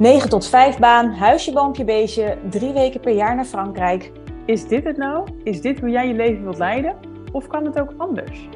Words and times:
9 0.00 0.28
tot 0.28 0.46
5 0.46 0.78
baan, 0.78 1.10
huisje, 1.10 1.52
boompje, 1.52 1.84
beestje, 1.84 2.38
drie 2.50 2.72
weken 2.72 3.00
per 3.00 3.12
jaar 3.12 3.34
naar 3.34 3.44
Frankrijk. 3.44 4.12
Is 4.46 4.68
dit 4.68 4.84
het 4.84 4.96
nou? 4.96 5.28
Is 5.42 5.60
dit 5.60 5.80
hoe 5.80 5.90
jij 5.90 6.08
je 6.08 6.14
leven 6.14 6.42
wilt 6.42 6.58
leiden? 6.58 6.96
Of 7.32 7.46
kan 7.46 7.64
het 7.64 7.80
ook 7.80 7.94
anders? 7.96 8.48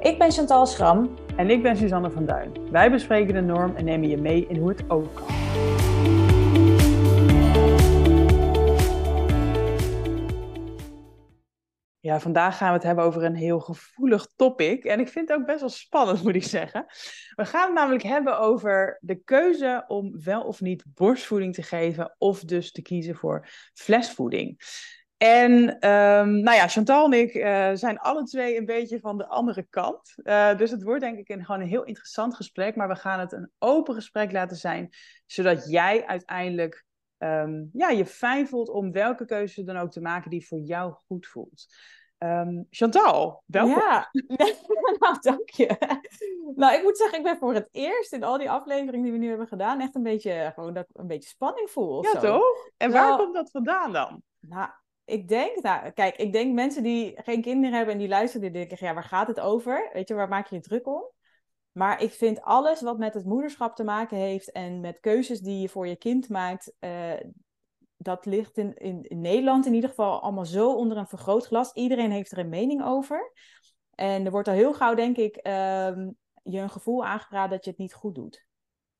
Ik 0.00 0.18
ben 0.18 0.30
Chantal 0.30 0.66
Schram. 0.66 1.10
En 1.36 1.50
ik 1.50 1.62
ben 1.62 1.76
Suzanne 1.76 2.10
van 2.10 2.26
Duin. 2.26 2.52
Wij 2.70 2.90
bespreken 2.90 3.34
de 3.34 3.40
norm 3.40 3.72
en 3.76 3.84
nemen 3.84 4.08
je 4.08 4.16
mee 4.16 4.46
in 4.48 4.56
hoe 4.56 4.68
het 4.68 4.84
ook 4.88 5.14
kan. 5.14 5.91
Ja, 12.02 12.20
vandaag 12.20 12.56
gaan 12.56 12.68
we 12.68 12.74
het 12.74 12.82
hebben 12.82 13.04
over 13.04 13.24
een 13.24 13.34
heel 13.34 13.60
gevoelig 13.60 14.26
topic. 14.36 14.84
En 14.84 15.00
ik 15.00 15.08
vind 15.08 15.28
het 15.28 15.38
ook 15.38 15.46
best 15.46 15.60
wel 15.60 15.68
spannend, 15.68 16.22
moet 16.22 16.34
ik 16.34 16.44
zeggen. 16.44 16.86
We 17.34 17.44
gaan 17.44 17.64
het 17.64 17.74
namelijk 17.74 18.02
hebben 18.02 18.38
over 18.38 18.98
de 19.00 19.22
keuze 19.24 19.84
om 19.86 20.22
wel 20.22 20.42
of 20.42 20.60
niet 20.60 20.84
borstvoeding 20.94 21.54
te 21.54 21.62
geven, 21.62 22.14
of 22.18 22.40
dus 22.40 22.72
te 22.72 22.82
kiezen 22.82 23.14
voor 23.14 23.48
flesvoeding. 23.74 24.60
En 25.16 25.52
um, 25.88 26.40
nou 26.40 26.56
ja, 26.56 26.68
Chantal 26.68 27.04
en 27.04 27.20
ik 27.20 27.34
uh, 27.34 27.70
zijn 27.72 27.98
alle 27.98 28.24
twee 28.24 28.56
een 28.56 28.66
beetje 28.66 29.00
van 29.00 29.18
de 29.18 29.26
andere 29.26 29.66
kant. 29.70 30.14
Uh, 30.16 30.56
dus 30.56 30.70
het 30.70 30.82
wordt 30.82 31.00
denk 31.00 31.18
ik 31.18 31.28
een, 31.28 31.44
gewoon 31.44 31.60
een 31.60 31.66
heel 31.66 31.84
interessant 31.84 32.34
gesprek. 32.34 32.76
Maar 32.76 32.88
we 32.88 32.96
gaan 32.96 33.20
het 33.20 33.32
een 33.32 33.50
open 33.58 33.94
gesprek 33.94 34.32
laten 34.32 34.56
zijn. 34.56 34.88
Zodat 35.26 35.70
jij 35.70 36.06
uiteindelijk 36.06 36.84
um, 37.18 37.70
ja, 37.72 37.88
je 37.88 38.06
fijn 38.06 38.48
voelt 38.48 38.68
om 38.68 38.92
welke 38.92 39.24
keuze 39.24 39.64
dan 39.64 39.76
ook 39.76 39.90
te 39.90 40.00
maken 40.00 40.30
die 40.30 40.46
voor 40.46 40.60
jou 40.60 40.92
goed 40.92 41.26
voelt. 41.26 41.66
Um, 42.22 42.66
Chantal, 42.70 43.42
welkom. 43.46 43.74
Ja, 43.74 44.10
nou 44.98 45.16
dank 45.30 45.50
je. 45.50 45.76
Nou, 46.54 46.74
ik 46.74 46.82
moet 46.82 46.96
zeggen, 46.96 47.18
ik 47.18 47.24
ben 47.24 47.36
voor 47.36 47.54
het 47.54 47.68
eerst 47.70 48.12
in 48.12 48.24
al 48.24 48.38
die 48.38 48.50
afleveringen 48.50 49.02
die 49.02 49.12
we 49.12 49.18
nu 49.18 49.28
hebben 49.28 49.46
gedaan, 49.46 49.80
echt 49.80 49.94
een 49.94 50.02
beetje, 50.02 50.50
gewoon 50.54 50.74
dat 50.74 50.88
ik 50.88 50.98
een 50.98 51.06
beetje 51.06 51.28
spanning 51.28 51.70
voel. 51.70 52.04
Ja, 52.04 52.10
zo. 52.10 52.20
toch? 52.20 52.70
En 52.76 52.92
waar 52.92 53.16
komt 53.16 53.34
dat 53.34 53.50
vandaan 53.50 53.92
dan? 53.92 54.22
Nou, 54.40 54.68
ik 55.04 55.28
denk, 55.28 55.62
nou, 55.62 55.90
kijk, 55.90 56.16
ik 56.16 56.32
denk 56.32 56.54
mensen 56.54 56.82
die 56.82 57.20
geen 57.22 57.42
kinderen 57.42 57.76
hebben 57.76 57.94
en 57.94 58.00
die 58.00 58.08
luisteren, 58.08 58.52
die 58.52 58.66
denken, 58.66 58.86
ja, 58.86 58.94
waar 58.94 59.04
gaat 59.04 59.28
het 59.28 59.40
over? 59.40 59.90
Weet 59.92 60.08
je, 60.08 60.14
waar 60.14 60.28
maak 60.28 60.46
je 60.46 60.54
je 60.54 60.60
druk 60.60 60.86
om? 60.86 61.10
Maar 61.72 62.02
ik 62.02 62.12
vind 62.12 62.42
alles 62.42 62.80
wat 62.80 62.98
met 62.98 63.14
het 63.14 63.24
moederschap 63.24 63.76
te 63.76 63.84
maken 63.84 64.16
heeft 64.16 64.52
en 64.52 64.80
met 64.80 65.00
keuzes 65.00 65.40
die 65.40 65.60
je 65.60 65.68
voor 65.68 65.86
je 65.86 65.96
kind 65.96 66.28
maakt, 66.28 66.72
uh, 66.80 67.12
dat 68.02 68.26
ligt 68.26 68.58
in, 68.58 68.74
in, 68.74 69.02
in, 69.02 69.20
Nederland 69.20 69.66
in 69.66 69.74
ieder 69.74 69.88
geval 69.88 70.20
allemaal 70.22 70.46
zo 70.46 70.74
onder 70.74 70.96
een 70.96 71.06
vergrootglas. 71.06 71.72
Iedereen 71.72 72.10
heeft 72.10 72.32
er 72.32 72.38
een 72.38 72.48
mening 72.48 72.84
over. 72.84 73.32
En 73.94 74.24
er 74.24 74.30
wordt 74.30 74.48
al 74.48 74.54
heel 74.54 74.74
gauw, 74.74 74.94
denk 74.94 75.16
ik, 75.16 75.36
uh, 75.36 75.52
je 76.42 76.58
een 76.58 76.70
gevoel 76.70 77.04
aangeraden 77.04 77.50
dat 77.50 77.64
je 77.64 77.70
het 77.70 77.78
niet 77.78 77.94
goed 77.94 78.14
doet. 78.14 78.46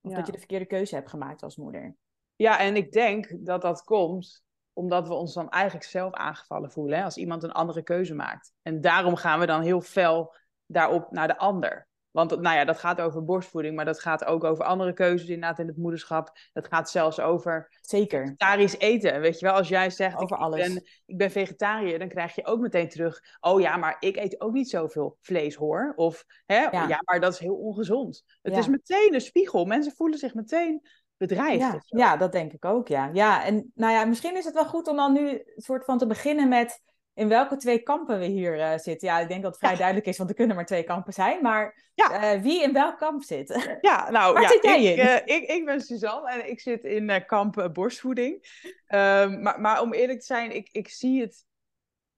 Of 0.01 0.11
ja. 0.11 0.17
dat 0.17 0.27
je 0.27 0.33
de 0.33 0.39
verkeerde 0.39 0.67
keuze 0.67 0.95
hebt 0.95 1.11
gemaakt 1.11 1.43
als 1.43 1.57
moeder. 1.57 1.97
Ja, 2.37 2.59
en 2.59 2.77
ik 2.77 2.93
denk 2.93 3.37
dat 3.39 3.63
dat 3.63 3.83
komt 3.83 4.43
omdat 4.73 5.09
we 5.09 5.15
ons 5.15 5.35
dan 5.35 5.51
eigenlijk 5.51 5.85
zelf 5.85 6.13
aangevallen 6.13 6.71
voelen. 6.71 6.99
Hè? 6.99 7.05
Als 7.05 7.17
iemand 7.17 7.43
een 7.43 7.53
andere 7.53 7.83
keuze 7.83 8.15
maakt. 8.15 8.53
En 8.63 8.81
daarom 8.81 9.17
gaan 9.17 9.41
we 9.41 9.47
dan 9.47 9.63
heel 9.63 9.81
fel 9.81 10.35
daarop 10.67 11.11
naar 11.11 11.27
de 11.27 11.39
ander. 11.39 11.89
Want 12.13 12.41
nou 12.41 12.57
ja, 12.57 12.65
dat 12.65 12.79
gaat 12.79 13.01
over 13.01 13.25
borstvoeding, 13.25 13.77
maar 13.77 13.85
dat 13.85 14.01
gaat 14.01 14.25
ook 14.25 14.45
over 14.45 14.65
andere 14.65 14.93
keuzes 14.93 15.29
inderdaad 15.29 15.59
in 15.59 15.67
het 15.67 15.77
moederschap. 15.77 16.39
Dat 16.53 16.67
gaat 16.67 16.91
zelfs 16.91 17.21
over 17.21 17.79
Zeker. 17.81 18.25
vegetarisch 18.25 18.79
eten. 18.79 19.21
Weet 19.21 19.39
je 19.39 19.47
wel, 19.47 19.55
als 19.55 19.69
jij 19.69 19.91
zegt 19.91 20.17
over 20.17 20.37
ik, 20.37 20.43
alles. 20.43 20.61
Ben, 20.61 20.85
ik 21.07 21.17
ben 21.17 21.31
vegetariër, 21.31 21.99
dan 21.99 22.09
krijg 22.09 22.35
je 22.35 22.47
ook 22.47 22.61
meteen 22.61 22.89
terug. 22.89 23.21
Oh 23.41 23.61
ja, 23.61 23.77
maar 23.77 23.97
ik 24.01 24.17
eet 24.17 24.41
ook 24.41 24.53
niet 24.53 24.71
zoveel 24.71 25.17
vlees 25.21 25.55
hoor. 25.55 25.93
Of 25.97 26.25
hè, 26.47 26.61
ja, 26.61 26.89
ja 26.89 27.01
maar 27.05 27.21
dat 27.21 27.33
is 27.33 27.39
heel 27.39 27.57
ongezond. 27.57 28.25
Het 28.43 28.53
ja. 28.53 28.59
is 28.59 28.69
meteen 28.69 29.15
een 29.15 29.21
spiegel. 29.21 29.65
Mensen 29.65 29.93
voelen 29.93 30.19
zich 30.19 30.35
meteen 30.35 30.83
bedreigd. 31.17 31.59
Ja, 31.61 31.81
ja, 31.87 32.17
dat 32.17 32.33
denk 32.33 32.53
ik 32.53 32.65
ook, 32.65 32.89
ja. 32.89 33.11
Ja, 33.13 33.45
en 33.45 33.71
nou 33.75 33.93
ja, 33.93 34.05
misschien 34.05 34.37
is 34.37 34.45
het 34.45 34.55
wel 34.55 34.67
goed 34.67 34.89
om 34.89 34.97
dan 34.97 35.13
nu 35.13 35.31
een 35.31 35.43
soort 35.57 35.85
van 35.85 35.99
te 35.99 36.07
beginnen 36.07 36.49
met 36.49 36.81
in 37.15 37.29
welke 37.29 37.57
twee 37.57 37.79
kampen 37.79 38.19
we 38.19 38.25
hier 38.25 38.57
uh, 38.57 38.79
zitten. 38.79 39.09
Ja, 39.09 39.21
ik 39.21 39.29
denk 39.29 39.43
dat 39.43 39.51
het 39.51 39.61
vrij 39.61 39.73
ja. 39.73 39.79
duidelijk 39.79 40.07
is, 40.07 40.19
want 40.19 40.31
er 40.31 40.37
kunnen 40.37 40.57
maar 40.57 40.67
twee 40.67 40.83
kampen 40.83 41.13
zijn. 41.13 41.43
Maar 41.43 41.91
ja. 41.95 42.35
uh, 42.35 42.43
wie 42.43 42.63
in 42.63 42.73
welk 42.73 42.99
kamp 42.99 43.23
zit? 43.23 43.79
Ja, 43.81 44.11
nou, 44.11 44.33
Waar 44.33 44.43
ja, 44.43 44.49
zit 44.49 44.63
jij 44.63 44.83
ik, 44.83 44.99
in? 44.99 45.05
Uh, 45.05 45.37
ik, 45.37 45.49
ik 45.49 45.65
ben 45.65 45.81
Suzanne 45.81 46.31
en 46.31 46.51
ik 46.51 46.61
zit 46.61 46.85
in 46.85 47.25
kamp 47.27 47.71
borstvoeding. 47.73 48.61
Um, 48.89 49.43
maar, 49.43 49.61
maar 49.61 49.81
om 49.81 49.93
eerlijk 49.93 50.19
te 50.19 50.27
zijn, 50.27 50.55
ik, 50.55 50.69
ik, 50.73 50.89
zie 50.89 51.21
het, 51.21 51.47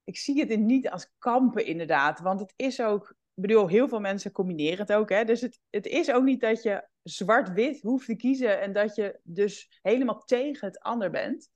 ik 0.04 0.16
zie 0.16 0.40
het 0.40 0.58
niet 0.58 0.90
als 0.90 1.12
kampen 1.18 1.66
inderdaad. 1.66 2.20
Want 2.20 2.40
het 2.40 2.52
is 2.56 2.80
ook, 2.80 3.08
ik 3.10 3.42
bedoel, 3.42 3.68
heel 3.68 3.88
veel 3.88 4.00
mensen 4.00 4.32
combineren 4.32 4.78
het 4.78 4.92
ook. 4.92 5.08
Hè? 5.08 5.24
Dus 5.24 5.40
het, 5.40 5.60
het 5.70 5.86
is 5.86 6.10
ook 6.10 6.24
niet 6.24 6.40
dat 6.40 6.62
je 6.62 6.88
zwart-wit 7.02 7.80
hoeft 7.80 8.06
te 8.06 8.16
kiezen 8.16 8.60
en 8.60 8.72
dat 8.72 8.94
je 8.94 9.20
dus 9.22 9.78
helemaal 9.82 10.24
tegen 10.24 10.68
het 10.68 10.80
ander 10.80 11.10
bent. 11.10 11.50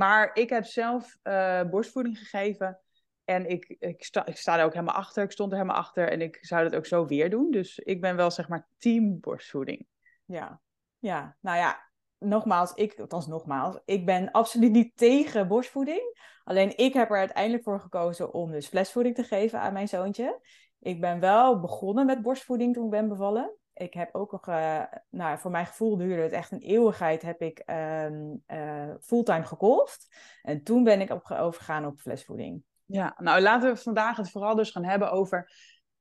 Maar 0.00 0.30
ik 0.32 0.50
heb 0.50 0.64
zelf 0.64 1.18
uh, 1.22 1.62
borstvoeding 1.62 2.18
gegeven. 2.18 2.80
En 3.24 3.46
ik, 3.46 3.76
ik, 3.78 4.04
sta, 4.04 4.26
ik 4.26 4.36
sta 4.36 4.58
er 4.58 4.64
ook 4.64 4.72
helemaal 4.72 4.94
achter. 4.94 5.22
Ik 5.22 5.30
stond 5.30 5.50
er 5.50 5.58
helemaal 5.58 5.80
achter. 5.80 6.08
En 6.08 6.20
ik 6.20 6.38
zou 6.40 6.62
dat 6.62 6.74
ook 6.74 6.86
zo 6.86 7.06
weer 7.06 7.30
doen. 7.30 7.50
Dus 7.50 7.78
ik 7.78 8.00
ben 8.00 8.16
wel 8.16 8.30
zeg 8.30 8.48
maar 8.48 8.68
team 8.78 9.20
borstvoeding. 9.20 9.86
Ja, 10.24 10.60
ja. 10.98 11.36
nou 11.40 11.58
ja. 11.58 11.88
Nogmaals, 12.18 12.72
ik, 12.74 13.00
althans 13.00 13.26
nogmaals, 13.26 13.78
ik 13.84 14.06
ben 14.06 14.30
absoluut 14.30 14.72
niet 14.72 14.96
tegen 14.96 15.48
borstvoeding. 15.48 16.18
Alleen 16.44 16.76
ik 16.76 16.92
heb 16.92 17.10
er 17.10 17.18
uiteindelijk 17.18 17.62
voor 17.62 17.80
gekozen 17.80 18.32
om 18.32 18.50
dus 18.50 18.66
flesvoeding 18.66 19.14
te 19.14 19.24
geven 19.24 19.60
aan 19.60 19.72
mijn 19.72 19.88
zoontje. 19.88 20.40
Ik 20.78 21.00
ben 21.00 21.20
wel 21.20 21.60
begonnen 21.60 22.06
met 22.06 22.22
borstvoeding 22.22 22.74
toen 22.74 22.84
ik 22.84 22.90
ben 22.90 23.08
bevallen 23.08 23.59
ik 23.80 23.94
heb 23.94 24.14
ook 24.14 24.32
nog, 24.32 24.48
uh, 24.48 24.82
nou, 25.10 25.38
voor 25.38 25.50
mijn 25.50 25.66
gevoel 25.66 25.96
duurde 25.96 26.22
het 26.22 26.32
echt 26.32 26.52
een 26.52 26.62
eeuwigheid, 26.62 27.22
heb 27.22 27.40
ik 27.42 27.62
um, 27.66 28.42
uh, 28.46 28.94
fulltime 29.00 29.44
gekolfd. 29.44 30.08
En 30.42 30.62
toen 30.62 30.84
ben 30.84 31.00
ik 31.00 31.30
overgegaan 31.30 31.86
op 31.86 31.98
flesvoeding. 31.98 32.62
Ja, 32.84 33.14
nou 33.18 33.40
laten 33.40 33.70
we 33.70 33.76
vandaag 33.76 34.16
het 34.16 34.30
vooral 34.30 34.54
dus 34.54 34.70
gaan 34.70 34.84
hebben 34.84 35.10
over 35.10 35.52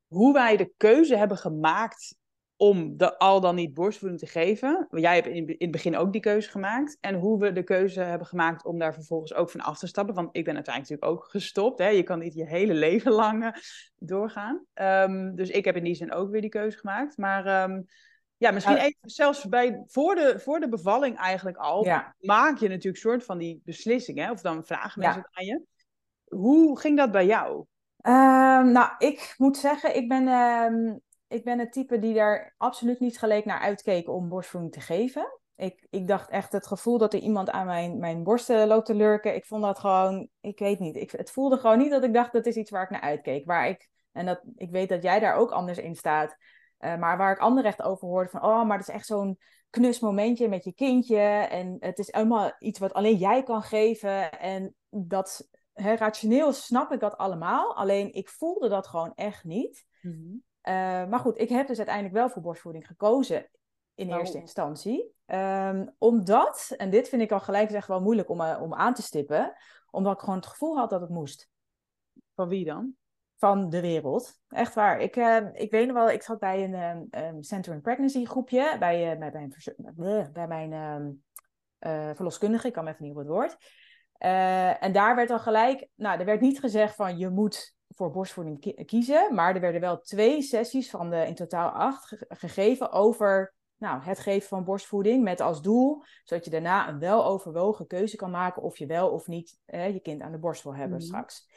hoe 0.08 0.34
wij 0.34 0.58
de 0.58 0.74
keuze 0.78 1.18
hebben 1.18 1.38
gemaakt 1.38 2.18
om 2.60 2.98
de 2.98 3.18
al 3.18 3.42
dan 3.42 3.56
niet 3.56 3.74
borstvoeding 3.74 4.22
te 4.22 4.28
geven. 4.28 4.88
Jij 4.92 5.16
hebt 5.16 5.28
in, 5.28 5.48
in 5.48 5.56
het 5.58 5.72
begin 5.72 5.98
ook 5.98 6.12
die 6.12 6.22
keuze 6.22 6.50
gemaakt. 6.50 6.98
En 7.02 7.16
hoe 7.16 7.40
we 7.40 7.52
de 7.52 7.64
keuze 7.64 8.02
hebben 8.02 8.28
gemaakt 8.28 8.66
om 8.66 8.80
daar 8.80 8.94
vervolgens 8.94 9.34
ook 9.34 9.50
van 9.50 9.62
af 9.62 9.78
te 9.78 9.88
stappen. 9.88 10.16
Want 10.16 10.30
ik 10.32 10.44
ben 10.44 10.56
uiteindelijk 10.56 10.92
natuurlijk 10.92 11.24
ook 11.24 11.32
gestopt. 11.32 11.80
Hè? 11.80 11.88
Je 11.88 12.04
kan 12.04 12.20
niet 12.20 12.34
je 12.34 12.46
hele 12.46 12.74
leven 12.74 13.12
lang 13.24 13.44
uh, 13.44 13.52
doorgaan. 13.96 14.66
Um, 14.74 15.36
dus 15.36 15.50
ik 15.50 15.66
heb 15.66 15.76
in 15.76 15.84
die 15.84 15.96
zin 15.96 16.14
ook 16.14 16.32
weer 16.32 16.42
die 16.42 16.50
keuze 16.50 16.78
gemaakt. 16.78 17.18
Maar 17.18 17.70
um, 17.70 17.86
ja, 18.38 18.52
misschien 18.52 18.78
even 18.78 19.10
zelfs 19.10 19.48
bij, 19.48 19.84
voor, 19.86 20.16
de, 20.16 20.40
voor 20.40 20.60
de 20.60 20.70
bevalling 20.70 21.18
eigenlijk 21.18 21.58
al... 21.58 21.86
Ja. 21.86 22.16
maak 22.20 22.58
je 22.58 22.68
natuurlijk 22.68 23.04
een 23.04 23.12
soort 23.12 23.24
van 23.24 23.38
die 23.38 23.62
beslissing. 23.66 24.18
Hè? 24.18 24.32
Of 24.32 24.42
dan 24.42 24.66
vragen 24.66 25.02
mensen 25.02 25.28
ja. 25.32 25.40
aan 25.40 25.46
je. 25.46 25.62
Hoe 26.24 26.80
ging 26.80 26.98
dat 26.98 27.12
bij 27.12 27.26
jou? 27.26 27.66
Um, 28.02 28.72
nou, 28.72 28.92
ik 28.98 29.34
moet 29.38 29.58
zeggen, 29.58 29.96
ik 29.96 30.08
ben 30.08 30.28
ik 31.30 31.44
ben 31.44 31.60
het 31.60 31.72
type 31.72 32.00
die 32.00 32.14
daar 32.14 32.54
absoluut 32.58 33.00
niet 33.00 33.20
gelijk 33.20 33.46
naar 33.46 33.60
uitkeek 33.60 34.10
om 34.10 34.30
borstvoeding 34.30 34.74
te 34.74 34.80
geven. 34.80 35.40
Ik, 35.56 35.88
ik 35.90 36.08
dacht 36.08 36.30
echt 36.30 36.52
het 36.52 36.68
gevoel 36.68 36.98
dat 36.98 37.14
er 37.14 37.20
iemand 37.20 37.50
aan 37.50 37.66
mijn, 37.66 38.00
mijn 38.00 38.24
borsten 38.24 38.68
loopt 38.68 38.86
te 38.86 38.96
lurken. 38.96 39.36
Ik 39.36 39.46
vond 39.46 39.64
dat 39.64 39.80
gewoon, 39.80 40.30
ik 40.40 40.60
weet 40.60 40.80
niet. 40.80 40.96
Ik, 40.96 41.12
het 41.12 41.32
voelde 41.32 41.58
gewoon 41.58 41.78
niet 41.78 41.92
dat 41.92 42.04
ik 42.04 42.14
dacht 42.14 42.32
dat 42.32 42.46
is 42.46 42.56
iets 42.56 42.72
waar 42.72 42.84
ik 42.84 42.90
naar 42.90 43.02
uitkeek. 43.02 43.46
Waar 43.46 43.70
ik, 43.70 43.90
en 44.12 44.26
dat, 44.26 44.42
ik 44.56 44.72
weet 44.72 44.90
dat 44.90 45.04
jij 45.04 45.20
daar 45.20 45.36
ook 45.36 45.52
anders 45.52 45.78
in 45.78 45.96
staat. 45.96 46.36
Uh, 46.80 46.98
maar 46.98 47.18
waar 47.18 47.32
ik 47.32 47.40
anderen 47.40 47.70
echt 47.70 47.82
over 47.82 48.08
hoorde 48.08 48.30
van, 48.30 48.44
oh, 48.44 48.66
maar 48.66 48.78
dat 48.78 48.88
is 48.88 48.94
echt 48.94 49.06
zo'n 49.06 49.38
knus 49.70 50.00
momentje 50.00 50.48
met 50.48 50.64
je 50.64 50.74
kindje. 50.74 51.20
En 51.50 51.78
het 51.80 52.00
is 52.00 52.12
allemaal 52.12 52.52
iets 52.60 52.80
wat 52.80 52.94
alleen 52.94 53.18
jij 53.18 53.44
kan 53.44 53.62
geven. 53.62 54.40
En 54.40 54.76
dat, 54.90 55.48
rationeel 55.74 56.54
snap 56.54 56.92
ik 56.92 57.00
dat 57.00 57.18
allemaal. 57.18 57.76
Alleen 57.76 58.14
ik 58.14 58.30
voelde 58.30 58.70
dat 58.70 58.88
gewoon 58.88 59.12
echt 59.16 59.44
niet. 59.44 59.86
Uh, 60.02 60.42
maar 61.10 61.20
goed, 61.20 61.40
ik 61.40 61.50
heb 61.50 61.68
dus 61.68 61.78
uiteindelijk 61.78 62.16
wel 62.16 62.30
voor 62.30 62.42
borstvoeding 62.42 62.88
gekozen 62.88 63.50
in 63.96 64.12
Oh. 64.14 64.20
eerste 64.20 64.38
instantie. 64.38 65.14
Um, 65.26 65.96
omdat, 65.98 66.74
en 66.78 66.90
dit 66.90 67.10
vind 67.10 67.22
ik 67.22 67.32
al 67.32 67.40
gelijk 67.40 67.72
echt 67.72 67.88
wel 67.88 68.02
moeilijk 68.02 68.30
om, 68.30 68.42
uh, 68.42 68.60
om 68.62 68.74
aan 68.74 68.94
te 68.94 69.02
stippen, 69.02 69.54
omdat 69.92 70.14
ik 70.14 70.20
gewoon 70.20 70.36
het 70.36 70.46
gevoel 70.46 70.78
had 70.78 70.90
dat 70.90 71.02
het 71.02 71.10
moest. 71.10 71.50
Van 72.36 72.48
wie 72.48 72.66
dan? 72.66 72.94
Van 73.38 73.70
de 73.70 73.82
wereld. 73.82 74.40
Echt 74.48 74.74
waar. 74.74 75.00
Ik, 75.00 75.16
uh, 75.16 75.48
ik 75.54 75.72
weet 75.72 75.88
nog 75.88 75.96
wel, 75.96 76.10
ik 76.10 76.22
zat 76.22 76.40
bij 76.40 76.64
een 76.64 77.08
um, 77.24 77.44
Center 77.44 77.74
in 77.74 77.82
Pregnancy 77.82 78.26
groepje, 78.26 78.76
bij, 78.80 79.18
bij, 79.18 79.32
mijn, 79.32 80.32
bij 80.34 80.48
mijn 80.48 80.74
um, 80.74 81.24
verloskundige, 82.16 82.68
ik 82.68 82.74
kan 82.74 82.84
me 82.84 82.90
even 82.90 83.04
niet 83.04 83.14
op 83.14 83.20
het 83.20 83.28
woord. 83.28 83.58
Uh, 84.20 84.84
en 84.84 84.92
daar 84.92 85.16
werd 85.16 85.30
al 85.30 85.40
gelijk, 85.40 85.88
nou, 85.96 86.20
er 86.20 86.26
werd 86.26 86.42
niet 86.42 86.60
gezegd 86.60 86.96
van 86.96 87.18
je 87.18 87.30
moet 87.30 87.76
voor 88.00 88.12
borstvoeding 88.12 88.86
kiezen. 88.86 89.36
Maar 89.36 89.56
er 89.56 89.62
werden 89.62 89.82
wel 89.82 90.00
twee 90.00 90.42
sessies 90.42 90.90
van 90.90 91.10
de 91.10 91.28
in 91.28 91.36
totaal 91.36 91.70
acht 91.70 92.06
ge 92.06 92.26
gegeven 92.30 92.92
over 92.92 93.54
nou, 93.78 94.02
het 94.02 94.20
geven 94.20 94.48
van 94.48 94.64
borstvoeding. 94.64 95.24
Met 95.24 95.42
als 95.42 95.62
doel, 95.62 96.04
zodat 96.24 96.46
je 96.46 96.52
daarna 96.52 96.90
een 96.90 97.00
weloverwogen 97.00 97.88
keuze 97.88 98.16
kan 98.16 98.32
maken 98.32 98.62
of 98.62 98.78
je 98.78 98.86
wel 98.86 99.10
of 99.10 99.28
niet 99.28 99.60
eh, 99.66 99.94
je 99.94 100.00
kind 100.00 100.22
aan 100.22 100.32
de 100.32 100.38
borst 100.38 100.64
wil 100.64 100.76
hebben 100.76 100.98
mm. 100.98 101.04
straks. 101.04 101.48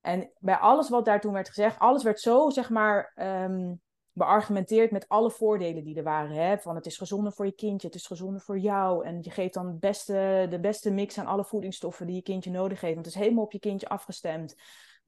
En 0.00 0.30
bij 0.38 0.56
alles 0.56 0.88
wat 0.88 1.04
daar 1.04 1.20
toen 1.20 1.32
werd 1.32 1.48
gezegd, 1.48 1.78
alles 1.78 2.02
werd 2.02 2.20
zo, 2.20 2.50
zeg 2.50 2.70
maar, 2.70 3.12
um, 3.16 3.80
beargumenteerd 4.12 4.90
met 4.90 5.08
alle 5.08 5.30
voordelen 5.30 5.84
die 5.84 5.96
er 5.96 6.02
waren. 6.02 6.36
Hè? 6.36 6.58
Van 6.58 6.74
het 6.74 6.86
is 6.86 6.96
gezonder 6.96 7.32
voor 7.32 7.46
je 7.46 7.54
kindje, 7.54 7.86
het 7.86 7.96
is 7.96 8.06
gezonder 8.06 8.40
voor 8.40 8.58
jou. 8.58 9.04
En 9.04 9.18
je 9.22 9.30
geeft 9.30 9.54
dan 9.54 9.78
beste, 9.78 10.46
de 10.50 10.60
beste 10.60 10.90
mix 10.90 11.18
aan 11.18 11.26
alle 11.26 11.44
voedingsstoffen 11.44 12.06
die 12.06 12.14
je 12.14 12.22
kindje 12.22 12.50
nodig 12.50 12.80
heeft. 12.80 12.94
Want 12.94 13.06
het 13.06 13.14
is 13.14 13.20
helemaal 13.20 13.44
op 13.44 13.52
je 13.52 13.58
kindje 13.58 13.88
afgestemd. 13.88 14.56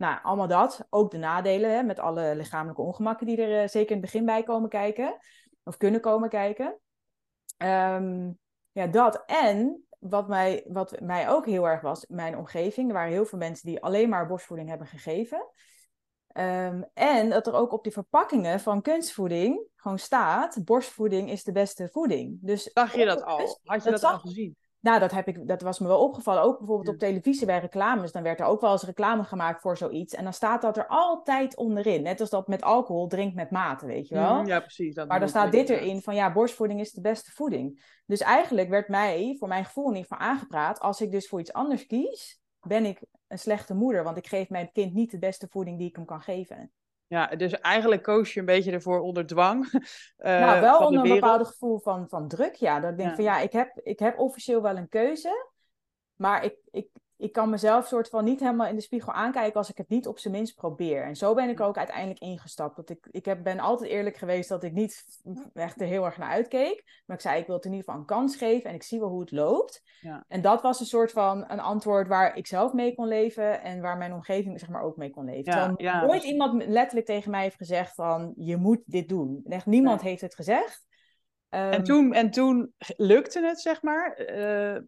Nou, 0.00 0.19
allemaal 0.23 0.49
dat. 0.49 0.87
Ook 0.91 1.11
de 1.11 1.19
nadelen, 1.19 1.70
hè, 1.70 1.82
met 1.82 1.99
alle 1.99 2.35
lichamelijke 2.37 2.82
ongemakken 2.82 3.26
die 3.26 3.43
er 3.43 3.69
zeker 3.69 3.91
in 3.91 4.02
het 4.02 4.11
begin 4.11 4.25
bij 4.25 4.43
komen 4.43 4.69
kijken. 4.69 5.19
Of 5.64 5.76
kunnen 5.76 6.00
komen 6.00 6.29
kijken. 6.29 6.81
Ehm, 7.56 8.31
ja, 8.73 8.87
dat. 8.87 9.23
En 9.26 9.85
wat 9.99 10.29
mij, 10.29 10.64
wat 10.69 11.00
mij 11.00 11.29
ook 11.29 11.47
heel 11.47 11.69
erg 11.69 11.81
was, 11.81 12.06
mijn 12.06 12.37
omgeving, 12.37 12.88
er 12.88 12.94
waren 12.94 13.12
heel 13.12 13.25
veel 13.25 13.38
mensen 13.38 13.67
die 13.67 13.82
alleen 13.82 14.08
maar 14.08 14.26
borstvoeding 14.26 14.69
hebben 14.69 14.87
gegeven. 14.87 15.50
Ehm, 16.26 16.82
en 16.94 17.31
dat 17.31 17.46
er 17.46 17.55
ook 17.55 17.73
op 17.73 17.82
die 17.82 17.93
verpakkingen 17.93 18.61
van 18.61 18.82
kunstvoeding 18.82 19.67
gewoon 19.76 19.99
staat: 19.99 20.64
borstvoeding 20.64 21.31
is 21.31 21.44
de 21.44 21.53
beste 21.53 21.88
voeding. 21.93 22.38
Dus 22.41 22.62
Zag 22.62 22.94
je 22.94 23.05
dat 23.05 23.23
al? 23.23 23.61
Had 23.64 23.85
je 23.85 23.91
dat, 23.91 24.05
al 24.05 24.19
gezien? 24.19 24.56
Nou, 24.81 25.00
dat, 25.00 25.11
heb 25.11 25.29
ik, 25.29 25.49
dat 25.49 25.62
was 25.62 25.79
me 25.79 25.87
wel 25.87 26.03
opgevallen. 26.05 26.43
Ook 26.43 26.59
bijvoorbeeld 26.59 26.88
op 26.88 26.99
televisie 26.99 27.47
bij 27.47 27.59
reclames. 27.59 28.12
Dan 28.12 28.23
werd 28.23 28.41
er 28.41 28.47
ook 28.47 28.61
wel 28.61 28.73
eens 28.73 28.82
reclame 28.82 29.25
gemaakt 29.25 29.61
voor 29.61 29.77
zoiets. 29.77 30.15
En 30.15 30.25
dan 30.25 30.32
staat 30.32 30.62
dat 30.62 30.77
er 30.77 30.87
altijd 30.87 31.56
onderin. 31.56 32.03
Net 32.03 32.21
als 32.21 32.31
dat 32.31 32.49
met 32.49 32.62
alcohol 32.62 33.06
drinkt 33.06 33.35
met 33.35 33.50
mate, 33.50 33.87
weet 33.87 34.09
je 34.09 34.15
wel. 34.15 34.38
Mhm, 34.38 34.47
ja, 34.47 34.61
precies. 34.61 34.94
Dat 34.94 35.09
maar 35.09 35.21
dan 35.21 35.29
staat 35.29 35.53
dit 35.53 35.69
erin 35.69 36.03
van 36.03 36.15
ja, 36.15 36.32
borstvoeding 36.32 36.81
is 36.81 36.93
de 36.93 37.00
beste 37.00 37.31
voeding. 37.31 38.00
Dus 38.06 38.21
eigenlijk 38.21 38.69
werd 38.69 38.88
mij, 38.88 39.37
voor 39.38 39.49
mijn 39.49 39.65
gevoel 39.65 39.91
niet 39.91 40.06
van 40.06 40.19
aangepraat. 40.19 40.81
Als 40.81 41.00
ik 41.00 41.11
dus 41.11 41.29
voor 41.29 41.41
iets 41.41 41.53
anders 41.53 41.87
kies, 41.87 42.41
ben 42.61 42.85
ik 42.85 43.03
een 43.29 43.38
slechte 43.38 43.75
moeder. 43.75 44.05
Want 44.05 44.17
ik 44.17 44.27
geef 44.27 44.49
mijn 44.49 44.73
kind 44.73 44.94
niet 44.94 45.11
de 45.11 45.19
beste 45.19 45.47
voeding 45.50 45.79
die 45.79 45.88
ik 45.88 45.97
hem 45.97 46.05
kan 46.05 46.21
geven. 46.21 46.73
Ja, 47.10 47.26
dus 47.26 47.60
eigenlijk 47.60 48.02
koos 48.02 48.34
je 48.34 48.40
een 48.40 48.46
beetje 48.46 48.72
ervoor 48.72 49.00
onder 49.00 49.26
dwang. 49.26 49.72
Uh, 49.72 49.80
nou, 50.40 50.60
wel 50.60 50.78
onder 50.78 51.04
een 51.04 51.14
bepaald 51.14 51.46
gevoel 51.46 51.78
van, 51.78 52.08
van 52.08 52.28
druk, 52.28 52.54
ja. 52.54 52.80
Dat 52.80 52.90
ik 52.90 52.96
denk 52.96 53.14
van 53.14 53.24
ja, 53.24 53.38
ik 53.38 53.52
heb, 53.52 53.80
ik 53.82 53.98
heb 53.98 54.18
officieel 54.18 54.62
wel 54.62 54.76
een 54.76 54.88
keuze. 54.88 55.50
Maar 56.16 56.44
ik, 56.44 56.56
ik, 56.70 56.88
ik 57.20 57.32
kan 57.32 57.50
mezelf 57.50 57.87
soort 57.87 58.08
van 58.08 58.25
niet 58.25 58.40
helemaal 58.40 58.67
in 58.67 58.75
de 58.75 58.81
spiegel 58.81 59.12
aankijken 59.12 59.55
als 59.55 59.70
ik 59.70 59.76
het 59.76 59.88
niet 59.88 60.06
op 60.06 60.19
zijn 60.19 60.34
minst 60.34 60.55
probeer. 60.55 61.02
En 61.02 61.17
zo 61.17 61.34
ben 61.34 61.49
ik 61.49 61.61
ook 61.61 61.76
uiteindelijk 61.76 62.20
ingestapt. 62.20 62.76
Dat 62.76 62.90
ik, 62.90 63.08
ik 63.11 63.25
heb, 63.25 63.43
ben 63.43 63.58
altijd 63.58 63.90
eerlijk 63.90 64.17
geweest 64.17 64.49
dat 64.49 64.64
ik 64.64 64.72
niet 64.72 65.05
echt 65.55 65.81
er 65.81 65.87
heel 65.87 66.05
erg 66.05 66.19
naar 66.19 66.31
uitkeek. 66.31 67.02
Maar 67.06 67.17
ik 67.17 67.22
zei, 67.22 67.40
ik 67.40 67.46
wil 67.46 67.56
het 67.56 67.64
in 67.64 67.70
ieder 67.70 67.84
geval 67.84 68.00
een 68.00 68.06
kans 68.06 68.37
geven 68.37 68.70
en 68.70 68.75
ik 68.75 68.82
zie 68.82 69.00
wel 69.00 69.08
hoe 69.08 69.20
het 69.20 69.31
loopt. 69.31 69.82
Ja. 70.00 70.25
En 70.28 70.40
dat 70.40 70.62
was 70.62 70.81
een 70.81 70.87
soort 70.87 71.12
van 71.12 71.44
een 71.49 71.61
antwoord 71.61 72.08
waar 72.08 72.37
ik 72.37 72.46
zelf 72.46 72.72
mee 72.72 72.94
kon 72.94 73.08
leven 73.08 73.62
en 73.62 73.81
waar 73.81 73.96
mijn 73.96 74.12
omgeving 74.12 74.61
zeg 74.61 74.69
maar 74.69 74.82
ook 74.82 74.96
mee 74.96 75.11
kon 75.11 75.25
leven. 75.25 75.52
Ja, 75.52 75.75
ja, 75.76 76.05
nooit 76.06 76.25
iemand 76.25 76.67
letterlijk 76.67 77.06
tegen 77.06 77.31
mij 77.31 77.43
heeft 77.43 77.56
gezegd 77.56 77.94
van, 77.94 78.32
je 78.37 78.56
moet 78.56 78.82
dit 78.84 79.08
doen. 79.08 79.40
Echt 79.49 79.67
niemand 79.67 80.00
heeft 80.00 80.20
het 80.20 80.34
gezegd. 80.34 80.87
en, 81.49 81.70
ehm, 81.72 81.82
toen, 81.82 82.12
en 82.12 82.31
toen 82.31 82.72
lukte 82.96 83.40
het, 83.46 83.61
zeg 83.61 83.82
maar. 83.82 84.31
Uh 84.37 84.78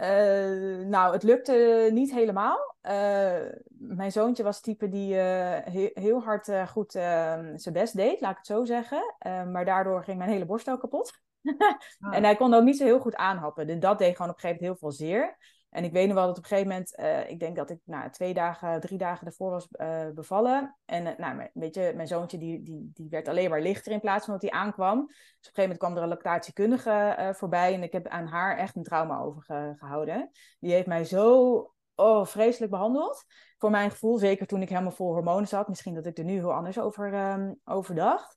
uh, 0.00 0.86
nou, 0.86 1.12
het 1.12 1.22
lukte 1.22 1.88
niet 1.92 2.10
helemaal. 2.12 2.76
Uh, 2.82 3.52
mijn 3.68 4.12
zoontje 4.12 4.42
was 4.42 4.60
type 4.60 4.88
die 4.88 5.14
uh, 5.14 5.20
he 5.64 5.90
heel 5.94 6.22
hard 6.22 6.50
goed 6.68 6.94
ehm, 6.94 7.56
zijn 7.56 7.74
best 7.74 7.96
deed, 7.96 8.20
laat 8.20 8.30
ik 8.30 8.36
het 8.36 8.46
zo 8.46 8.64
zeggen. 8.64 9.14
maar 9.52 9.64
daardoor 9.64 10.04
ging 10.04 10.18
mijn 10.18 10.30
hele 10.30 10.46
borst 10.46 10.70
ook 10.70 10.80
kapot. 10.80 11.20
ah. 12.00 12.16
En 12.16 12.24
hij 12.24 12.36
kon 12.36 12.54
ook 12.54 12.64
niet 12.64 12.76
zo 12.76 12.84
heel 12.84 13.00
goed 13.00 13.16
aanhappen. 13.16 13.66
Dus 13.66 13.78
dat 13.78 13.98
deed 13.98 14.16
gewoon 14.16 14.30
op 14.30 14.34
een 14.34 14.40
gegeven 14.40 14.64
moment 14.64 14.80
heel 14.80 14.90
veel 14.90 15.06
zeer. 15.06 15.36
En 15.76 15.84
ik 15.84 15.92
weet 15.92 16.06
nog 16.06 16.16
wel 16.16 16.26
dat 16.26 16.36
op 16.36 16.42
een 16.42 16.48
gegeven 16.48 16.70
moment, 16.70 16.98
uh, 16.98 17.30
ik 17.30 17.40
denk 17.40 17.56
dat 17.56 17.70
ik 17.70 17.78
nou, 17.84 18.10
twee 18.10 18.34
dagen, 18.34 18.80
drie 18.80 18.98
dagen 18.98 19.26
ervoor 19.26 19.50
was 19.50 19.68
uh, 19.80 20.10
bevallen. 20.14 20.76
En 20.84 21.06
uh, 21.06 21.16
nou, 21.16 21.48
weet 21.54 21.74
je, 21.74 21.92
mijn 21.94 22.08
zoontje 22.08 22.38
die, 22.38 22.62
die, 22.62 22.90
die 22.94 23.08
werd 23.08 23.28
alleen 23.28 23.50
maar 23.50 23.60
lichter 23.60 23.92
in 23.92 24.00
plaats 24.00 24.24
van 24.24 24.34
dat 24.34 24.42
hij 24.42 24.50
aankwam. 24.50 25.06
Dus 25.06 25.16
op 25.16 25.16
een 25.16 25.38
gegeven 25.40 25.62
moment 25.62 25.78
kwam 25.78 25.96
er 25.96 26.02
een 26.02 26.08
lactatiekundige 26.08 27.32
voorbij 27.36 27.74
en 27.74 27.82
ik 27.82 27.92
heb 27.92 28.06
aan 28.08 28.26
haar 28.26 28.56
echt 28.56 28.76
een 28.76 28.82
trauma 28.82 29.18
overgehouden. 29.18 30.30
Die 30.60 30.72
heeft 30.72 30.86
mij 30.86 31.04
zo 31.04 31.74
oh, 31.94 32.26
vreselijk 32.26 32.70
behandeld. 32.70 33.24
Voor 33.58 33.70
mijn 33.70 33.90
gevoel, 33.90 34.18
zeker 34.18 34.46
toen 34.46 34.62
ik 34.62 34.68
helemaal 34.68 34.90
vol 34.90 35.12
hormonen 35.12 35.48
zat. 35.48 35.68
Misschien 35.68 35.94
dat 35.94 36.06
ik 36.06 36.18
er 36.18 36.24
nu 36.24 36.32
heel 36.32 36.52
anders 36.52 36.78
over, 36.78 37.14
um, 37.14 37.60
over 37.64 37.94
dacht. 37.94 38.36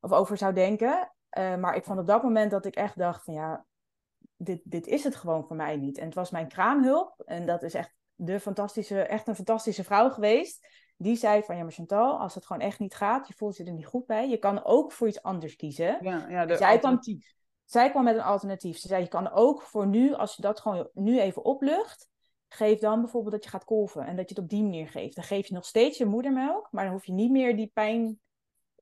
Of 0.00 0.12
over 0.12 0.36
zou 0.36 0.52
denken. 0.52 1.12
maar 1.34 1.76
ik 1.76 1.84
vond 1.84 1.98
op 1.98 2.06
dat 2.06 2.22
moment 2.22 2.50
dat 2.50 2.66
ik 2.66 2.74
echt 2.74 2.98
dacht 2.98 3.24
van 3.24 3.34
ja, 3.34 3.64
dit, 4.44 4.60
dit 4.64 4.86
is 4.86 5.04
het 5.04 5.16
gewoon 5.16 5.44
voor 5.46 5.56
mij 5.56 5.76
niet. 5.76 5.98
En 5.98 6.04
het 6.04 6.14
was 6.14 6.30
mijn 6.30 6.48
kraamhulp. 6.48 7.22
En 7.24 7.46
dat 7.46 7.62
is 7.62 7.74
echt, 7.74 7.94
de 8.14 8.40
fantastische, 8.40 9.02
echt 9.02 9.28
een 9.28 9.34
fantastische 9.34 9.84
vrouw 9.84 10.10
geweest. 10.10 10.66
Die 10.96 11.16
zei 11.16 11.42
van, 11.42 11.56
ja 11.56 11.62
maar 11.62 11.72
Chantal, 11.72 12.18
als 12.18 12.34
het 12.34 12.46
gewoon 12.46 12.62
echt 12.62 12.78
niet 12.78 12.94
gaat, 12.94 13.28
je 13.28 13.34
voelt 13.34 13.56
je 13.56 13.64
er 13.64 13.72
niet 13.72 13.86
goed 13.86 14.06
bij, 14.06 14.28
je 14.28 14.38
kan 14.38 14.64
ook 14.64 14.92
voor 14.92 15.08
iets 15.08 15.22
anders 15.22 15.56
kiezen. 15.56 15.98
Ja, 16.00 16.28
ja 16.28 16.46
de 16.46 16.56
zij. 16.56 16.78
Kwam, 16.78 16.98
zij 17.64 17.90
kwam 17.90 18.04
met 18.04 18.14
een 18.14 18.22
alternatief. 18.22 18.78
Ze 18.78 18.88
zei, 18.88 19.02
je 19.02 19.08
kan 19.08 19.30
ook 19.30 19.62
voor 19.62 19.86
nu, 19.86 20.14
als 20.14 20.36
je 20.36 20.42
dat 20.42 20.60
gewoon 20.60 20.88
nu 20.92 21.20
even 21.20 21.44
oplucht, 21.44 22.08
geef 22.48 22.78
dan 22.78 23.00
bijvoorbeeld 23.00 23.34
dat 23.34 23.44
je 23.44 23.50
gaat 23.50 23.64
kolven 23.64 24.06
en 24.06 24.16
dat 24.16 24.28
je 24.28 24.34
het 24.34 24.44
op 24.44 24.50
die 24.50 24.62
manier 24.62 24.88
geeft. 24.88 25.14
Dan 25.14 25.24
geef 25.24 25.46
je 25.46 25.54
nog 25.54 25.64
steeds 25.64 25.98
je 25.98 26.06
moedermelk, 26.06 26.68
maar 26.70 26.84
dan 26.84 26.92
hoef 26.92 27.06
je 27.06 27.12
niet 27.12 27.30
meer 27.30 27.56
die 27.56 27.70
pijn 27.74 28.20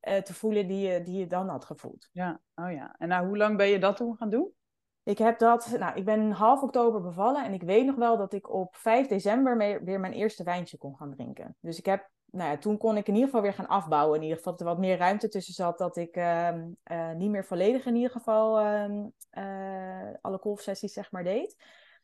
uh, 0.02 0.16
te 0.16 0.34
voelen 0.34 0.66
die 0.66 0.88
je, 0.88 1.02
die 1.02 1.18
je 1.18 1.26
dan 1.26 1.48
had 1.48 1.64
gevoeld. 1.64 2.08
Ja, 2.12 2.40
oh 2.54 2.72
ja. 2.72 2.94
En 2.98 3.08
nou, 3.08 3.26
hoe 3.26 3.36
lang 3.36 3.56
ben 3.56 3.68
je 3.68 3.78
dat 3.78 3.96
toen 3.96 4.16
gaan 4.16 4.30
doen? 4.30 4.52
Ik 5.02 5.18
heb 5.18 5.38
dat, 5.38 5.76
nou, 5.78 5.96
ik 5.96 6.04
ben 6.04 6.30
half 6.30 6.62
oktober 6.62 7.00
bevallen 7.00 7.44
en 7.44 7.52
ik 7.52 7.62
weet 7.62 7.86
nog 7.86 7.96
wel 7.96 8.16
dat 8.16 8.32
ik 8.32 8.50
op 8.50 8.76
5 8.76 9.06
december 9.06 9.56
weer 9.84 10.00
mijn 10.00 10.12
eerste 10.12 10.44
wijntje 10.44 10.78
kon 10.78 10.96
gaan 10.96 11.10
drinken. 11.10 11.56
Dus 11.60 11.78
ik 11.78 11.86
heb, 11.86 12.10
nou 12.30 12.50
ja, 12.50 12.58
toen 12.58 12.76
kon 12.76 12.96
ik 12.96 13.08
in 13.08 13.14
ieder 13.14 13.28
geval 13.28 13.42
weer 13.42 13.54
gaan 13.54 13.68
afbouwen. 13.68 14.16
In 14.16 14.22
ieder 14.22 14.36
geval 14.36 14.52
dat 14.52 14.60
er 14.60 14.66
wat 14.66 14.78
meer 14.78 14.96
ruimte 14.96 15.28
tussen 15.28 15.54
zat, 15.54 15.78
dat 15.78 15.96
ik 15.96 16.16
uh, 16.16 16.48
uh, 16.92 17.12
niet 17.12 17.30
meer 17.30 17.44
volledig 17.44 17.86
in 17.86 17.94
ieder 17.94 18.10
geval 18.10 18.60
uh, 18.60 20.10
alle 20.20 20.38
kolfsessies 20.38 20.92
zeg 20.92 21.10
maar 21.10 21.24
deed. 21.24 21.56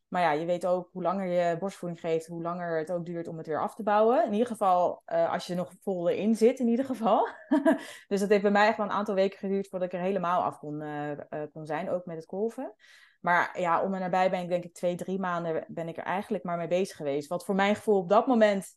Maar 0.09 0.23
ja, 0.23 0.33
je 0.33 0.47
weet 0.47 0.67
ook 0.67 0.89
hoe 0.93 1.03
langer 1.03 1.27
je 1.27 1.59
borstvoeding 1.59 2.01
geeft, 2.01 2.27
hoe 2.27 2.43
langer 2.43 2.79
het 2.79 2.93
ook 2.93 3.07
duurt 3.07 3.29
om 3.29 3.37
het 3.37 3.47
weer 3.47 3.61
af 3.61 3.75
te 3.75 3.83
bouwen. 3.83 4.25
In 4.25 4.33
ieder 4.33 4.47
geval, 4.47 5.03
uh, 5.07 5.33
als 5.33 5.47
je 5.47 5.55
nog 5.55 5.73
vol 5.81 6.09
in 6.09 6.35
zit, 6.35 6.59
in 6.59 6.69
ieder 6.69 6.85
geval. 6.85 7.29
dus 8.09 8.21
dat 8.21 8.29
heeft 8.29 8.43
bij 8.43 8.51
mij 8.51 8.67
echt 8.67 8.77
wel 8.77 8.87
een 8.87 8.93
aantal 8.93 9.15
weken 9.15 9.39
geduurd 9.39 9.69
voordat 9.69 9.93
ik 9.93 9.99
er 9.99 10.05
helemaal 10.05 10.43
af 10.43 10.59
kon, 10.59 10.81
uh, 10.81 11.11
uh, 11.11 11.17
kon 11.53 11.67
zijn, 11.67 11.91
ook 11.91 12.07
met 12.07 12.17
het 12.17 12.27
kolven. 12.27 12.75
Maar 13.21 13.61
ja, 13.61 13.83
om 13.83 13.95
en 13.95 14.01
nabij 14.01 14.31
ben 14.31 14.43
ik 14.43 14.49
denk 14.49 14.65
ik 14.65 14.75
twee, 14.75 14.95
drie 14.95 15.19
maanden 15.19 15.65
ben 15.69 15.89
ik 15.89 15.97
er 15.97 16.05
eigenlijk 16.05 16.45
maar 16.45 16.57
mee 16.57 16.69
bezig 16.69 16.97
geweest. 16.97 17.29
Wat 17.29 17.45
voor 17.45 17.55
mijn 17.55 17.75
gevoel 17.75 17.99
op 17.99 18.09
dat 18.09 18.27
moment 18.27 18.77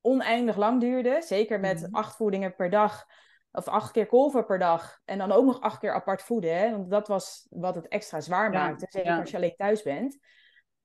oneindig 0.00 0.56
lang 0.56 0.80
duurde. 0.80 1.22
Zeker 1.22 1.60
met 1.60 1.78
mm 1.78 1.84
-hmm. 1.84 1.94
acht 1.94 2.16
voedingen 2.16 2.54
per 2.54 2.70
dag. 2.70 3.06
Of 3.50 3.68
acht 3.68 3.90
keer 3.90 4.06
kolven 4.06 4.46
per 4.46 4.58
dag. 4.58 5.00
En 5.04 5.18
dan 5.18 5.32
ook 5.32 5.44
nog 5.44 5.60
acht 5.60 5.78
keer 5.78 5.94
apart 5.94 6.22
voeden. 6.22 6.58
Hè? 6.58 6.70
Want 6.70 6.90
dat 6.90 7.08
was 7.08 7.46
wat 7.50 7.74
het 7.74 7.88
extra 7.88 8.20
zwaar 8.20 8.52
ja, 8.52 8.58
maakte. 8.58 8.86
Zeker 8.88 9.10
ja. 9.10 9.18
als 9.18 9.30
je 9.30 9.36
alleen 9.36 9.56
thuis 9.56 9.82
bent. 9.82 10.18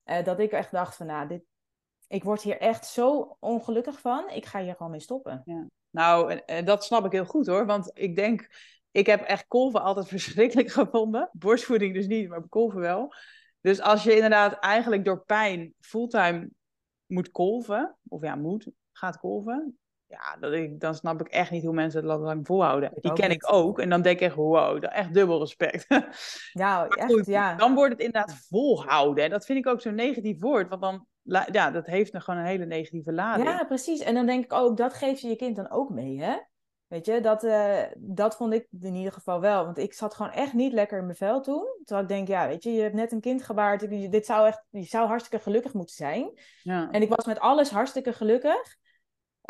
Uh, 0.08 0.24
dat 0.24 0.40
ik 0.40 0.52
echt 0.52 0.72
dacht 0.72 0.96
van, 0.96 1.06
nou, 1.06 1.28
dit, 1.28 1.44
ik 2.08 2.24
word 2.24 2.42
hier 2.42 2.60
echt 2.60 2.86
zo 2.86 3.38
ongelukkig 3.40 4.00
van. 4.00 4.30
Ik 4.30 4.46
ga 4.46 4.62
hier 4.62 4.76
gewoon 4.76 4.92
mee 4.92 5.00
stoppen. 5.00 5.42
Ja. 5.46 5.68
Nou, 5.90 6.42
en, 6.46 6.66
dat 6.66 6.84
snap 6.84 7.06
ik 7.06 7.12
heel 7.12 7.26
goed 7.26 7.48
hoor. 7.48 7.66
Want 7.66 7.92
ik 7.94 8.16
denk, 8.16 8.50
ik 8.92 9.06
heb 9.06 9.22
echt 9.22 9.48
kolven 9.48 9.82
altijd 9.82 10.08
verschrikkelijk 10.18 10.72
gevonden. 10.72 11.30
Borstvoeding 11.34 11.94
dus 11.94 12.08
niet, 12.08 12.30
maar 12.30 12.48
kolven 12.48 12.80
wel. 12.80 13.14
Dus 13.62 13.82
als 13.82 14.04
je 14.04 14.16
inderdaad 14.16 14.60
eigenlijk 14.60 15.06
door 15.06 15.24
pijn 15.24 15.74
fulltime 15.80 16.50
moet 17.06 17.32
kolven, 17.32 17.98
of 18.08 18.22
ja, 18.22 18.36
moet, 18.36 18.70
gaat 18.92 19.18
kolven, 19.18 19.78
ja, 20.08 20.38
dat 20.40 20.54
ik, 20.54 20.80
dan 20.80 20.96
snap 20.96 21.22
ik 21.22 21.28
echt 21.28 21.52
niet 21.52 21.64
hoe 21.64 21.74
mensen 21.74 22.10
het 22.10 22.20
lang 22.20 22.46
volhouden. 22.46 22.92
Ik 22.96 23.02
Die 23.02 23.14
ken 23.14 23.30
niet. 23.30 23.44
ik 23.44 23.54
ook. 23.54 23.80
En 23.80 23.90
dan 23.90 24.02
denk 24.02 24.20
ik 24.20 24.26
echt, 24.26 24.36
wow, 24.36 24.84
echt 24.90 25.14
dubbel 25.14 25.40
respect. 25.40 25.86
Ja, 26.52 26.88
echt, 26.88 27.12
goed, 27.12 27.26
ja. 27.26 27.56
Dan 27.56 27.74
wordt 27.74 27.92
het 27.92 28.02
inderdaad 28.02 28.46
volhouden. 28.50 29.24
En 29.24 29.30
dat 29.30 29.46
vind 29.46 29.60
ik 29.60 29.68
ook 29.68 29.82
zo'n 29.82 29.96
negatief 29.96 30.40
woord. 30.40 30.70
Want 30.70 30.82
dan, 30.82 31.06
ja, 31.52 31.72
dat 31.72 31.86
heeft 31.86 32.14
nog 32.14 32.24
gewoon 32.24 32.40
een 32.40 32.46
hele 32.46 32.66
negatieve 32.66 33.14
lading. 33.14 33.48
Ja, 33.48 33.64
precies. 33.64 34.00
En 34.00 34.14
dan 34.14 34.26
denk 34.26 34.44
ik 34.44 34.54
ook, 34.54 34.78
dat 34.78 34.94
geef 34.94 35.20
je 35.20 35.28
je 35.28 35.36
kind 35.36 35.56
dan 35.56 35.70
ook 35.70 35.90
mee, 35.90 36.22
hè? 36.22 36.36
Weet 36.88 37.06
je, 37.06 37.22
dat, 37.22 37.44
uh, 37.44 37.82
dat 37.98 38.36
vond 38.36 38.54
ik 38.54 38.68
in 38.82 38.96
ieder 38.96 39.14
geval 39.14 39.40
wel. 39.40 39.66
Want 39.66 39.78
ik 39.78 39.94
zat 39.94 40.14
gewoon 40.14 40.32
echt 40.32 40.54
niet 40.54 40.74
lekker 40.74 40.98
in 40.98 41.04
mijn 41.04 41.18
vel 41.18 41.42
toen. 41.42 41.66
Terwijl 41.84 42.08
ik 42.08 42.14
denk, 42.14 42.28
ja, 42.28 42.48
weet 42.48 42.64
je, 42.64 42.72
je 42.72 42.82
hebt 42.82 42.94
net 42.94 43.12
een 43.12 43.22
kind 43.22 43.44
gebaard. 43.44 44.12
Dit 44.12 44.26
zou 44.26 44.48
echt, 44.48 44.64
je 44.70 44.84
zou 44.84 45.08
hartstikke 45.08 45.44
gelukkig 45.44 45.74
moeten 45.74 45.96
zijn. 45.96 46.32
Ja. 46.64 46.90
En 46.92 47.02
ik 47.02 47.10
was 47.10 47.26
met 47.26 47.40
alles 47.40 47.70
hartstikke 47.70 48.14
gelukkig. 48.14 48.78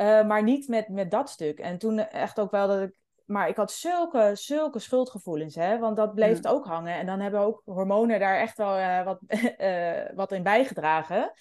Uh, 0.02 0.28
maar 0.28 0.44
niet 0.44 0.68
met, 0.68 0.88
met 0.88 1.12
dat 1.12 1.30
stuk. 1.30 1.60
En 1.60 1.78
toen 1.78 2.00
echt 2.00 2.40
ook 2.40 2.52
wel 2.52 2.68
dat 2.68 2.82
ik. 2.82 2.94
Maar 3.26 3.48
ik 3.48 3.56
had 3.56 3.72
zulke, 3.72 4.32
zulke 4.34 4.80
schuldgevoelens, 4.80 5.56
hè? 5.56 5.80
want 5.80 5.96
dat 5.96 6.14
bleef 6.14 6.42
mm. 6.42 6.50
ook 6.50 6.66
hangen. 6.66 6.96
En 6.96 7.06
dan 7.06 7.20
hebben 7.20 7.40
ook 7.40 7.62
hormonen 7.66 8.20
daar 8.20 8.40
echt 8.40 8.58
wel 8.58 8.78
uh, 8.78 9.04
wat, 9.04 9.20
uh, 9.58 10.10
wat 10.16 10.32
in 10.32 10.44
bijgedragen. 10.44 11.34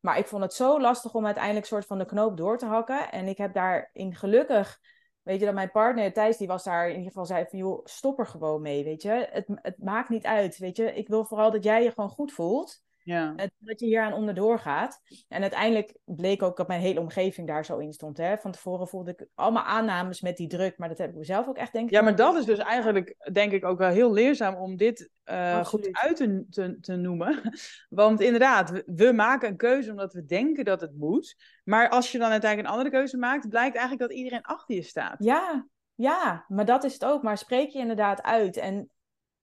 Maar 0.00 0.18
ik 0.18 0.26
vond 0.26 0.42
het 0.42 0.54
zo 0.54 0.80
lastig 0.80 1.14
om 1.14 1.26
uiteindelijk 1.26 1.66
soort 1.66 1.86
van 1.86 1.98
de 1.98 2.04
knoop 2.04 2.36
door 2.36 2.58
te 2.58 2.66
hakken. 2.66 3.12
En 3.12 3.28
ik 3.28 3.38
heb 3.38 3.54
daarin 3.54 4.14
gelukkig, 4.14 4.78
weet 5.22 5.40
je, 5.40 5.44
dat 5.44 5.54
mijn 5.54 5.70
partner 5.70 6.12
Thijs, 6.12 6.36
die 6.36 6.46
was 6.46 6.64
daar 6.64 6.84
in 6.84 6.96
ieder 6.96 7.06
geval 7.06 7.26
zei 7.26 7.46
van, 7.48 7.58
joh, 7.58 7.84
stop 7.84 8.18
er 8.18 8.26
gewoon 8.26 8.62
mee, 8.62 8.84
weet 8.84 9.02
je. 9.02 9.28
Het, 9.30 9.46
het 9.48 9.78
maakt 9.78 10.08
niet 10.08 10.26
uit, 10.26 10.58
weet 10.58 10.76
je. 10.76 10.94
Ik 10.94 11.08
wil 11.08 11.24
vooral 11.24 11.50
dat 11.50 11.64
jij 11.64 11.82
je 11.82 11.92
gewoon 11.92 12.10
goed 12.10 12.32
voelt. 12.32 12.82
Ja. 13.04 13.34
Dat 13.58 13.80
je 13.80 13.86
hier 13.86 14.02
aan 14.02 14.12
onderdoor 14.12 14.58
gaat. 14.58 15.00
En 15.28 15.42
uiteindelijk 15.42 15.96
bleek 16.04 16.42
ook 16.42 16.56
dat 16.56 16.68
mijn 16.68 16.80
hele 16.80 17.00
omgeving 17.00 17.46
daar 17.46 17.64
zo 17.64 17.78
in 17.78 17.92
stond. 17.92 18.16
Hè? 18.16 18.38
Van 18.38 18.52
tevoren 18.52 18.88
voelde 18.88 19.10
ik 19.10 19.26
allemaal 19.34 19.62
aannames 19.62 20.20
met 20.20 20.36
die 20.36 20.48
druk. 20.48 20.78
Maar 20.78 20.88
dat 20.88 20.98
heb 20.98 21.10
ik 21.10 21.16
mezelf 21.16 21.48
ook 21.48 21.56
echt 21.56 21.72
denk 21.72 21.84
ik... 21.84 21.90
Ja, 21.90 22.02
maar 22.02 22.16
dat 22.16 22.34
is 22.36 22.44
dus 22.44 22.58
eigenlijk 22.58 23.30
denk 23.32 23.52
ik 23.52 23.64
ook 23.64 23.78
wel 23.78 23.90
heel 23.90 24.12
leerzaam 24.12 24.54
om 24.54 24.76
dit 24.76 25.10
uh, 25.24 25.64
goed 25.64 25.88
uit 25.92 26.16
te, 26.16 26.44
te, 26.50 26.80
te, 26.80 26.96
noemen. 26.96 27.40
Want 27.88 28.20
inderdaad, 28.20 28.70
we, 28.70 28.82
we, 28.86 29.12
maken 29.12 29.48
een 29.48 29.56
keuze 29.56 29.90
omdat 29.90 30.12
we 30.12 30.24
denken 30.24 30.64
dat 30.64 30.80
het 30.80 30.96
moet. 30.96 31.36
Maar 31.64 31.88
als 31.88 32.12
je 32.12 32.18
dan 32.18 32.30
uiteindelijk 32.30 32.70
een 32.70 32.78
andere 32.78 32.96
keuze 32.96 33.16
maakt, 33.16 33.48
blijkt 33.48 33.76
eigenlijk 33.76 34.08
dat 34.08 34.18
iedereen 34.18 34.42
achter 34.42 34.74
je 34.74 34.82
staat. 34.82 35.24
Ja, 35.24 35.66
ja, 35.94 36.44
maar 36.48 36.64
dat 36.64 36.84
is 36.84 36.92
het 36.92 37.04
ook. 37.04 37.22
Maar 37.22 37.38
spreek 37.38 37.70
je 37.70 37.78
inderdaad 37.78 38.22
uit. 38.22 38.56
En 38.56 38.90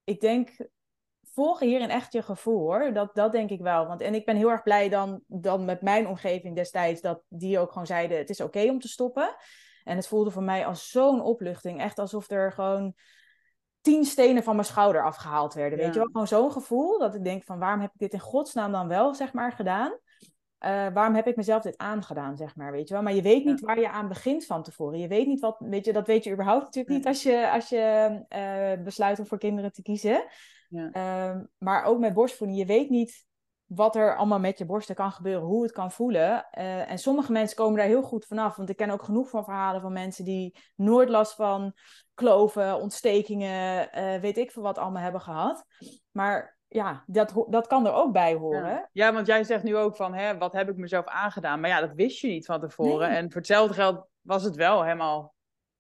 ik 0.03 0.19
denk, 0.19 0.49
volg 1.37 1.59
hierin 1.59 1.89
echt 1.89 2.13
je 2.13 2.21
gevoel 2.21 2.59
hoor. 2.59 2.93
Dat, 2.93 3.15
dat 3.15 3.31
denk 3.31 3.49
ik 3.49 3.61
wel. 3.61 3.87
Want, 3.87 4.01
en 4.01 4.13
ik 4.13 4.25
ben 4.25 4.35
heel 4.35 4.49
erg 4.49 4.63
blij 4.63 4.89
dan, 4.89 5.21
dan 5.27 5.65
met 5.65 5.81
mijn 5.81 6.07
omgeving 6.07 6.55
destijds, 6.55 7.01
dat 7.01 7.21
die 7.27 7.59
ook 7.59 7.71
gewoon 7.71 7.87
zeiden: 7.87 8.17
het 8.17 8.29
is 8.29 8.41
oké 8.41 8.69
om 8.69 8.79
te 8.79 8.87
stoppen. 8.87 9.35
En 9.83 9.95
het 9.95 10.07
voelde 10.07 10.31
voor 10.31 10.43
mij 10.43 10.65
als 10.65 10.89
zo'n 10.89 11.21
opluchting. 11.21 11.81
Echt 11.81 11.99
alsof 11.99 12.29
er 12.29 12.51
gewoon 12.51 12.93
tien 13.81 14.05
stenen 14.05 14.43
van 14.43 14.55
mijn 14.55 14.67
schouder 14.67 15.03
afgehaald 15.03 15.53
werden. 15.53 15.77
Weet 15.79 15.93
je 15.93 15.99
wel? 15.99 16.09
Gewoon 16.11 16.27
zo'n 16.27 16.51
gevoel 16.51 16.99
dat 16.99 17.15
ik 17.15 17.23
denk: 17.23 17.43
van 17.43 17.59
waarom 17.59 17.81
heb 17.81 17.93
ik 17.93 17.99
dit 17.99 18.13
in 18.13 18.19
godsnaam 18.19 18.71
dan 18.71 18.87
wel, 18.87 19.15
zeg 19.15 19.33
maar, 19.33 19.51
gedaan? 19.51 19.91
Uh, 20.65 20.87
waarom 20.93 21.15
heb 21.15 21.27
ik 21.27 21.35
mezelf 21.35 21.61
dit 21.61 21.77
aangedaan, 21.77 22.37
zeg 22.37 22.55
maar, 22.55 22.71
weet 22.71 22.87
je 22.87 22.93
wel. 22.93 23.03
Maar 23.03 23.13
je 23.13 23.21
weet 23.21 23.45
niet 23.45 23.59
waar 23.59 23.79
je 23.79 23.89
aan 23.89 24.07
begint 24.07 24.45
van 24.45 24.63
tevoren. 24.63 24.99
Je 24.99 25.07
weet 25.07 25.27
niet 25.27 25.39
wat, 25.39 25.55
weet 25.59 25.85
je, 25.85 25.93
dat 25.93 26.07
weet 26.07 26.23
je 26.23 26.31
überhaupt 26.31 26.63
natuurlijk 26.63 26.95
niet 26.95 27.07
als 27.07 27.23
je, 27.23 27.51
als 27.51 27.69
je 27.69 28.17
uh, 28.77 28.83
besluit 28.83 29.19
om 29.19 29.25
voor 29.25 29.37
kinderen 29.37 29.71
te 29.71 29.81
kiezen. 29.81 30.25
Ja. 30.67 30.89
Uh, 30.93 31.41
maar 31.57 31.83
ook 31.83 31.99
met 31.99 32.13
borstvoeding, 32.13 32.59
je 32.59 32.65
weet 32.65 32.89
niet 32.89 33.25
wat 33.65 33.95
er 33.95 34.17
allemaal 34.17 34.39
met 34.39 34.57
je 34.57 34.65
borsten 34.65 34.95
kan 34.95 35.11
gebeuren, 35.11 35.47
hoe 35.47 35.63
het 35.63 35.71
kan 35.71 35.91
voelen. 35.91 36.47
Uh, 36.57 36.91
en 36.91 36.97
sommige 36.97 37.31
mensen 37.31 37.57
komen 37.57 37.77
daar 37.77 37.87
heel 37.87 38.01
goed 38.01 38.25
vanaf, 38.25 38.55
want 38.55 38.69
ik 38.69 38.77
ken 38.77 38.89
ook 38.89 39.03
genoeg 39.03 39.29
van 39.29 39.43
verhalen 39.43 39.81
van 39.81 39.93
mensen 39.93 40.25
die 40.25 40.57
nooit 40.75 41.09
last 41.09 41.35
van 41.35 41.73
kloven, 42.13 42.79
ontstekingen, 42.79 43.89
weet 44.21 44.37
ik 44.37 44.51
veel 44.51 44.63
wat 44.63 44.77
allemaal 44.77 45.03
hebben 45.03 45.21
gehad. 45.21 45.65
Maar 46.11 46.57
ja, 46.67 47.03
dat, 47.05 47.45
dat 47.49 47.67
kan 47.67 47.85
er 47.85 47.93
ook 47.93 48.11
bij 48.11 48.33
horen. 48.33 48.69
Ja. 48.69 48.89
ja, 48.91 49.13
want 49.13 49.27
jij 49.27 49.43
zegt 49.43 49.63
nu 49.63 49.77
ook 49.77 49.95
van, 49.95 50.13
hè, 50.13 50.37
wat 50.37 50.53
heb 50.53 50.69
ik 50.69 50.77
mezelf 50.77 51.05
aangedaan? 51.05 51.59
Maar 51.59 51.69
ja, 51.69 51.79
dat 51.79 51.93
wist 51.93 52.19
je 52.19 52.27
niet 52.27 52.45
van 52.45 52.59
tevoren. 52.59 53.09
En 53.09 53.31
voor 53.31 53.37
hetzelfde 53.37 53.73
geld 53.73 54.07
was 54.21 54.43
het 54.43 54.55
wel 54.55 54.83
helemaal 54.83 55.33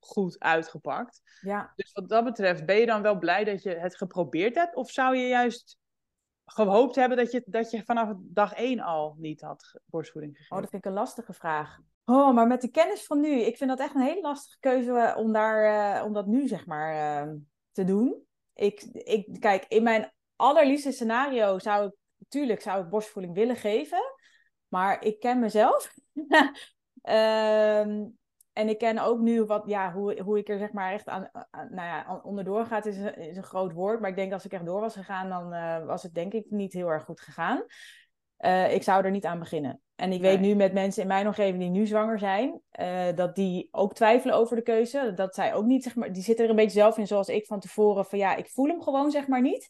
goed 0.07 0.39
uitgepakt. 0.39 1.21
Ja. 1.41 1.73
Dus 1.75 1.91
wat 1.91 2.09
dat 2.09 2.23
betreft, 2.23 2.65
ben 2.65 2.75
je 2.75 2.85
dan 2.85 3.01
wel 3.01 3.17
blij 3.17 3.43
dat 3.43 3.63
je 3.63 3.69
het 3.69 3.97
geprobeerd 3.97 4.55
hebt? 4.55 4.75
Of 4.75 4.91
zou 4.91 5.17
je 5.17 5.27
juist 5.27 5.77
gehoopt 6.45 6.95
hebben 6.95 7.17
dat 7.17 7.31
je, 7.31 7.43
dat 7.45 7.71
je 7.71 7.83
vanaf 7.83 8.13
dag 8.17 8.53
één 8.53 8.79
al 8.79 9.15
niet 9.17 9.41
had 9.41 9.79
borstvoeding 9.85 10.35
gegeven? 10.35 10.55
Oh, 10.55 10.61
dat 10.61 10.71
vind 10.71 10.85
ik 10.85 10.91
een 10.91 10.97
lastige 10.97 11.33
vraag. 11.33 11.79
Oh, 12.05 12.33
maar 12.33 12.47
met 12.47 12.61
de 12.61 12.71
kennis 12.71 13.05
van 13.05 13.19
nu, 13.19 13.41
ik 13.41 13.57
vind 13.57 13.69
dat 13.69 13.79
echt 13.79 13.95
een 13.95 14.01
hele 14.01 14.21
lastige 14.21 14.59
keuze 14.59 14.91
eh, 14.91 15.17
om, 15.17 15.33
daar, 15.33 15.97
uh, 15.99 16.05
om 16.05 16.13
dat 16.13 16.27
nu 16.27 16.47
zeg 16.47 16.65
maar 16.65 17.25
uh, 17.27 17.33
te 17.71 17.83
doen. 17.83 18.25
Ik, 18.53 18.81
ik, 18.91 19.39
kijk, 19.39 19.65
in 19.67 19.83
mijn 19.83 20.11
allerliefste 20.35 20.91
scenario 20.91 21.59
zou 21.59 21.87
ik, 21.87 21.93
natuurlijk 22.17 22.61
zou 22.61 22.83
ik 22.83 22.89
borstvoeding 22.89 23.35
willen 23.35 23.55
geven. 23.55 24.01
Maar 24.67 25.03
ik 25.03 25.19
ken 25.19 25.39
mezelf. 25.39 25.93
um, 27.03 28.17
en 28.57 28.69
ik 28.69 28.77
ken 28.77 28.99
ook 28.99 29.19
nu 29.19 29.43
wat, 29.43 29.63
ja, 29.65 29.93
hoe, 29.93 30.21
hoe 30.21 30.37
ik 30.37 30.49
er 30.49 30.57
zeg 30.57 30.71
maar 30.71 30.91
echt 30.91 31.07
aan, 31.07 31.29
aan 31.31 31.67
nou 31.69 31.87
ja, 31.87 32.21
onderdoor 32.23 32.65
gaat, 32.65 32.85
is, 32.85 32.97
is 33.15 33.37
een 33.37 33.43
groot 33.43 33.73
woord. 33.73 33.99
Maar 33.99 34.09
ik 34.09 34.15
denk 34.15 34.33
als 34.33 34.45
ik 34.45 34.53
echt 34.53 34.65
door 34.65 34.81
was 34.81 34.93
gegaan, 34.93 35.29
dan 35.29 35.53
uh, 35.53 35.85
was 35.85 36.03
het 36.03 36.13
denk 36.13 36.33
ik 36.33 36.45
niet 36.49 36.73
heel 36.73 36.87
erg 36.87 37.03
goed 37.03 37.21
gegaan. 37.21 37.63
Uh, 38.39 38.73
ik 38.73 38.83
zou 38.83 39.05
er 39.05 39.11
niet 39.11 39.25
aan 39.25 39.39
beginnen. 39.39 39.81
En 39.95 40.11
ik 40.11 40.21
weet 40.21 40.39
nu 40.39 40.55
met 40.55 40.73
mensen 40.73 41.01
in 41.01 41.07
mijn 41.07 41.27
omgeving 41.27 41.59
die 41.59 41.69
nu 41.69 41.85
zwanger 41.85 42.19
zijn, 42.19 42.61
uh, 42.79 43.05
dat 43.15 43.35
die 43.35 43.67
ook 43.71 43.93
twijfelen 43.93 44.35
over 44.35 44.55
de 44.55 44.61
keuze. 44.61 45.11
Dat 45.15 45.35
zij 45.35 45.53
ook 45.53 45.65
niet, 45.65 45.83
zeg 45.83 45.95
maar, 45.95 46.13
die 46.13 46.23
zitten 46.23 46.45
er 46.45 46.49
een 46.49 46.57
beetje 46.57 46.79
zelf 46.79 46.97
in 46.97 47.07
zoals 47.07 47.29
ik 47.29 47.45
van 47.45 47.59
tevoren, 47.59 48.05
van 48.05 48.19
ja, 48.19 48.35
ik 48.35 48.49
voel 48.49 48.67
hem 48.67 48.81
gewoon 48.81 49.11
zeg 49.11 49.27
maar 49.27 49.41
niet 49.41 49.69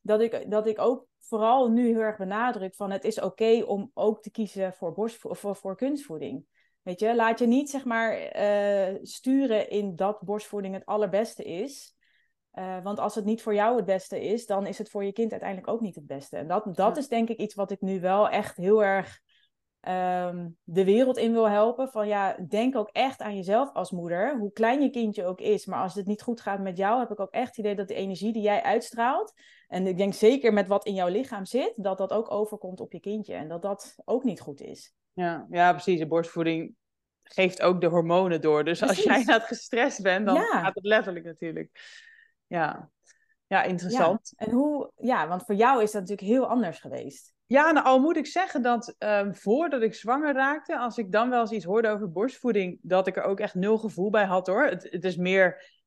dat 0.00 0.20
ik, 0.20 0.50
dat 0.50 0.66
ik 0.66 0.78
ook 0.78 1.06
vooral 1.18 1.70
nu 1.70 1.86
heel 1.86 2.00
erg 2.00 2.16
benadruk 2.16 2.74
van 2.74 2.90
het 2.90 3.04
is 3.04 3.20
oké 3.20 3.62
om 3.66 3.90
ook 3.94 4.22
te 4.22 4.30
kiezen 4.30 4.72
voor, 4.72 4.92
borst, 4.92 5.16
voor, 5.18 5.56
voor 5.56 5.76
kunstvoeding. 5.76 6.44
Weet 6.82 7.00
je, 7.00 7.14
laat 7.14 7.38
je 7.38 7.46
niet 7.46 7.70
zeg 7.70 7.84
maar 7.84 8.36
uh, 8.36 8.98
sturen 9.02 9.70
in 9.70 9.96
dat 9.96 10.20
borstvoeding 10.20 10.74
het 10.74 10.86
allerbeste 10.86 11.44
is. 11.44 11.94
Uh, 12.54 12.82
want 12.82 12.98
als 12.98 13.14
het 13.14 13.24
niet 13.24 13.42
voor 13.42 13.54
jou 13.54 13.76
het 13.76 13.84
beste 13.84 14.20
is, 14.20 14.46
dan 14.46 14.66
is 14.66 14.78
het 14.78 14.90
voor 14.90 15.04
je 15.04 15.12
kind 15.12 15.30
uiteindelijk 15.30 15.72
ook 15.72 15.80
niet 15.80 15.94
het 15.94 16.06
beste. 16.06 16.36
En 16.36 16.48
dat, 16.48 16.76
dat 16.76 16.96
is 16.96 17.08
denk 17.08 17.28
ik 17.28 17.38
iets 17.38 17.54
wat 17.54 17.70
ik 17.70 17.80
nu 17.80 18.00
wel 18.00 18.28
echt 18.28 18.56
heel 18.56 18.84
erg 18.84 19.20
um, 19.88 20.56
de 20.62 20.84
wereld 20.84 21.16
in 21.16 21.32
wil 21.32 21.48
helpen. 21.48 21.88
Van 21.88 22.08
ja, 22.08 22.36
denk 22.48 22.76
ook 22.76 22.88
echt 22.92 23.20
aan 23.20 23.36
jezelf 23.36 23.72
als 23.72 23.90
moeder, 23.90 24.38
hoe 24.38 24.52
klein 24.52 24.82
je 24.82 24.90
kindje 24.90 25.24
ook 25.24 25.40
is. 25.40 25.66
Maar 25.66 25.82
als 25.82 25.94
het 25.94 26.06
niet 26.06 26.22
goed 26.22 26.40
gaat 26.40 26.60
met 26.60 26.76
jou, 26.76 26.98
heb 26.98 27.10
ik 27.10 27.20
ook 27.20 27.32
echt 27.32 27.48
het 27.48 27.58
idee 27.58 27.74
dat 27.74 27.88
de 27.88 27.94
energie 27.94 28.32
die 28.32 28.42
jij 28.42 28.62
uitstraalt, 28.62 29.32
en 29.68 29.86
ik 29.86 29.96
denk 29.96 30.14
zeker 30.14 30.52
met 30.52 30.66
wat 30.66 30.86
in 30.86 30.94
jouw 30.94 31.08
lichaam 31.08 31.44
zit, 31.44 31.72
dat 31.76 31.98
dat 31.98 32.12
ook 32.12 32.30
overkomt 32.30 32.80
op 32.80 32.92
je 32.92 33.00
kindje. 33.00 33.34
En 33.34 33.48
dat 33.48 33.62
dat 33.62 33.94
ook 34.04 34.24
niet 34.24 34.40
goed 34.40 34.60
is. 34.60 34.94
Ja, 35.20 35.46
ja 35.50 35.72
precies. 35.72 35.98
De 35.98 36.06
borstvoeding 36.06 36.74
geeft 37.22 37.62
ook 37.62 37.80
de 37.80 37.86
hormonen 37.86 38.40
door. 38.40 38.64
Dus 38.64 38.82
als 38.82 39.02
jij 39.02 39.24
net 39.24 39.42
gestrest 39.42 40.02
bent, 40.02 40.26
dan 40.26 40.36
gaat 40.36 40.74
het 40.74 40.84
letterlijk 40.84 41.24
natuurlijk. 41.24 41.70
Ja, 42.46 42.90
ja 43.46 43.62
interessant. 43.62 44.32
Ja. 44.36 44.46
En 44.46 44.52
hoe, 44.52 44.92
ja, 44.96 45.28
want 45.28 45.44
voor 45.44 45.54
jou 45.54 45.82
is 45.82 45.90
dat 45.90 46.00
natuurlijk 46.00 46.28
heel 46.28 46.46
anders 46.46 46.78
geweest. 46.78 47.32
Ja, 47.46 47.70
nou 47.70 47.86
al 47.86 48.00
moet 48.00 48.16
ik 48.16 48.26
zeggen 48.26 48.62
dat 48.62 48.94
um, 48.98 49.34
voordat 49.34 49.82
ik 49.82 49.94
zwanger 49.94 50.34
raakte, 50.34 50.78
als 50.78 50.98
ik 50.98 51.12
dan 51.12 51.30
wel 51.30 51.40
eens 51.40 51.50
iets 51.50 51.64
hoorde 51.64 51.88
over 51.88 52.12
borstvoeding, 52.12 52.78
dat 52.82 53.06
ik 53.06 53.16
er 53.16 53.22
ook 53.22 53.40
echt 53.40 53.54
nul 53.54 53.78
gevoel 53.78 54.10
bij 54.10 54.24
had 54.24 54.46
hoor. 54.46 54.64
Het, 54.64 54.88
het 54.90 55.04
is 55.04 55.16
meer, 55.16 55.79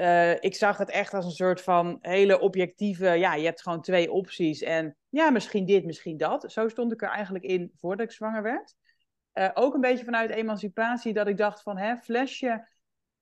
uh, 0.00 0.34
ik 0.42 0.54
zag 0.54 0.78
het 0.78 0.90
echt 0.90 1.14
als 1.14 1.24
een 1.24 1.30
soort 1.30 1.60
van 1.60 1.98
hele 2.00 2.40
objectieve, 2.40 3.08
ja, 3.08 3.34
je 3.34 3.44
hebt 3.44 3.62
gewoon 3.62 3.82
twee 3.82 4.12
opties 4.12 4.62
en 4.62 4.96
ja, 5.08 5.30
misschien 5.30 5.66
dit, 5.66 5.84
misschien 5.84 6.16
dat. 6.16 6.52
Zo 6.52 6.68
stond 6.68 6.92
ik 6.92 7.02
er 7.02 7.08
eigenlijk 7.08 7.44
in 7.44 7.72
voordat 7.74 8.06
ik 8.06 8.12
zwanger 8.12 8.42
werd. 8.42 8.74
Uh, 9.34 9.50
ook 9.54 9.74
een 9.74 9.80
beetje 9.80 10.04
vanuit 10.04 10.30
emancipatie 10.30 11.12
dat 11.12 11.26
ik 11.26 11.36
dacht 11.36 11.62
van, 11.62 11.78
hè, 11.78 11.96
flesje 11.96 12.68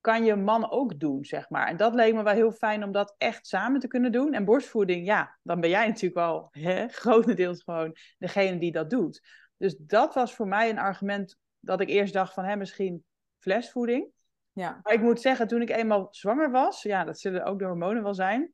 kan 0.01 0.25
je 0.25 0.37
man 0.37 0.71
ook 0.71 1.01
doen, 1.01 1.25
zeg 1.25 1.51
maar. 1.51 1.67
En 1.67 1.77
dat 1.77 1.95
leek 1.95 2.15
me 2.15 2.23
wel 2.23 2.35
heel 2.35 2.53
fijn 2.53 2.85
om 2.85 2.93
dat 2.93 3.15
echt 3.19 3.47
samen 3.47 3.81
te 3.81 3.89
kunnen 3.89 4.13
doen. 4.13 4.35
En 4.35 4.45
borstvoeding, 4.45 5.07
ja, 5.07 5.39
dan 5.43 5.61
ben 5.61 5.71
jij 5.71 5.87
natuurlijk 5.87 6.15
wel 6.15 6.49
hè, 6.51 6.89
grotendeels 7.03 7.63
gewoon 7.63 7.97
degene 8.19 8.59
die 8.59 8.73
dat 8.73 8.91
doet. 8.91 9.23
Dus 9.57 9.77
dat 9.79 10.15
was 10.15 10.35
voor 10.35 10.49
mij 10.49 10.71
een 10.71 10.79
argument 10.79 11.37
dat 11.61 11.81
ik 11.81 11.89
eerst 11.89 12.13
dacht 12.13 12.35
van, 12.35 12.45
hè, 12.45 12.57
misschien 12.57 13.05
flesvoeding. 13.39 14.17
Ja. 14.59 14.81
Maar 14.83 14.93
ik 14.93 15.01
moet 15.01 15.21
zeggen, 15.21 15.49
toen 15.49 15.63
ik 15.63 15.71
eenmaal 15.71 16.09
zwanger 16.11 16.51
was, 16.51 16.83
ja, 16.83 17.05
dat 17.05 17.21
zullen 17.21 17.45
ook 17.45 17.59
de 17.59 17.65
hormonen 17.65 18.03
wel 18.03 18.15
zijn. 18.15 18.53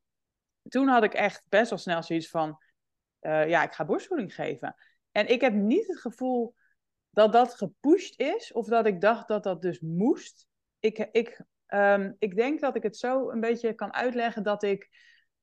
Toen 0.68 0.88
had 0.88 1.02
ik 1.02 1.14
echt 1.14 1.46
best 1.48 1.70
wel 1.70 1.78
snel 1.78 2.02
zoiets 2.02 2.28
van, 2.28 2.58
uh, 3.20 3.48
ja, 3.48 3.62
ik 3.62 3.72
ga 3.72 3.84
borstvoeding 3.84 4.34
geven. 4.34 4.74
En 5.12 5.28
ik 5.28 5.40
heb 5.40 5.52
niet 5.52 5.86
het 5.86 5.98
gevoel 5.98 6.54
dat 7.10 7.32
dat 7.32 7.54
gepusht 7.54 8.20
is, 8.20 8.52
of 8.52 8.66
dat 8.66 8.86
ik 8.86 9.00
dacht 9.00 9.28
dat 9.28 9.42
dat 9.42 9.62
dus 9.62 9.80
moest 9.80 10.46
ik, 10.78 11.08
ik, 11.12 11.44
um, 11.68 12.16
ik 12.18 12.36
denk 12.36 12.60
dat 12.60 12.76
ik 12.76 12.82
het 12.82 12.96
zo 12.96 13.30
een 13.30 13.40
beetje 13.40 13.74
kan 13.74 13.94
uitleggen 13.94 14.42
dat 14.42 14.62
ik 14.62 14.88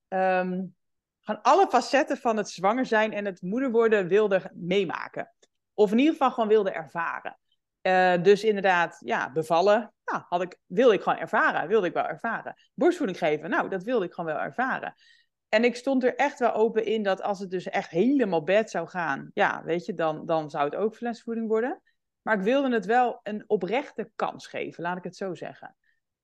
um, 0.08 0.76
alle 1.24 1.68
facetten 1.70 2.18
van 2.18 2.38
het 2.38 2.50
zwanger 2.50 2.86
zijn 2.86 3.14
en 3.14 3.26
het 3.26 3.42
moeder 3.42 3.72
worden 3.72 4.08
wilde 4.08 4.52
meemaken. 4.54 5.34
Of 5.74 5.92
in 5.92 5.98
ieder 5.98 6.14
geval 6.14 6.32
gewoon 6.32 6.50
wilde 6.50 6.72
ervaren. 6.72 7.40
Uh, 7.82 8.24
dus 8.24 8.44
inderdaad, 8.44 8.98
ja, 9.00 9.32
bevallen, 9.32 9.94
nou, 10.06 10.24
had 10.28 10.42
ik, 10.42 10.58
wilde 10.66 10.94
ik 10.94 11.02
gewoon 11.02 11.18
ervaren, 11.18 11.68
wilde 11.68 11.88
ik 11.88 11.94
wel 11.94 12.08
ervaren. 12.08 12.56
Borstvoeding 12.74 13.18
geven, 13.20 13.50
nou, 13.50 13.70
dat 13.70 13.84
wilde 13.84 14.06
ik 14.06 14.14
gewoon 14.14 14.34
wel 14.34 14.44
ervaren. 14.44 14.94
En 15.50 15.64
ik 15.64 15.76
stond 15.76 16.04
er 16.04 16.16
echt 16.16 16.40
wel 16.40 16.54
open 16.54 16.86
in 16.86 17.04
dat 17.04 17.22
als 17.22 17.40
het 17.40 17.50
dus 17.50 17.70
echt 17.70 17.90
helemaal 17.90 18.44
bed 18.44 18.70
zou 18.70 18.88
gaan, 18.88 19.32
ja, 19.34 19.64
weet 19.64 19.86
je, 19.86 19.94
dan, 19.94 20.26
dan 20.26 20.50
zou 20.50 20.66
het 20.66 20.76
ook 20.76 20.96
flesvoeding 20.96 21.48
worden. 21.48 21.82
Maar 22.22 22.38
ik 22.38 22.44
wilde 22.44 22.74
het 22.74 22.86
wel 22.86 23.20
een 23.24 23.44
oprechte 23.48 24.12
kans 24.16 24.48
geven, 24.48 24.84
laat 24.84 24.98
ik 24.98 25.04
het 25.04 25.16
zo 25.16 25.36
zeggen. 25.36 25.76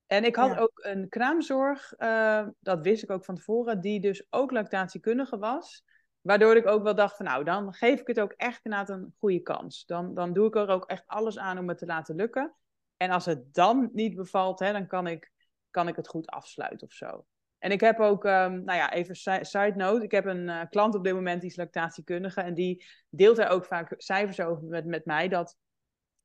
En 0.05 0.23
ik 0.23 0.35
had 0.35 0.57
ook 0.57 0.79
een 0.83 1.09
kraamzorg, 1.09 1.93
uh, 1.97 2.47
dat 2.59 2.81
wist 2.81 3.03
ik 3.03 3.11
ook 3.11 3.25
van 3.25 3.35
tevoren, 3.35 3.81
die 3.81 3.99
dus 3.99 4.27
ook 4.29 4.51
lactatiekundige 4.51 5.37
was. 5.37 5.83
Waardoor 6.27 6.55
ik 6.55 6.67
ook 6.67 6.84
wel 6.84 6.96
dacht 6.96 7.15
van 7.15 7.25
nou, 7.25 7.43
dan 7.43 7.74
geef 7.74 8.00
ik 8.00 8.07
het 8.07 8.19
ook 8.19 8.31
echt 8.31 8.65
inderdaad 8.65 8.89
een 8.89 9.13
goede 9.19 9.39
kans. 9.39 9.86
Dan, 9.86 10.13
dan 10.13 10.34
doe 10.34 10.48
ik 10.48 10.55
er 10.55 10.67
ook 10.67 10.86
echt 10.86 11.03
alles 11.05 11.38
aan 11.38 11.57
om 11.57 11.67
het 11.67 11.77
te 11.77 11.86
laten 11.86 12.15
lukken. 12.15 12.55
En 12.98 13.10
als 13.10 13.25
het 13.25 13.53
dan 13.53 13.89
niet 13.93 14.15
bevalt, 14.15 14.60
hè, 14.60 14.72
dan 14.72 14.88
kan 14.88 15.07
ik, 15.07 15.31
kan 15.72 15.88
ik 15.88 15.96
het 15.96 16.07
goed 16.07 16.27
afsluiten 16.27 16.88
of 16.88 16.93
zo. 16.93 17.25
En 17.57 17.72
ik 17.72 17.79
heb 17.79 18.00
ook, 18.00 18.24
um, 18.24 18.63
nou 18.63 18.77
ja, 18.77 18.93
even 18.93 19.15
side 19.46 19.74
note. 19.75 20.03
Ik 20.03 20.12
heb 20.12 20.25
een 20.25 20.48
uh, 20.48 20.62
klant 20.69 20.96
op 20.96 21.03
dit 21.03 21.13
moment 21.13 21.41
die 21.41 21.50
is 21.50 21.55
lactatiekundige. 21.55 22.41
En 22.41 22.53
die 22.53 22.86
deelt 23.10 23.38
er 23.38 23.48
ook 23.48 23.65
vaak 23.65 23.93
cijfers 23.98 24.39
over 24.39 24.63
met, 24.63 24.86
met 24.86 25.05
mij. 25.05 25.27
Dat 25.27 25.57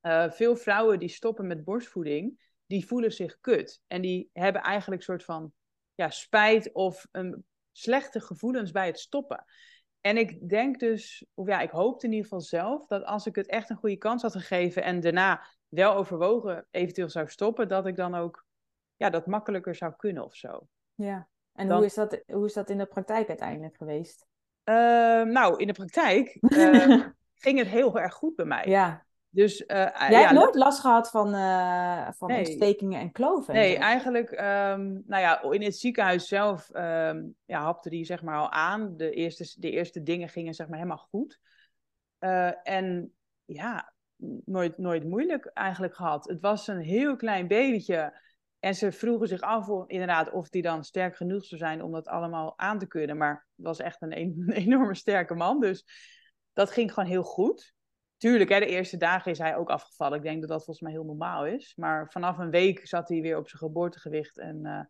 uh, 0.02 0.30
veel 0.30 0.56
vrouwen 0.56 0.98
die 0.98 1.08
stoppen 1.08 1.46
met 1.46 1.64
borstvoeding, 1.64 2.54
die 2.66 2.86
voelen 2.86 3.12
zich 3.12 3.40
kut. 3.40 3.82
En 3.86 4.00
die 4.00 4.30
hebben 4.32 4.62
eigenlijk 4.62 5.00
een 5.00 5.06
soort 5.06 5.24
van 5.24 5.52
ja, 5.94 6.10
spijt 6.10 6.72
of 6.72 7.06
een 7.10 7.44
slechte 7.72 8.20
gevoelens 8.20 8.70
bij 8.70 8.86
het 8.86 8.98
stoppen. 8.98 9.44
En 10.02 10.16
ik 10.16 10.48
denk 10.48 10.78
dus, 10.78 11.26
of 11.34 11.46
ja, 11.46 11.60
ik 11.60 11.70
hoopte 11.70 12.06
in 12.06 12.12
ieder 12.12 12.28
geval 12.28 12.40
zelf 12.40 12.86
dat 12.86 13.04
als 13.04 13.26
ik 13.26 13.34
het 13.34 13.46
echt 13.46 13.70
een 13.70 13.76
goede 13.76 13.96
kans 13.96 14.22
had 14.22 14.32
gegeven 14.32 14.82
en 14.82 15.00
daarna 15.00 15.46
wel 15.68 15.94
overwogen 15.94 16.66
eventueel 16.70 17.08
zou 17.08 17.28
stoppen, 17.28 17.68
dat 17.68 17.86
ik 17.86 17.96
dan 17.96 18.14
ook 18.14 18.44
ja, 18.96 19.10
dat 19.10 19.26
makkelijker 19.26 19.74
zou 19.74 19.92
kunnen 19.96 20.24
of 20.24 20.34
zo. 20.34 20.66
Ja, 20.94 21.28
en 21.52 21.70
hoe, 21.70 21.84
is 21.84 21.94
dat, 21.94 22.22
hoe 22.26 22.46
is 22.46 22.52
dat 22.52 22.70
in 22.70 22.78
de 22.78 22.86
praktijk 22.86 23.28
uiteindelijk 23.28 23.76
geweest? 23.76 24.26
Ehm, 24.64 25.28
nou, 25.28 25.56
in 25.56 25.66
de 25.66 25.72
praktijk 25.72 26.36
ehm, 26.40 27.10
ging 27.34 27.58
het 27.58 27.68
heel 27.68 27.98
erg 28.00 28.14
goed 28.14 28.36
bij 28.36 28.46
mij. 28.46 28.66
Ja. 28.66 29.04
Dus, 29.34 29.60
uh, 29.60 29.66
Jij 29.66 30.10
ja, 30.10 30.20
hebt 30.20 30.32
nooit 30.32 30.54
last 30.54 30.80
gehad 30.80 31.10
van, 31.10 31.34
uh, 31.34 32.08
van 32.10 32.32
ontstekingen 32.32 33.00
en 33.00 33.12
kloven? 33.12 33.54
Nee, 33.54 33.76
eigenlijk, 33.76 34.30
um, 34.30 35.02
nou 35.06 35.22
ja, 35.22 35.42
in 35.42 35.62
het 35.62 35.76
ziekenhuis 35.76 36.28
zelf 36.28 36.70
um, 36.74 37.34
ja, 37.44 37.62
hapte 37.62 37.90
die 37.90 38.04
zeg 38.04 38.22
maar 38.22 38.38
al 38.38 38.50
aan. 38.50 38.96
De 38.96 39.10
eerste, 39.10 39.60
de 39.60 39.70
eerste 39.70 40.02
dingen 40.02 40.28
gingen 40.28 40.54
zeg 40.54 40.66
maar 40.68 40.76
helemaal 40.76 41.06
goed. 41.10 41.40
Uh, 42.20 42.68
en 42.68 43.12
ja, 43.44 43.92
nooit, 44.44 44.78
nooit 44.78 45.04
moeilijk 45.04 45.46
eigenlijk 45.46 45.94
gehad. 45.94 46.28
Het 46.28 46.40
was 46.40 46.66
een 46.66 46.80
heel 46.80 47.16
klein 47.16 47.48
babytje. 47.48 48.20
En 48.58 48.74
ze 48.74 48.92
vroegen 48.92 49.28
zich 49.28 49.40
af 49.40 49.68
of, 49.68 49.88
inderdaad 49.88 50.30
of 50.30 50.48
die 50.48 50.62
dan 50.62 50.84
sterk 50.84 51.16
genoeg 51.16 51.44
zou 51.44 51.60
zijn 51.60 51.82
om 51.82 51.92
dat 51.92 52.08
allemaal 52.08 52.58
aan 52.58 52.78
te 52.78 52.86
kunnen. 52.86 53.16
Maar 53.16 53.46
het 53.56 53.66
was 53.66 53.78
echt 53.78 54.02
een, 54.02 54.18
een 54.20 54.50
enorme 54.50 54.94
sterke 54.94 55.34
man. 55.34 55.60
Dus 55.60 55.84
dat 56.52 56.70
ging 56.70 56.92
gewoon 56.92 57.08
heel 57.08 57.22
goed. 57.22 57.74
Tuurlijk, 58.22 58.50
hè, 58.50 58.58
de 58.58 58.66
eerste 58.66 58.96
dagen 58.96 59.30
is 59.30 59.38
hij 59.38 59.56
ook 59.56 59.70
afgevallen. 59.70 60.18
Ik 60.18 60.24
denk 60.24 60.40
dat 60.40 60.48
dat 60.48 60.64
volgens 60.64 60.80
mij 60.80 60.92
heel 60.92 61.04
normaal 61.04 61.46
is. 61.46 61.72
Maar 61.76 62.10
vanaf 62.10 62.38
een 62.38 62.50
week 62.50 62.86
zat 62.86 63.08
hij 63.08 63.20
weer 63.20 63.36
op 63.36 63.48
zijn 63.48 63.62
geboortegewicht. 63.62 64.38
En, 64.38 64.60
uh, 64.62 64.80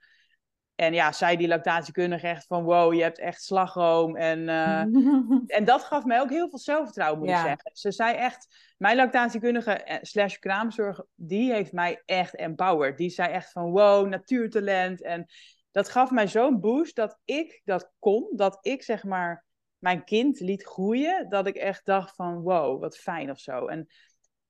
en 0.75 0.95
ja, 0.95 1.13
zei 1.13 1.37
die 1.37 1.49
lactatiekundige 1.49 2.27
echt 2.27 2.47
van... 2.47 2.65
wow, 2.65 2.95
je 2.95 3.03
hebt 3.03 3.19
echt 3.19 3.43
slagroom. 3.43 4.17
En, 4.17 4.39
uh, 4.39 4.81
en 5.57 5.65
dat 5.65 5.83
gaf 5.83 6.05
mij 6.05 6.21
ook 6.21 6.31
heel 6.31 6.49
veel 6.49 6.59
zelfvertrouwen, 6.59 7.19
moet 7.19 7.29
ja. 7.29 7.41
ik 7.41 7.47
zeggen. 7.47 7.71
Ze 7.73 7.93
zei 7.93 8.17
echt... 8.17 8.73
Mijn 8.79 8.97
lactatiekundige 8.97 9.73
eh, 9.73 9.99
slash 10.03 10.37
kraamzorg... 10.37 11.05
die 11.15 11.53
heeft 11.53 11.73
mij 11.73 12.03
echt 12.05 12.35
empowered. 12.35 12.97
Die 12.97 13.11
zei 13.11 13.33
echt 13.33 13.53
van 13.53 13.71
wow, 13.71 14.09
natuurtalent. 14.09 15.03
En 15.03 15.27
dat 15.71 15.89
gaf 15.89 16.11
mij 16.11 16.29
zo'n 16.29 16.61
boost 16.61 16.97
dat 16.97 17.19
ik 17.25 17.61
dat 17.65 17.93
kon. 17.99 18.29
Dat 18.37 18.59
ik 18.61 18.83
zeg 18.83 19.05
maar 19.05 19.45
mijn 19.83 20.05
kind 20.05 20.41
liet 20.41 20.63
groeien, 20.63 21.29
dat 21.29 21.47
ik 21.47 21.57
echt 21.57 21.85
dacht 21.85 22.15
van 22.15 22.41
wow, 22.41 22.81
wat 22.81 22.99
fijn 22.99 23.31
of 23.31 23.39
zo. 23.39 23.67
En 23.67 23.89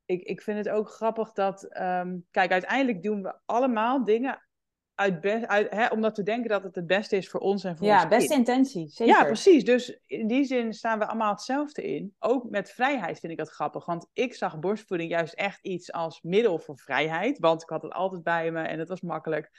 ik, 0.05 0.23
ik 0.23 0.43
vind 0.43 0.59
het 0.59 0.69
ook 0.69 0.89
grappig 0.89 1.33
dat, 1.33 1.79
um, 1.81 2.27
kijk, 2.31 2.51
uiteindelijk 2.51 3.03
doen 3.03 3.23
we 3.23 3.39
allemaal 3.45 4.05
dingen 4.05 4.47
uit 4.95 5.21
best, 5.21 5.47
uit, 5.47 5.71
hè, 5.71 5.87
omdat 5.87 6.17
we 6.17 6.23
denken 6.23 6.51
dat 6.51 6.63
het 6.63 6.75
het 6.75 6.87
beste 6.87 7.17
is 7.17 7.29
voor 7.29 7.41
ons 7.41 7.65
en 7.65 7.77
voor 7.77 7.87
ja, 7.87 7.95
ons 7.95 8.03
Ja, 8.03 8.09
beste 8.09 8.35
intentie, 8.35 8.89
zeker. 8.89 9.15
Ja, 9.15 9.25
precies. 9.25 9.65
Dus 9.65 10.01
in 10.07 10.27
die 10.27 10.45
zin 10.45 10.73
staan 10.73 10.99
we 10.99 11.07
allemaal 11.07 11.33
hetzelfde 11.33 11.83
in. 11.83 12.15
Ook 12.19 12.51
met 12.51 12.71
vrijheid 12.71 13.19
vind 13.19 13.33
ik 13.33 13.39
dat 13.39 13.51
grappig, 13.51 13.87
want 13.87 14.09
ik 14.13 14.35
zag 14.35 14.59
borstvoeding 14.59 15.11
juist 15.11 15.35
echt 15.35 15.59
iets 15.63 15.93
als 15.93 16.23
middel 16.23 16.59
voor 16.59 16.79
vrijheid, 16.79 17.39
want 17.39 17.63
ik 17.63 17.69
had 17.69 17.83
het 17.83 17.93
altijd 17.93 18.23
bij 18.23 18.51
me 18.51 18.63
en 18.63 18.79
het 18.79 18.89
was 18.89 19.01
makkelijk. 19.01 19.51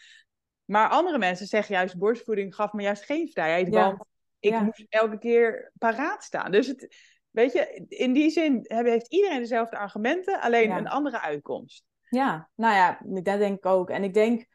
Maar 0.65 0.89
andere 0.89 1.17
mensen 1.17 1.47
zeggen 1.47 1.75
juist, 1.75 1.97
borstvoeding 1.97 2.55
gaf 2.55 2.73
me 2.73 2.81
juist 2.81 3.03
geen 3.03 3.29
vrijheid, 3.31 3.73
ja. 3.73 3.85
want 3.85 4.11
ik 4.43 4.61
moest 4.61 4.85
elke 4.89 5.17
keer 5.17 5.71
paraat 5.77 6.23
staan. 6.23 6.51
Dus 6.51 6.67
het, 6.67 6.95
weet 7.29 7.53
je, 7.53 7.85
in 7.87 8.13
die 8.13 8.29
zin 8.29 8.65
heeft 8.67 9.07
iedereen 9.07 9.39
dezelfde 9.39 9.77
argumenten, 9.77 10.41
alleen 10.41 10.67
ja. 10.67 10.77
een 10.77 10.87
andere 10.87 11.21
uitkomst. 11.21 11.85
Ja, 12.09 12.49
nou 12.55 12.75
ja, 12.75 12.99
dat 13.03 13.23
denk 13.39 13.57
ik 13.57 13.65
ook. 13.65 13.89
En 13.89 14.03
ik 14.03 14.13
denk 14.13 14.45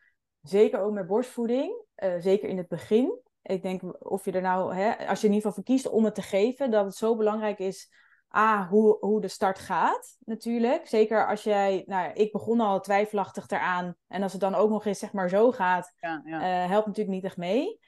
zeker 0.42 0.80
ook 0.80 0.92
met 0.92 1.06
borstvoeding, 1.06 1.84
uh, 1.96 2.14
zeker 2.18 2.48
in 2.48 2.56
het 2.56 2.68
begin. 2.68 3.20
Ik 3.42 3.62
denk 3.62 4.10
of 4.10 4.24
je 4.24 4.32
er 4.32 4.42
nou, 4.42 4.74
hè, 4.74 5.08
als 5.08 5.20
je 5.20 5.26
in 5.26 5.32
ieder 5.32 5.48
geval 5.48 5.64
verkiest 5.64 5.88
om 5.88 6.04
het 6.04 6.14
te 6.14 6.22
geven, 6.22 6.70
dat 6.70 6.84
het 6.84 6.94
zo 6.94 7.16
belangrijk 7.16 7.58
is. 7.58 7.90
A, 8.36 8.68
hoe, 8.68 8.96
hoe 9.00 9.20
de 9.20 9.28
start 9.28 9.58
gaat, 9.58 10.16
natuurlijk. 10.18 10.86
Zeker 10.86 11.26
als 11.26 11.42
jij, 11.42 11.84
nou, 11.86 12.12
ik 12.12 12.32
begon 12.32 12.60
al 12.60 12.80
twijfelachtig 12.80 13.48
eraan. 13.48 13.96
En 14.08 14.22
als 14.22 14.32
het 14.32 14.40
dan 14.40 14.54
ook 14.54 14.70
nog 14.70 14.86
eens, 14.86 14.98
zeg 14.98 15.12
maar, 15.12 15.28
zo 15.28 15.52
gaat, 15.52 15.92
ja, 16.00 16.22
ja. 16.24 16.62
Uh, 16.62 16.70
helpt 16.70 16.86
natuurlijk 16.86 17.14
niet 17.14 17.24
echt 17.24 17.36
mee. 17.36 17.78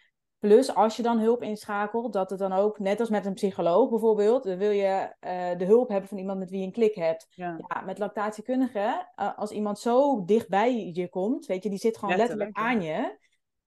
Plus, 0.40 0.74
als 0.74 0.96
je 0.96 1.02
dan 1.02 1.18
hulp 1.18 1.42
inschakelt, 1.42 2.12
dat 2.12 2.30
het 2.30 2.38
dan 2.38 2.52
ook, 2.52 2.78
net 2.78 3.00
als 3.00 3.08
met 3.08 3.26
een 3.26 3.34
psycholoog 3.34 3.90
bijvoorbeeld, 3.90 4.42
dan 4.42 4.58
wil 4.58 4.70
je 4.70 5.14
uh, 5.20 5.58
de 5.58 5.64
hulp 5.64 5.88
hebben 5.88 6.08
van 6.08 6.18
iemand 6.18 6.38
met 6.38 6.50
wie 6.50 6.60
je 6.60 6.66
een 6.66 6.72
klik 6.72 6.94
hebt. 6.94 7.26
Ja, 7.30 7.58
ja 7.68 7.80
met 7.80 7.98
lactatiekundigen, 7.98 9.08
uh, 9.16 9.38
als 9.38 9.50
iemand 9.50 9.78
zo 9.78 10.24
dichtbij 10.24 10.90
je 10.92 11.08
komt, 11.08 11.46
weet 11.46 11.62
je, 11.62 11.68
die 11.68 11.78
zit 11.78 11.98
gewoon 11.98 12.16
letterlijk, 12.16 12.56
letterlijk 12.56 12.88
aan 12.88 13.16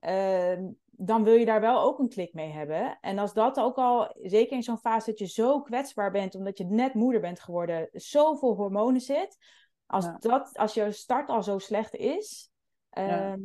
je, 0.01 0.59
uh, 0.59 0.67
dan 0.85 1.23
wil 1.23 1.33
je 1.33 1.45
daar 1.45 1.61
wel 1.61 1.81
ook 1.81 1.99
een 1.99 2.09
klik 2.09 2.33
mee 2.33 2.51
hebben. 2.51 2.97
En 3.01 3.19
als 3.19 3.33
dat 3.33 3.59
ook 3.59 3.77
al, 3.77 4.15
zeker 4.21 4.55
in 4.55 4.63
zo'n 4.63 4.77
fase 4.77 5.09
dat 5.09 5.19
je 5.19 5.27
zo 5.27 5.61
kwetsbaar 5.61 6.11
bent, 6.11 6.35
omdat 6.35 6.57
je 6.57 6.65
net 6.65 6.93
moeder 6.93 7.21
bent 7.21 7.39
geworden, 7.39 7.89
zoveel 7.91 8.55
hormonen 8.55 9.01
zit, 9.01 9.37
als, 9.85 10.05
ja. 10.05 10.17
dat, 10.19 10.57
als 10.57 10.73
je 10.73 10.91
start 10.91 11.29
al 11.29 11.43
zo 11.43 11.57
slecht 11.57 11.95
is, 11.95 12.51
ja 12.89 13.37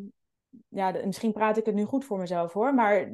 ja, 0.69 0.91
misschien 1.05 1.33
praat 1.33 1.57
ik 1.57 1.67
het 1.67 1.75
nu 1.75 1.85
goed 1.85 2.05
voor 2.05 2.19
mezelf 2.19 2.53
hoor, 2.53 2.75
maar 2.75 3.11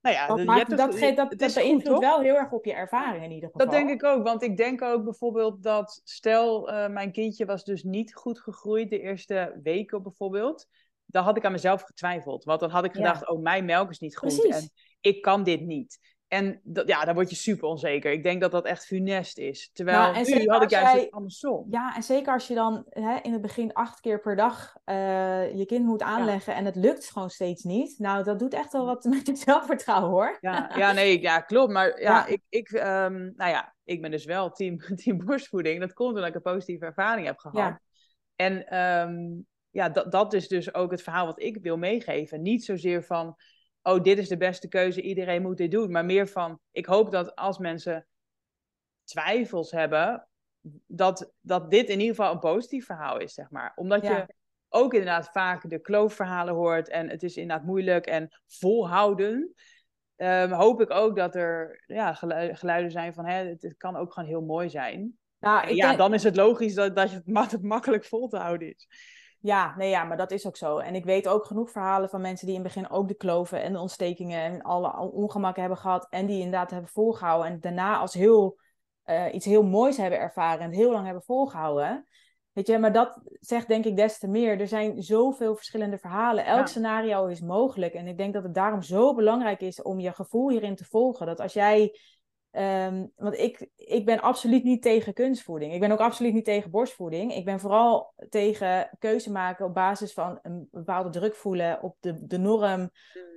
nou 0.00 0.14
ja, 0.14 0.26
dat, 0.26 0.44
maakt, 0.44 0.76
dat, 0.76 0.98
dat, 1.16 1.38
dat 1.38 1.54
beïnvloedt 1.54 2.00
wel 2.00 2.20
heel 2.20 2.34
erg 2.34 2.52
op 2.52 2.64
je 2.64 2.72
ervaring 2.72 3.24
in 3.24 3.30
ieder 3.30 3.50
geval. 3.50 3.66
Dat 3.66 3.74
denk 3.74 3.90
ik 3.90 4.04
ook, 4.04 4.22
want 4.22 4.42
ik 4.42 4.56
denk 4.56 4.82
ook 4.82 5.04
bijvoorbeeld 5.04 5.62
dat, 5.62 6.00
stel 6.04 6.72
uh, 6.72 6.88
mijn 6.88 7.12
kindje 7.12 7.44
was 7.44 7.64
dus 7.64 7.82
niet 7.82 8.14
goed 8.14 8.40
gegroeid 8.40 8.90
de 8.90 9.00
eerste 9.00 9.60
weken 9.62 10.02
bijvoorbeeld, 10.02 10.66
dan 11.06 11.24
had 11.24 11.36
ik 11.36 11.44
aan 11.44 11.52
mezelf 11.52 11.82
getwijfeld. 11.82 12.44
Want 12.44 12.60
dan 12.60 12.70
had 12.70 12.84
ik 12.84 12.92
gedacht, 12.92 13.20
ja. 13.20 13.26
oh 13.26 13.42
mijn 13.42 13.64
melk 13.64 13.90
is 13.90 13.98
niet 13.98 14.16
goed 14.16 14.36
Precies. 14.36 14.62
en 14.62 14.70
ik 15.00 15.22
kan 15.22 15.42
dit 15.42 15.60
niet. 15.60 16.16
En 16.28 16.60
dat, 16.62 16.88
ja, 16.88 17.04
dan 17.04 17.14
word 17.14 17.30
je 17.30 17.36
super 17.36 17.68
onzeker. 17.68 18.12
Ik 18.12 18.22
denk 18.22 18.40
dat 18.40 18.50
dat 18.50 18.64
echt 18.64 18.86
funest 18.86 19.38
is. 19.38 19.70
Terwijl 19.72 19.98
nou, 19.98 20.14
en 20.14 20.38
nu 20.38 20.48
had 20.48 20.62
ik 20.62 20.70
juist 20.70 20.92
jij, 20.92 21.00
het 21.00 21.10
andersom. 21.10 21.66
Ja, 21.70 21.96
en 21.96 22.02
zeker 22.02 22.32
als 22.32 22.46
je 22.46 22.54
dan 22.54 22.84
hè, 22.88 23.18
in 23.22 23.32
het 23.32 23.42
begin 23.42 23.72
acht 23.72 24.00
keer 24.00 24.20
per 24.20 24.36
dag 24.36 24.76
uh, 24.86 25.54
je 25.56 25.64
kind 25.66 25.86
moet 25.86 26.02
aanleggen 26.02 26.52
ja. 26.52 26.58
en 26.58 26.64
het 26.64 26.76
lukt 26.76 27.10
gewoon 27.10 27.30
steeds 27.30 27.62
niet. 27.62 27.98
Nou, 27.98 28.24
dat 28.24 28.38
doet 28.38 28.54
echt 28.54 28.72
wel 28.72 28.84
wat 28.84 29.04
met 29.04 29.26
je 29.26 29.36
zelfvertrouwen 29.36 30.10
hoor. 30.10 30.38
Ja, 30.40 30.70
ja 30.76 30.92
nee, 30.92 31.20
ja, 31.20 31.40
klopt. 31.40 31.72
Maar 31.72 31.86
ja, 32.00 32.10
ja. 32.10 32.26
ik, 32.26 32.42
ik, 32.48 32.70
um, 32.70 33.32
nou 33.36 33.50
ja, 33.50 33.74
ik 33.84 34.00
ben 34.00 34.10
dus 34.10 34.24
wel 34.24 34.50
team, 34.50 34.78
team 35.02 35.24
borstvoeding. 35.24 35.80
Dat 35.80 35.92
komt 35.92 36.14
omdat 36.14 36.28
ik 36.28 36.34
een 36.34 36.42
positieve 36.42 36.84
ervaring 36.84 37.26
heb 37.26 37.38
gehad. 37.38 37.78
En 38.36 38.78
um, 38.78 39.46
ja, 39.70 39.88
dat, 39.88 40.12
dat 40.12 40.32
is 40.32 40.48
dus 40.48 40.74
ook 40.74 40.90
het 40.90 41.02
verhaal 41.02 41.26
wat 41.26 41.42
ik 41.42 41.58
wil 41.62 41.76
meegeven. 41.76 42.42
Niet 42.42 42.64
zozeer 42.64 43.02
van 43.02 43.36
oh, 43.82 44.02
dit 44.02 44.18
is 44.18 44.28
de 44.28 44.36
beste 44.36 44.68
keuze, 44.68 45.02
iedereen 45.02 45.42
moet 45.42 45.56
dit 45.56 45.70
doen. 45.70 45.90
Maar 45.90 46.04
meer 46.04 46.28
van, 46.28 46.60
ik 46.70 46.86
hoop 46.86 47.10
dat 47.10 47.36
als 47.36 47.58
mensen 47.58 48.06
twijfels 49.04 49.70
hebben, 49.70 50.28
dat, 50.86 51.32
dat 51.40 51.70
dit 51.70 51.88
in 51.88 52.00
ieder 52.00 52.14
geval 52.14 52.32
een 52.32 52.38
positief 52.38 52.86
verhaal 52.86 53.18
is, 53.18 53.34
zeg 53.34 53.50
maar. 53.50 53.72
Omdat 53.76 54.02
Ja. 54.02 54.16
je 54.16 54.34
ook 54.68 54.92
inderdaad 54.92 55.30
vaak 55.30 55.70
de 55.70 55.78
kloofverhalen 55.78 56.54
hoort 56.54 56.88
en 56.88 57.08
het 57.08 57.22
is 57.22 57.36
inderdaad 57.36 57.66
moeilijk 57.66 58.06
en 58.06 58.28
volhouden. 58.46 59.54
Ehm, 60.16 60.50
hoop 60.52 60.80
ik 60.80 60.90
ook 60.90 61.16
dat 61.16 61.34
er 61.34 61.82
ja, 61.86 62.14
gelu- 62.14 62.54
geluiden 62.54 62.90
zijn 62.90 63.14
van, 63.14 63.26
hè, 63.26 63.44
het, 63.44 63.74
kan 63.76 63.96
ook 63.96 64.12
gewoon 64.12 64.28
heel 64.28 64.42
mooi 64.42 64.70
zijn. 64.70 65.18
Nou, 65.38 65.66
ik 65.68 65.74
ja, 65.74 65.86
denk- 65.86 65.98
dan 65.98 66.14
is 66.14 66.22
het 66.22 66.36
logisch 66.36 66.74
dat, 66.74 66.96
dat 66.96 67.22
ma- 67.26 67.48
het 67.48 67.62
makkelijk 67.62 68.04
vol 68.04 68.28
te 68.28 68.36
houden 68.36 68.68
is. 68.74 68.88
Ja, 69.40 69.74
nee, 69.76 69.90
ja, 69.90 70.04
maar 70.04 70.16
dat 70.16 70.30
is 70.30 70.46
ook 70.46 70.56
zo. 70.56 70.78
En 70.78 70.94
ik 70.94 71.04
weet 71.04 71.28
ook 71.28 71.44
genoeg 71.44 71.70
verhalen 71.70 72.08
van 72.08 72.20
mensen 72.20 72.46
die 72.46 72.56
in 72.56 72.62
het 72.62 72.72
begin 72.74 72.90
ook 72.90 73.08
de 73.08 73.14
kloven 73.14 73.62
en 73.62 73.72
de 73.72 73.78
ontstekingen 73.80 74.40
en 74.42 74.62
alle 74.62 74.98
ongemakken 74.98 75.60
hebben 75.60 75.78
gehad. 75.80 76.06
En 76.10 76.26
die 76.26 76.36
inderdaad 76.36 76.70
hebben 76.70 76.90
volgehouden. 76.90 77.50
En 77.52 77.60
daarna 77.60 77.98
als 77.98 78.14
heel, 78.14 78.58
eh, 79.02 79.34
iets 79.34 79.44
heel 79.46 79.62
moois 79.62 79.96
hebben 79.96 80.18
ervaren 80.18 80.60
en 80.64 80.70
heel 80.72 80.92
lang 80.92 81.04
hebben 81.04 81.22
volgehouden. 81.22 82.06
Weet 82.52 82.66
je, 82.66 82.78
maar 82.78 82.92
dat 82.92 83.20
zegt 83.40 83.68
denk 83.68 83.84
ik 83.84 83.96
des 83.96 84.18
te 84.18 84.28
meer. 84.28 84.60
Er 84.60 84.68
zijn 84.68 85.02
zoveel 85.02 85.56
verschillende 85.56 85.98
verhalen. 85.98 86.44
Elk 86.44 86.58
Ja. 86.58 86.66
scenario 86.66 87.26
is 87.26 87.40
mogelijk. 87.40 87.94
En 87.94 88.06
ik 88.06 88.16
denk 88.18 88.32
dat 88.34 88.42
het 88.42 88.54
daarom 88.54 88.82
zo 88.82 89.14
belangrijk 89.14 89.60
is 89.60 89.82
om 89.82 90.00
je 90.00 90.12
gevoel 90.12 90.50
hierin 90.50 90.76
te 90.76 90.84
volgen. 90.84 91.26
Dat 91.26 91.40
als 91.40 91.52
jij 91.52 91.98
Ehm, 92.50 93.06
want 93.16 93.38
ik, 93.38 93.68
ik 93.76 94.04
ben 94.04 94.20
absoluut 94.20 94.64
niet 94.64 94.82
tegen 94.82 95.12
kunstvoeding. 95.12 95.72
Ik 95.72 95.80
ben 95.80 95.90
ook 95.90 95.98
absoluut 95.98 96.32
niet 96.32 96.44
tegen 96.44 96.70
borstvoeding. 96.70 97.34
Ik 97.34 97.44
ben 97.44 97.60
vooral 97.60 98.14
tegen 98.28 98.90
keuze 98.98 99.32
maken 99.32 99.66
op 99.66 99.74
basis 99.74 100.12
van 100.12 100.38
een 100.42 100.68
bepaalde 100.70 101.10
druk 101.10 101.34
voelen 101.34 101.82
op 101.82 101.96
de, 102.00 102.26
de 102.26 102.38
norm. 102.38 102.90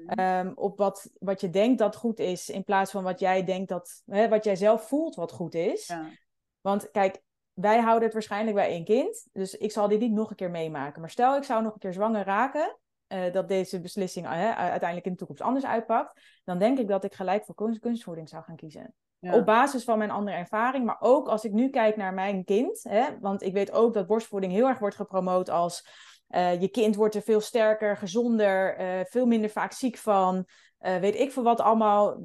ehm, 0.06 0.52
op 0.56 0.78
wat, 0.78 1.10
wat 1.19 1.41
je 1.41 1.50
denkt 1.50 1.80
dat 1.80 1.95
goed 1.95 2.19
is, 2.19 2.50
in 2.50 2.63
plaats 2.63 2.91
van 2.91 3.04
wat 3.04 3.19
jij 3.19 3.43
denkt 3.43 3.69
dat, 3.69 4.04
hè, 4.06 4.30
wat 4.30 4.43
jij 4.43 4.56
zelf 4.56 4.88
voelt 4.88 5.15
wat 5.15 5.32
goed 5.32 5.54
is. 5.54 5.88
Ja. 5.88 6.10
Want 6.62 6.91
kijk, 6.91 7.21
wij 7.54 7.80
houden 7.80 8.04
het 8.04 8.13
waarschijnlijk 8.13 8.56
bij 8.56 8.67
één 8.69 8.86
kind. 8.86 9.28
Dus 9.34 9.56
ik 9.58 9.71
zal 9.71 9.88
dit 9.88 10.00
niet 10.00 10.12
nog 10.12 10.30
een 10.30 10.36
keer 10.36 10.52
meemaken. 10.52 11.02
Maar 11.02 11.10
stel, 11.10 11.36
ik 11.38 11.43
zou 11.43 11.63
nog 11.63 11.74
een 11.74 11.80
keer 11.80 11.93
zwanger 11.93 12.26
raken. 12.26 12.76
eh, 13.08 13.32
dat 13.34 13.47
deze 13.47 13.80
beslissing 13.82 14.26
eh, 14.26 14.32
uiteindelijk 14.58 15.06
in 15.06 15.12
de 15.12 15.17
toekomst 15.17 15.41
anders 15.41 15.65
uitpakt. 15.65 16.21
Dan 16.43 16.60
denk 16.60 16.80
ik 16.80 16.88
dat 16.88 17.04
ik 17.04 17.13
gelijk 17.13 17.45
voor 17.45 17.56
kunst, 17.56 17.80
kunstvoeding 17.80 18.30
zou 18.30 18.43
gaan 18.43 18.56
kiezen. 18.56 18.93
Op 19.22 19.46
basis 19.46 19.84
van 19.84 19.98
mijn 19.98 20.12
andere 20.12 20.38
ervaring. 20.38 20.86
Maar 20.86 20.98
ook 21.00 21.28
als 21.28 21.44
ik 21.44 21.52
nu 21.52 21.70
kijk 21.70 21.96
naar 21.96 22.14
mijn 22.14 22.44
kind. 22.44 22.84
Hè, 22.84 23.20
want 23.20 23.42
ik 23.42 23.54
weet 23.54 23.72
ook 23.72 23.94
dat 23.94 24.08
borstvoeding 24.08 24.54
heel 24.54 24.68
erg 24.68 24.80
wordt 24.80 24.96
gepromoot 24.96 25.50
als. 25.50 25.88
eh, 26.28 26.62
je 26.62 26.68
kind 26.68 26.96
wordt 26.96 27.16
er 27.16 27.22
veel 27.22 27.42
sterker, 27.42 27.98
gezonder, 27.98 28.76
eh, 28.76 29.00
veel 29.04 29.26
minder 29.26 29.50
vaak 29.50 29.72
ziek 29.72 29.98
van. 29.98 30.46
eh, 30.78 30.98
weet 30.98 31.16
ik 31.16 31.32
veel 31.32 31.44
wat 31.44 31.60
allemaal 31.60 32.20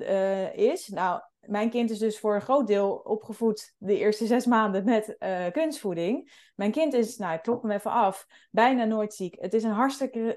is. 0.53 0.89
Nou, 0.89 1.21
mijn 1.41 1.71
kind 1.71 1.91
is 1.91 1.99
dus 1.99 2.19
voor 2.19 2.35
een 2.35 2.41
groot 2.41 2.67
deel 2.67 2.93
opgevoed 3.05 3.75
de 3.79 3.99
eerste 3.99 4.27
zes 4.27 4.47
maanden 4.47 4.85
met 4.85 5.17
kunstvoeding. 5.53 6.33
Mijn 6.55 6.71
kind 6.71 6.95
is, 6.95 7.17
nou 7.17 7.35
ik 7.35 7.43
klop 7.43 7.63
hem 7.63 7.71
even 7.71 7.91
af, 7.91 8.27
bijna 8.51 8.85
nooit 8.85 9.15
ziek. 9.15 9.37
Het 9.41 9.55
is 9.55 9.63
een 9.63 9.71
hartstikke 9.71 10.37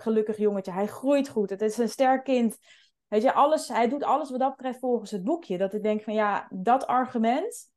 gelukkig 0.00 0.36
jongetje. 0.36 0.72
Hij 0.72 0.86
groeit 0.86 1.28
goed. 1.28 1.50
Het 1.50 1.62
is 1.62 1.78
een 1.78 1.88
sterk 1.88 2.24
kind. 2.24 2.58
Weet 3.12 3.22
je, 3.22 3.32
alles, 3.32 3.68
hij 3.68 3.88
doet 3.88 4.04
alles 4.04 4.30
wat 4.30 4.40
dat 4.40 4.56
betreft 4.56 4.78
volgens 4.78 5.10
het 5.10 5.24
boekje. 5.24 5.58
Dat 5.58 5.74
ik 5.74 5.82
denk 5.82 6.02
van 6.02 6.14
ja, 6.14 6.48
dat 6.50 6.86
argument, 6.86 7.70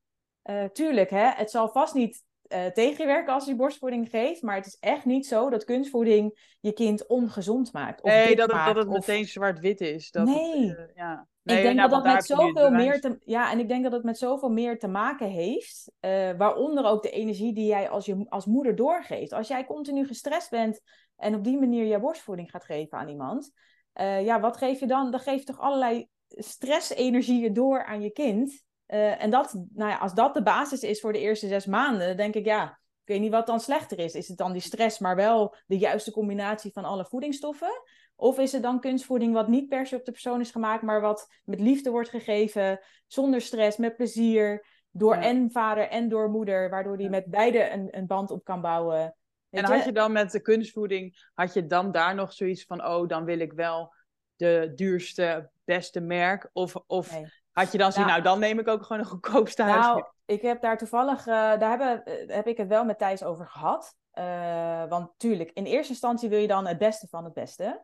uh, 0.44 0.64
tuurlijk, 0.64 1.10
hè, 1.10 1.30
het 1.30 1.52
zal 1.52 1.70
vast 1.70 1.94
niet 1.94 2.24
uh, 2.48 2.66
tegenwerken 2.66 3.34
als 3.34 3.46
je 3.46 3.56
borstvoeding 3.56 4.10
geeft. 4.10 4.42
Maar 4.42 4.56
het 4.56 4.66
is 4.66 4.78
echt 4.80 5.06
niet 5.06 5.28
zo 5.28 5.50
dat 5.50 5.64
kunstvoeding 5.64 6.56
je 6.60 6.74
kind 6.74 7.08
ongezond 7.08 7.74
maakt. 7.74 8.02
Of 8.02 8.12
nee, 8.12 8.36
dat 8.36 8.52
het, 8.52 8.66
dat 8.66 8.76
het 8.76 8.90
meteen 8.90 9.26
zwart-wit 9.26 9.82
is. 9.82 10.12
Dat 10.12 10.26
nee. 10.26 10.68
Het, 10.68 10.78
uh, 10.78 10.96
ja. 10.96 11.28
nee. 11.42 11.58
Ik 11.58 11.64
denk 11.64 11.76
nou, 11.76 11.90
dat 11.90 12.04
dat 12.04 12.14
met 12.14 12.26
zoveel 12.26 12.72
meer 12.72 13.02
te, 13.02 13.20
ja, 13.26 13.52
en 13.52 13.60
ik 13.60 13.68
denk 13.68 13.84
dat 13.84 13.92
het 13.92 14.04
met 14.04 14.18
zoveel 14.18 14.50
meer 14.50 14.80
te 14.80 14.88
maken 14.88 15.30
heeft. 15.30 15.92
Uh, 16.02 16.32
waaronder 16.38 16.86
ook 16.86 17.04
de 17.04 17.12
energie 17.12 17.54
die 17.54 17.68
jij 17.68 17.90
als, 17.90 18.06
je, 18.06 18.26
als 18.30 18.46
moeder 18.46 18.76
doorgeeft. 18.76 19.34
Als 19.34 19.48
jij 19.48 19.66
continu 19.66 20.08
gestrest 20.08 20.50
bent 20.50 20.82
en 21.16 21.36
op 21.36 21.44
die 21.44 21.60
manier 21.60 21.86
je 21.86 22.00
borstvoeding 22.00 22.52
gaat 22.52 22.66
geven 22.66 22.98
aan 22.98 23.10
iemand. 23.10 23.54
Ja, 24.02 24.40
wat 24.40 24.58
geef 24.58 24.80
je 24.80 24.88
dan? 24.88 25.12
Dan 25.12 25.20
geef 25.20 25.40
je 25.40 25.46
toch 25.46 25.60
allerlei 25.60 26.08
stressenergieën 26.28 27.54
door 27.54 27.86
aan 27.86 28.02
je 28.02 28.12
kind. 28.12 28.64
Uh, 28.88 29.24
en 29.24 29.30
dat, 29.30 29.54
nou 29.74 29.90
ja, 29.90 29.98
als 29.98 30.14
dat 30.14 30.34
de 30.34 30.44
basis 30.44 30.82
is 30.82 31.00
voor 31.00 31.14
de 31.14 31.20
eerste 31.20 31.48
zes 31.48 31.66
maanden, 31.66 32.08
dan 32.08 32.18
denk 32.18 32.34
ik, 32.34 32.46
ja, 32.46 32.80
ik 33.02 33.14
weet 33.14 33.20
niet 33.20 33.32
wat 33.32 33.48
dan 33.48 33.60
slechter 33.60 34.00
is. 34.00 34.14
Is 34.14 34.28
het 34.28 34.38
dan 34.38 34.52
die 34.52 34.62
stress, 34.62 35.00
maar 35.00 35.16
wel 35.16 35.56
de 35.66 35.78
juiste 35.78 36.12
combinatie 36.12 36.72
van 36.72 36.86
alle 36.86 37.06
voedingsstoffen? 37.06 37.82
Of 38.16 38.40
is 38.40 38.52
het 38.52 38.64
dan 38.64 38.80
kunstvoeding 38.80 39.34
wat 39.34 39.48
niet 39.48 39.70
per 39.70 39.88
se 39.88 39.96
op 39.96 40.06
de 40.06 40.12
persoon 40.12 40.40
is 40.40 40.52
gemaakt, 40.52 40.84
maar 40.84 41.02
wat 41.02 41.28
met 41.44 41.60
liefde 41.60 41.90
wordt 41.90 42.10
gegeven, 42.10 42.80
zonder 43.08 43.42
stress, 43.42 43.78
met 43.78 43.96
plezier, 43.96 44.66
door 44.92 45.16
en 45.16 45.52
vader 45.52 45.90
en 45.90 46.10
door 46.10 46.30
moeder, 46.30 46.70
waardoor 46.70 46.98
die 46.98 47.10
met 47.10 47.26
beide 47.26 47.70
een, 47.70 47.88
een 47.98 48.08
band 48.08 48.32
op 48.32 48.44
kan 48.44 48.62
bouwen. 48.62 49.16
En 49.56 49.66
had 49.66 49.86
je 49.86 49.92
dan 49.92 50.12
met 50.12 50.32
de 50.32 50.42
kunstvoeding, 50.42 51.30
had 51.34 51.54
je 51.54 51.66
dan 51.66 51.92
daar 51.92 52.16
nog 52.16 52.34
zoiets 52.34 52.66
van, 52.66 52.86
oh, 52.86 53.08
dan 53.08 53.26
wil 53.26 53.40
ik 53.40 53.54
wel 53.54 53.94
de 54.36 54.72
duurste, 54.76 55.50
beste 55.64 56.00
merk? 56.00 56.50
Of, 56.54 56.76
of 56.88 57.12
nee. 57.12 57.26
Had 57.52 57.72
je 57.72 57.78
dan 57.78 57.92
zien, 57.92 58.06
nou, 58.06 58.22
dan 58.22 58.40
neem 58.40 58.60
ik 58.60 58.68
ook 58.68 58.84
gewoon 58.84 59.02
een 59.02 59.08
goedkoopste 59.08 59.64
huis. 59.64 59.86
Nou, 59.86 60.04
ik 60.26 60.42
heb 60.42 60.62
daar 60.62 60.78
toevallig, 60.78 61.20
uh, 61.20 61.26
daar 61.26 61.70
hebben, 61.70 62.04
uh, 62.06 62.36
heb 62.36 62.48
ik 62.48 62.58
het 62.58 62.68
wel 62.68 62.86
met 62.86 62.98
Thijs 62.98 63.24
over 63.24 63.48
gehad. 63.48 63.96
Uh, 64.14 64.90
want 64.90 65.10
tuurlijk, 65.18 65.52
in 65.54 65.66
eerste 65.66 65.92
instantie 65.92 66.30
wil 66.30 66.40
je 66.40 66.48
dan 66.48 66.68
het 66.68 66.78
beste 66.78 67.08
van 67.08 67.24
het 67.24 67.34
beste. 67.34 67.82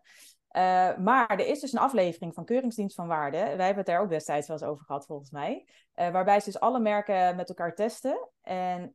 Maar 1.04 1.30
er 1.30 1.48
is 1.48 1.60
dus 1.60 1.72
een 1.72 1.80
aflevering 1.80 2.34
van 2.34 2.46
Keuringsdienst 2.46 2.96
van 2.96 3.08
Waarde. 3.08 3.38
Wij 3.38 3.66
hebben 3.66 3.76
het 3.76 3.86
daar 3.86 4.02
ook 4.02 4.10
destijds 4.10 4.48
wel 4.48 4.58
eens 4.58 4.66
over 4.66 4.86
gehad, 4.86 5.06
volgens 5.06 5.32
mij. 5.32 5.68
waarbij 5.94 6.40
ze 6.40 6.52
dus 6.52 6.60
alle 6.60 6.80
merken 6.80 7.36
met 7.36 7.50
elkaar 7.50 7.76
testen. 7.76 8.30
En 8.42 8.94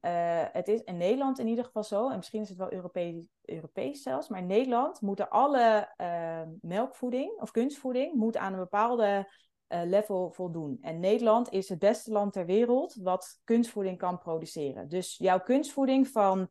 het 0.52 0.68
is 0.68 0.82
in 0.82 0.96
Nederland 0.96 1.38
in 1.38 1.46
ieder 1.46 1.64
geval 1.64 1.84
zo, 1.84 2.10
en 2.10 2.16
misschien 2.16 2.42
is 2.42 2.48
het 2.48 2.58
wel 2.58 2.72
Europees, 2.72 3.14
Europees 3.44 4.02
zelfs, 4.02 4.28
maar 4.28 4.40
in 4.40 4.46
Nederland 4.46 5.00
moeten 5.00 5.30
alle 5.30 5.94
melkvoeding 6.60 7.40
of 7.40 7.50
kunstvoeding 7.50 8.14
moet 8.14 8.36
aan 8.36 8.52
een 8.52 8.58
bepaalde 8.58 9.30
level 9.68 10.30
voldoen. 10.30 10.78
En 10.80 11.00
Nederland 11.00 11.52
is 11.52 11.68
het 11.68 11.78
beste 11.78 12.12
land 12.12 12.32
ter 12.32 12.46
wereld 12.46 12.94
wat 13.02 13.40
kunstvoeding 13.44 13.98
kan 13.98 14.18
produceren. 14.18 14.88
Dus 14.88 15.16
jouw 15.18 15.40
kunstvoeding 15.40 16.08
van 16.08 16.48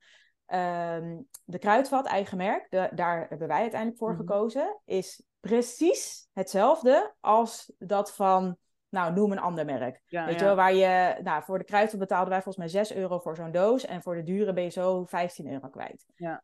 uh, 0.47 1.17
de 1.45 1.59
Kruidvat, 1.59 2.05
eigen 2.05 2.37
merk, 2.37 2.67
de, 2.69 2.89
daar 2.93 3.25
hebben 3.29 3.47
wij 3.47 3.61
uiteindelijk 3.61 3.99
voor 3.99 4.11
mm 4.11 4.17
-hmm. 4.17 4.27
gekozen, 4.27 4.81
is 4.85 5.23
precies 5.39 6.29
hetzelfde 6.33 7.13
als 7.19 7.73
dat 7.77 8.15
van, 8.15 8.57
nou 8.89 9.13
noem 9.13 9.31
een 9.31 9.39
ander 9.39 9.65
merk. 9.65 10.01
Ja, 10.05 10.25
Weet 10.25 10.33
ja. 10.33 10.39
je 10.39 10.45
wel, 10.45 10.55
waar 10.55 10.73
je, 10.73 11.19
nou 11.23 11.43
voor 11.43 11.57
de 11.57 11.63
Kruidvat 11.63 11.99
betaalden 11.99 12.29
wij 12.29 12.41
volgens 12.41 12.73
mij 12.73 12.83
6 12.83 12.93
euro 12.93 13.19
voor 13.19 13.35
zo'n 13.35 13.51
doos 13.51 13.85
en 13.85 14.01
voor 14.01 14.15
de 14.15 14.23
dure 14.23 14.53
ben 14.53 14.63
je 14.63 14.69
zo 14.69 15.05
15 15.05 15.51
euro 15.51 15.69
kwijt. 15.69 16.05
Ja. 16.15 16.43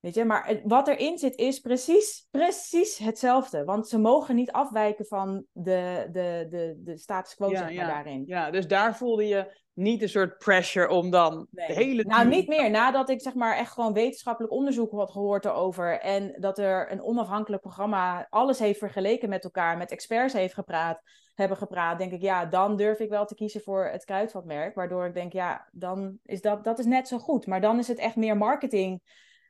Weet 0.00 0.14
je, 0.14 0.24
maar 0.24 0.60
wat 0.64 0.88
erin 0.88 1.18
zit 1.18 1.34
is 1.34 1.60
precies, 1.60 2.26
precies 2.30 2.98
hetzelfde. 2.98 3.64
Want 3.64 3.88
ze 3.88 3.98
mogen 3.98 4.34
niet 4.34 4.52
afwijken 4.52 5.06
van 5.06 5.44
de, 5.52 6.08
de, 6.12 6.46
de, 6.50 6.74
de 6.78 6.96
status 6.96 7.34
quo 7.34 7.50
ja, 7.50 7.56
zeg 7.56 7.66
maar, 7.66 7.74
ja. 7.74 7.86
daarin. 7.86 8.24
Ja, 8.26 8.50
dus 8.50 8.66
daar 8.66 8.96
voelde 8.96 9.26
je 9.26 9.60
niet 9.76 10.02
een 10.02 10.08
soort 10.08 10.38
pressure 10.38 10.88
om 10.88 11.10
dan 11.10 11.46
Nee. 11.50 11.66
de 11.66 11.72
hele... 11.72 12.04
Nou, 12.04 12.28
niet 12.28 12.48
meer. 12.48 12.70
Nadat 12.70 13.08
ik 13.08 13.20
zeg 13.20 13.34
maar 13.34 13.56
echt 13.56 13.72
gewoon 13.72 13.92
wetenschappelijk 13.92 14.52
onderzoek 14.52 14.92
had 14.92 15.10
gehoord 15.10 15.44
erover. 15.44 16.00
En 16.00 16.36
dat 16.40 16.58
er 16.58 16.92
een 16.92 17.02
onafhankelijk 17.02 17.62
programma 17.62 18.26
alles 18.30 18.58
heeft 18.58 18.78
vergeleken 18.78 19.28
met 19.28 19.44
elkaar. 19.44 19.76
Met 19.76 19.90
experts 19.90 20.32
heeft 20.32 20.54
gepraat, 20.54 21.00
hebben 21.34 21.56
gepraat. 21.56 21.98
Denk 21.98 22.12
ik, 22.12 22.20
ja, 22.20 22.44
dan 22.44 22.76
durf 22.76 22.98
ik 22.98 23.08
wel 23.08 23.26
te 23.26 23.34
kiezen 23.34 23.60
voor 23.60 23.84
het 23.84 24.04
kruidvatmerk. 24.04 24.74
Waardoor 24.74 25.06
ik 25.06 25.14
denk, 25.14 25.32
ja, 25.32 25.68
dan 25.72 26.18
is 26.24 26.40
dat, 26.40 26.64
dat 26.64 26.78
is 26.78 26.86
net 26.86 27.08
zo 27.08 27.18
goed. 27.18 27.46
Maar 27.46 27.60
dan 27.60 27.78
is 27.78 27.88
het 27.88 27.98
echt 27.98 28.16
meer 28.16 28.36
marketing 28.36 29.02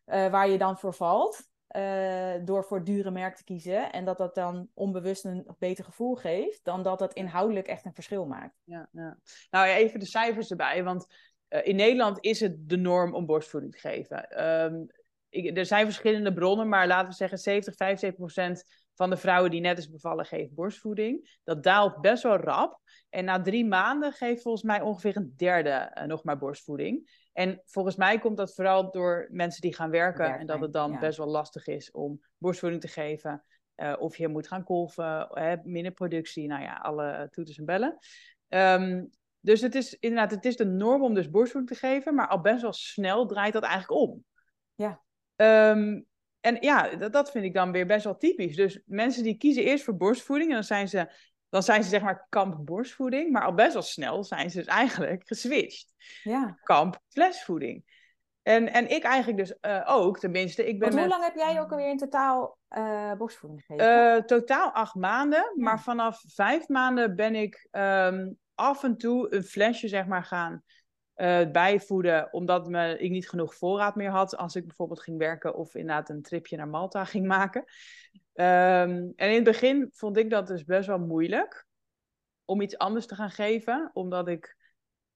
uh, 0.06 0.30
waar 0.30 0.48
je 0.48 0.58
dan 0.58 0.78
voor 0.78 0.94
valt. 0.94 1.42
Uh, 1.76 2.34
door 2.44 2.64
voor 2.64 2.84
dure 2.84 3.10
merk 3.10 3.36
te 3.36 3.44
kiezen. 3.44 3.92
En 3.92 4.04
dat 4.04 4.18
dat 4.18 4.34
dan 4.34 4.68
onbewust 4.74 5.24
een 5.24 5.46
beter 5.58 5.84
gevoel 5.84 6.14
geeft. 6.14 6.60
Dan 6.64 6.82
dat 6.82 6.98
dat 6.98 7.14
inhoudelijk 7.14 7.66
echt 7.66 7.84
een 7.84 7.94
verschil 7.94 8.26
maakt. 8.26 8.60
Ja, 8.64 8.88
ja. 8.92 9.18
Nou 9.50 9.66
even 9.66 10.00
de 10.00 10.06
cijfers 10.06 10.50
erbij. 10.50 10.84
Want 10.84 11.06
uh, 11.48 11.66
in 11.66 11.76
Nederland 11.76 12.18
is 12.20 12.40
het 12.40 12.68
de 12.68 12.76
norm 12.76 13.14
om 13.14 13.26
borstvoeding 13.26 13.72
te 13.72 13.78
geven. 13.78 14.44
Um, 14.46 14.86
ik, 15.28 15.56
er 15.56 15.66
zijn 15.66 15.84
verschillende 15.84 16.32
bronnen, 16.32 16.68
maar 16.68 16.86
laten 16.86 17.08
we 17.08 17.14
zeggen 17.14 17.38
70, 17.38 17.74
75 17.74 18.20
procent 18.20 18.64
van 18.94 19.10
de 19.10 19.16
vrouwen 19.16 19.50
die 19.50 19.60
net 19.60 19.78
is 19.78 19.90
bevallen 19.90 20.24
geeft 20.24 20.54
borstvoeding. 20.54 21.38
Dat 21.44 21.62
daalt 21.62 22.00
best 22.00 22.22
wel 22.22 22.36
rap. 22.36 22.80
En 23.10 23.24
na 23.24 23.42
drie 23.42 23.66
maanden 23.66 24.12
geeft 24.12 24.42
volgens 24.42 24.64
mij 24.64 24.80
ongeveer 24.80 25.16
een 25.16 25.34
derde 25.36 25.96
uh, 25.98 26.04
nog 26.04 26.24
maar 26.24 26.38
borstvoeding. 26.38 27.25
En 27.36 27.60
volgens 27.64 27.96
mij 27.96 28.18
komt 28.18 28.36
dat 28.36 28.54
vooral 28.54 28.90
door 28.90 29.28
mensen 29.30 29.60
die 29.60 29.74
gaan 29.74 29.90
werken. 29.90 30.26
Werk, 30.26 30.40
en 30.40 30.46
dat 30.46 30.60
het 30.60 30.72
dan 30.72 30.92
ja. 30.92 30.98
best 30.98 31.18
wel 31.18 31.26
lastig 31.26 31.66
is 31.66 31.90
om 31.90 32.20
borstvoeding 32.38 32.82
te 32.82 32.88
geven. 32.88 33.44
Uh, 33.76 33.94
of 33.98 34.16
je 34.16 34.28
moet 34.28 34.48
gaan 34.48 34.64
kolven, 34.64 35.28
hè, 35.30 35.56
minder 35.62 35.92
productie. 35.92 36.46
Nou 36.46 36.62
ja, 36.62 36.74
alle 36.74 37.28
toeters 37.30 37.58
en 37.58 37.64
bellen. 37.64 37.98
Um, 38.48 39.10
dus 39.40 39.60
het 39.60 39.74
is 39.74 39.94
inderdaad, 39.94 40.30
het 40.30 40.44
is 40.44 40.56
de 40.56 40.64
norm 40.64 41.02
om 41.02 41.14
dus 41.14 41.30
borstvoeding 41.30 41.72
te 41.72 41.86
geven. 41.86 42.14
Maar 42.14 42.28
al 42.28 42.40
best 42.40 42.62
wel 42.62 42.72
snel 42.72 43.26
draait 43.26 43.52
dat 43.52 43.62
eigenlijk 43.62 44.00
om. 44.00 44.24
Ja. 44.74 45.02
Um, 45.70 46.06
en 46.40 46.56
ja, 46.60 46.96
dat, 46.96 47.12
dat 47.12 47.30
vind 47.30 47.44
ik 47.44 47.54
dan 47.54 47.72
weer 47.72 47.86
best 47.86 48.04
wel 48.04 48.16
typisch. 48.16 48.56
Dus 48.56 48.82
mensen 48.86 49.22
die 49.22 49.36
kiezen 49.36 49.64
eerst 49.64 49.84
voor 49.84 49.96
borstvoeding. 49.96 50.48
En 50.48 50.54
dan 50.54 50.64
zijn 50.64 50.88
ze 50.88 51.12
dan 51.48 51.62
zijn 51.62 51.82
ze 51.82 51.88
zeg 51.88 52.02
maar 52.02 52.26
kamp 52.28 52.66
borstvoeding, 52.66 53.32
maar 53.32 53.44
al 53.44 53.54
best 53.54 53.72
wel 53.72 53.82
snel 53.82 54.24
zijn 54.24 54.50
ze 54.50 54.58
dus 54.58 54.66
eigenlijk 54.66 55.22
geswitcht. 55.26 55.94
Ja. 56.22 56.58
Kamp 56.62 57.00
flesvoeding. 57.08 57.94
En, 58.42 58.72
en 58.72 58.90
ik 58.90 59.02
eigenlijk 59.02 59.38
dus 59.38 59.56
uh, 59.60 59.82
ook, 59.86 60.18
tenminste. 60.18 60.68
Ik 60.68 60.78
ben 60.78 60.88
Want 60.88 60.92
hoe 60.92 61.00
met, 61.00 61.10
lang 61.10 61.24
heb 61.24 61.34
jij 61.34 61.60
ook 61.60 61.70
alweer 61.70 61.90
in 61.90 61.96
totaal 61.96 62.58
uh, 62.70 63.12
borstvoeding 63.12 63.64
gegeven? 63.64 64.14
Uh, 64.16 64.22
totaal 64.22 64.72
acht 64.72 64.94
maanden, 64.94 65.52
ja. 65.54 65.62
maar 65.62 65.80
vanaf 65.80 66.22
vijf 66.26 66.68
maanden 66.68 67.16
ben 67.16 67.34
ik 67.34 67.68
um, 67.70 68.38
af 68.54 68.84
en 68.84 68.96
toe 68.96 69.34
een 69.34 69.42
flesje 69.42 69.88
zeg 69.88 70.06
maar 70.06 70.24
gaan 70.24 70.62
bijvoeden, 71.52 72.32
omdat 72.32 72.68
me, 72.68 72.98
ik 72.98 73.10
niet 73.10 73.28
genoeg 73.28 73.54
voorraad 73.54 73.94
meer 73.94 74.10
had 74.10 74.36
als 74.36 74.54
ik 74.54 74.66
bijvoorbeeld 74.66 75.02
ging 75.02 75.18
werken 75.18 75.54
of 75.54 75.74
inderdaad 75.74 76.08
een 76.08 76.22
tripje 76.22 76.56
naar 76.56 76.68
Malta 76.68 77.04
ging 77.04 77.26
maken. 77.26 77.64
Um, 78.38 79.12
en 79.16 79.28
in 79.28 79.34
het 79.34 79.44
begin 79.44 79.88
vond 79.92 80.16
ik 80.16 80.30
dat 80.30 80.46
dus 80.46 80.64
best 80.64 80.86
wel 80.86 80.98
moeilijk 80.98 81.66
om 82.44 82.60
iets 82.60 82.78
anders 82.78 83.06
te 83.06 83.14
gaan 83.14 83.30
geven, 83.30 83.90
omdat 83.92 84.28
ik, 84.28 84.56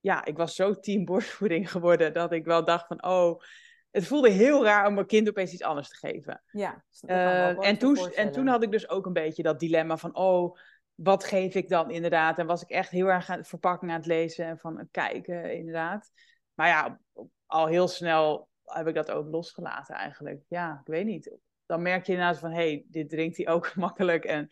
ja, 0.00 0.24
ik 0.24 0.36
was 0.36 0.54
zo 0.54 0.74
team 0.74 1.04
borstvoeding 1.04 1.70
geworden 1.70 2.12
dat 2.12 2.32
ik 2.32 2.44
wel 2.44 2.64
dacht 2.64 2.86
van, 2.86 3.04
oh, 3.04 3.42
het 3.90 4.06
voelde 4.06 4.30
heel 4.30 4.64
raar 4.64 4.86
om 4.86 4.94
mijn 4.94 5.06
kind 5.06 5.28
opeens 5.28 5.52
iets 5.52 5.62
anders 5.62 5.88
te 5.88 6.08
geven. 6.08 6.42
Ja, 6.52 6.84
uh, 7.06 7.66
en, 7.66 7.78
toen, 7.78 7.96
en 7.96 8.32
toen 8.32 8.46
had 8.46 8.62
ik 8.62 8.70
dus 8.70 8.88
ook 8.88 9.06
een 9.06 9.12
beetje 9.12 9.42
dat 9.42 9.60
dilemma 9.60 9.96
van, 9.96 10.16
oh, 10.16 10.56
wat 10.94 11.24
geef 11.24 11.54
ik 11.54 11.68
dan 11.68 11.90
inderdaad? 11.90 12.38
En 12.38 12.46
was 12.46 12.62
ik 12.62 12.70
echt 12.70 12.90
heel 12.90 13.06
erg 13.06 13.30
aan 13.30 13.38
het 13.38 13.48
verpakken 13.48 13.90
aan 13.90 13.96
het 13.96 14.06
lezen 14.06 14.46
en 14.46 14.58
van 14.58 14.78
het 14.78 14.88
kijken, 14.90 15.56
inderdaad. 15.56 16.10
Maar 16.54 16.68
ja, 16.68 17.00
al 17.46 17.66
heel 17.66 17.88
snel 17.88 18.48
heb 18.64 18.86
ik 18.86 18.94
dat 18.94 19.10
ook 19.10 19.28
losgelaten 19.30 19.94
eigenlijk. 19.94 20.42
Ja, 20.48 20.80
ik 20.80 20.86
weet 20.86 21.04
niet. 21.04 21.38
Dan 21.70 21.82
merk 21.82 22.06
je 22.06 22.12
inderdaad 22.12 22.38
van, 22.38 22.50
hé, 22.50 22.56
hey, 22.56 22.84
dit 22.88 23.08
drinkt 23.08 23.36
hij 23.36 23.48
ook 23.48 23.74
makkelijk. 23.86 24.24
En 24.24 24.50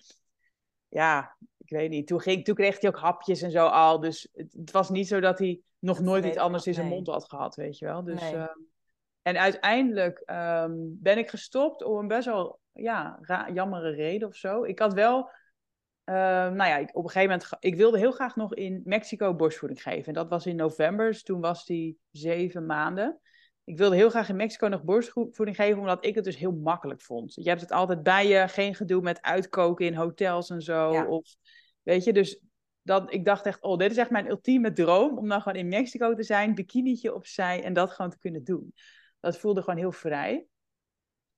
ja, 0.88 1.36
ik 1.58 1.70
weet 1.70 1.90
niet. 1.90 2.06
Toen, 2.06 2.20
ging, 2.20 2.44
toen 2.44 2.54
kreeg 2.54 2.80
hij 2.80 2.90
ook 2.90 2.98
hapjes 2.98 3.42
en 3.42 3.50
zo 3.50 3.66
al. 3.66 4.00
Dus 4.00 4.28
het, 4.32 4.52
het 4.52 4.70
was 4.70 4.90
niet 4.90 5.08
zo 5.08 5.20
dat 5.20 5.38
hij 5.38 5.60
nog 5.78 5.96
dat 5.96 6.06
nooit 6.06 6.24
iets 6.24 6.36
anders 6.36 6.66
in 6.66 6.74
zijn 6.74 6.86
nee. 6.86 6.94
mond 6.94 7.06
had 7.06 7.28
gehad, 7.28 7.54
weet 7.54 7.78
je 7.78 7.84
wel. 7.84 8.04
Dus, 8.04 8.20
nee. 8.20 8.34
uh, 8.34 8.46
en 9.22 9.38
uiteindelijk 9.38 10.22
um, 10.26 10.98
ben 11.00 11.18
ik 11.18 11.30
gestopt 11.30 11.82
om 11.84 11.98
een 11.98 12.08
best 12.08 12.26
wel, 12.26 12.60
ja, 12.72 13.20
jammere 13.52 13.90
reden 13.90 14.28
of 14.28 14.34
zo. 14.34 14.64
Ik 14.64 14.78
had 14.78 14.92
wel 14.92 15.30
Uh, 16.08 16.14
nou 16.14 16.56
ja, 16.56 16.76
ik, 16.76 16.96
op 16.96 17.04
een 17.04 17.10
gegeven 17.10 17.38
moment, 17.38 17.56
ik 17.60 17.76
wilde 17.76 17.98
heel 17.98 18.12
graag 18.12 18.36
nog 18.36 18.54
in 18.54 18.80
Mexico 18.84 19.34
borstvoeding 19.34 19.82
geven. 19.82 20.06
En 20.06 20.12
dat 20.12 20.28
was 20.28 20.46
in 20.46 20.56
november, 20.56 21.06
dus 21.06 21.22
toen 21.22 21.40
was 21.40 21.64
die 21.64 21.98
zeven 22.10 22.66
maanden. 22.66 23.20
Ik 23.68 23.78
wilde 23.78 23.96
heel 23.96 24.10
graag 24.10 24.28
in 24.28 24.36
Mexico 24.36 24.68
nog 24.68 24.82
borstvoeding 24.82 25.56
geven, 25.56 25.78
omdat 25.78 26.04
ik 26.04 26.14
het 26.14 26.24
dus 26.24 26.36
heel 26.36 26.52
makkelijk 26.52 27.00
vond. 27.00 27.34
Je 27.34 27.48
hebt 27.48 27.60
het 27.60 27.72
altijd 27.72 28.02
bij 28.02 28.28
je, 28.28 28.48
geen 28.48 28.74
gedoe 28.74 29.02
met 29.02 29.22
uitkoken 29.22 29.86
in 29.86 29.94
hotels 29.94 30.50
en 30.50 30.62
zo. 30.62 30.92
Ja. 30.92 31.06
Of, 31.06 31.34
weet 31.82 32.04
je, 32.04 32.12
dus 32.12 32.42
dat 32.82 33.12
ik 33.12 33.24
dacht 33.24 33.46
echt, 33.46 33.62
oh, 33.62 33.78
dit 33.78 33.90
is 33.90 33.96
echt 33.96 34.10
mijn 34.10 34.28
ultieme 34.28 34.72
droom. 34.72 35.18
Om 35.18 35.28
dan 35.28 35.42
gewoon 35.42 35.58
in 35.58 35.68
Mexico 35.68 36.14
te 36.14 36.22
zijn, 36.22 36.54
bikinietje 36.54 37.14
opzij 37.14 37.62
en 37.62 37.72
dat 37.72 37.90
gewoon 37.90 38.10
te 38.10 38.18
kunnen 38.18 38.44
doen. 38.44 38.74
Dat 39.20 39.38
voelde 39.38 39.62
gewoon 39.62 39.78
heel 39.78 39.92
vrij. 39.92 40.46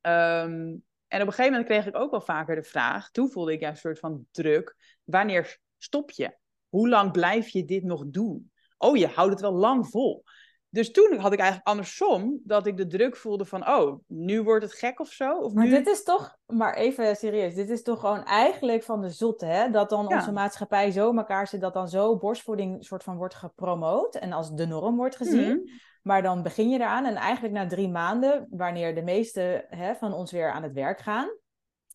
Ehm, 0.01 0.77
en 1.07 1.21
op 1.21 1.27
een 1.27 1.33
gegeven 1.33 1.51
moment 1.51 1.67
kreeg 1.67 1.87
ik 1.87 1.97
ook 1.97 2.11
wel 2.11 2.21
vaker 2.21 2.55
de 2.55 2.63
vraag, 2.63 3.11
toen 3.11 3.31
voelde 3.31 3.53
ik 3.53 3.61
ja, 3.61 3.69
een 3.69 3.77
soort 3.77 3.99
van 3.99 4.27
druk, 4.31 4.77
wanneer 5.05 5.59
stop 5.79 6.11
je? 6.11 6.37
Hoe 6.69 6.89
lang 6.89 7.13
blijf 7.13 7.49
je 7.49 7.65
dit 7.65 7.83
nog 7.83 8.05
doen? 8.07 8.53
Oh, 8.79 8.97
je 8.97 9.07
houdt 9.07 9.33
het 9.33 9.41
wel 9.41 9.53
lang 9.53 9.87
vol. 9.87 10.25
Dus 10.71 10.91
toen 10.91 11.17
had 11.19 11.33
ik 11.33 11.39
eigenlijk 11.39 11.69
andersom, 11.69 12.41
dat 12.45 12.67
ik 12.67 12.77
de 12.77 12.87
druk 12.87 13.17
voelde 13.17 13.45
van, 13.45 13.69
oh, 13.69 14.01
nu 14.07 14.43
wordt 14.43 14.65
het 14.65 14.75
gek 14.75 15.01
of 15.01 15.09
zo. 15.09 15.39
Of 15.39 15.53
maar 15.53 15.65
nu... 15.65 15.71
dit 15.71 15.87
is 15.87 16.03
toch, 16.03 16.37
maar 16.47 16.75
even 16.75 17.17
serieus, 17.17 17.55
dit 17.55 17.71
is 17.71 17.83
toch 17.83 18.01
gewoon 18.01 18.25
eigenlijk 18.25 18.83
van 18.83 19.01
de 19.01 19.11
zotte, 19.11 19.47
hè? 19.47 19.71
Dat 19.71 19.91
dan 19.91 20.15
onze 20.15 20.33
maatschappij 20.33 20.91
zo 20.91 21.11
in 21.11 21.19
elkaar 21.19 21.47
zit, 21.47 21.61
dat 21.61 21.75
dan 21.75 21.89
zo 21.89 22.17
borstvoeding 22.17 22.85
soort 22.85 23.03
van 23.03 23.17
wordt 23.17 23.35
gepromoot 23.35 24.15
en 24.15 24.33
als 24.33 24.55
de 24.55 24.67
norm 24.67 24.97
wordt 24.97 25.17
gezien. 25.17 25.57
Mhm. 25.57 25.79
Maar 26.03 26.23
dan 26.23 26.43
begin 26.43 26.69
je 26.69 26.79
eraan 26.79 27.05
en 27.05 27.15
eigenlijk 27.15 27.55
na 27.55 27.67
drie 27.67 27.89
maanden, 27.89 28.47
wanneer 28.51 28.95
de 28.95 29.03
meeste 29.03 29.67
hè, 29.69 29.95
van 29.95 30.13
ons 30.13 30.33
weer 30.33 30.51
aan 30.51 30.63
het 30.63 30.73
werk 30.73 31.01
gaan, 31.01 31.29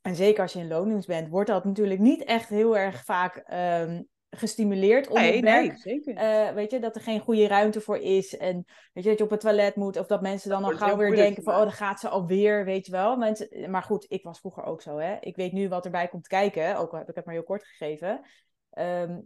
en 0.06 0.16
zeker 0.16 0.42
als 0.42 0.54
je 0.54 0.60
in 0.60 0.68
lonings 0.68 1.06
bent, 1.06 1.30
wordt 1.30 1.50
dat 1.50 1.66
natuurlijk 1.66 2.00
niet 2.00 2.24
echt 2.24 2.50
heel 2.50 2.78
erg 2.78 3.04
vaak 3.04 3.36
ehm, 3.36 4.02
gestimuleerd 4.36 5.08
om 5.08 5.20
nee, 5.20 5.42
werk. 5.42 5.68
Nee, 5.68 5.78
zeker. 5.78 6.14
Uh, 6.14 6.54
weet 6.54 6.72
je, 6.72 6.80
dat 6.80 6.96
er 6.96 7.02
geen 7.02 7.20
goede 7.20 7.48
ruimte 7.48 7.82
voor 7.82 7.98
is. 7.98 8.38
En 8.38 8.66
weet 8.94 9.04
je, 9.04 9.10
dat 9.10 9.18
je 9.18 9.24
op 9.24 9.30
het 9.30 9.40
toilet 9.40 9.76
moet. 9.76 9.98
Of 9.98 10.08
dat 10.08 10.22
mensen 10.22 10.50
dan 10.50 10.62
nog 10.62 10.78
gauw 10.78 10.98
weer 10.98 11.16
denken 11.16 11.44
van... 11.44 11.54
Oh, 11.54 11.60
dan 11.60 11.72
gaat 11.72 12.00
ze 12.00 12.10
alweer, 12.10 12.66
weet 12.66 12.86
je 12.86 12.92
wel. 12.92 13.18
Mensen, 13.18 13.70
maar 13.72 13.84
goed, 13.84 14.06
ik 14.08 14.24
was 14.24 14.40
vroeger 14.40 14.64
ook 14.64 14.82
zo, 14.82 14.98
hè. 14.98 15.18
Ik 15.20 15.36
weet 15.36 15.52
nu 15.52 15.70
wat 15.70 15.86
erbij 15.86 16.08
komt 16.08 16.28
kijken. 16.28 16.78
Ook 16.78 16.92
al 16.92 16.98
heb 16.98 17.10
ik 17.10 17.16
het 17.16 17.26
maar 17.26 17.34
heel 17.34 17.44
kort 17.44 17.64
gegeven. 17.64 18.22
Ehm, 18.70 19.20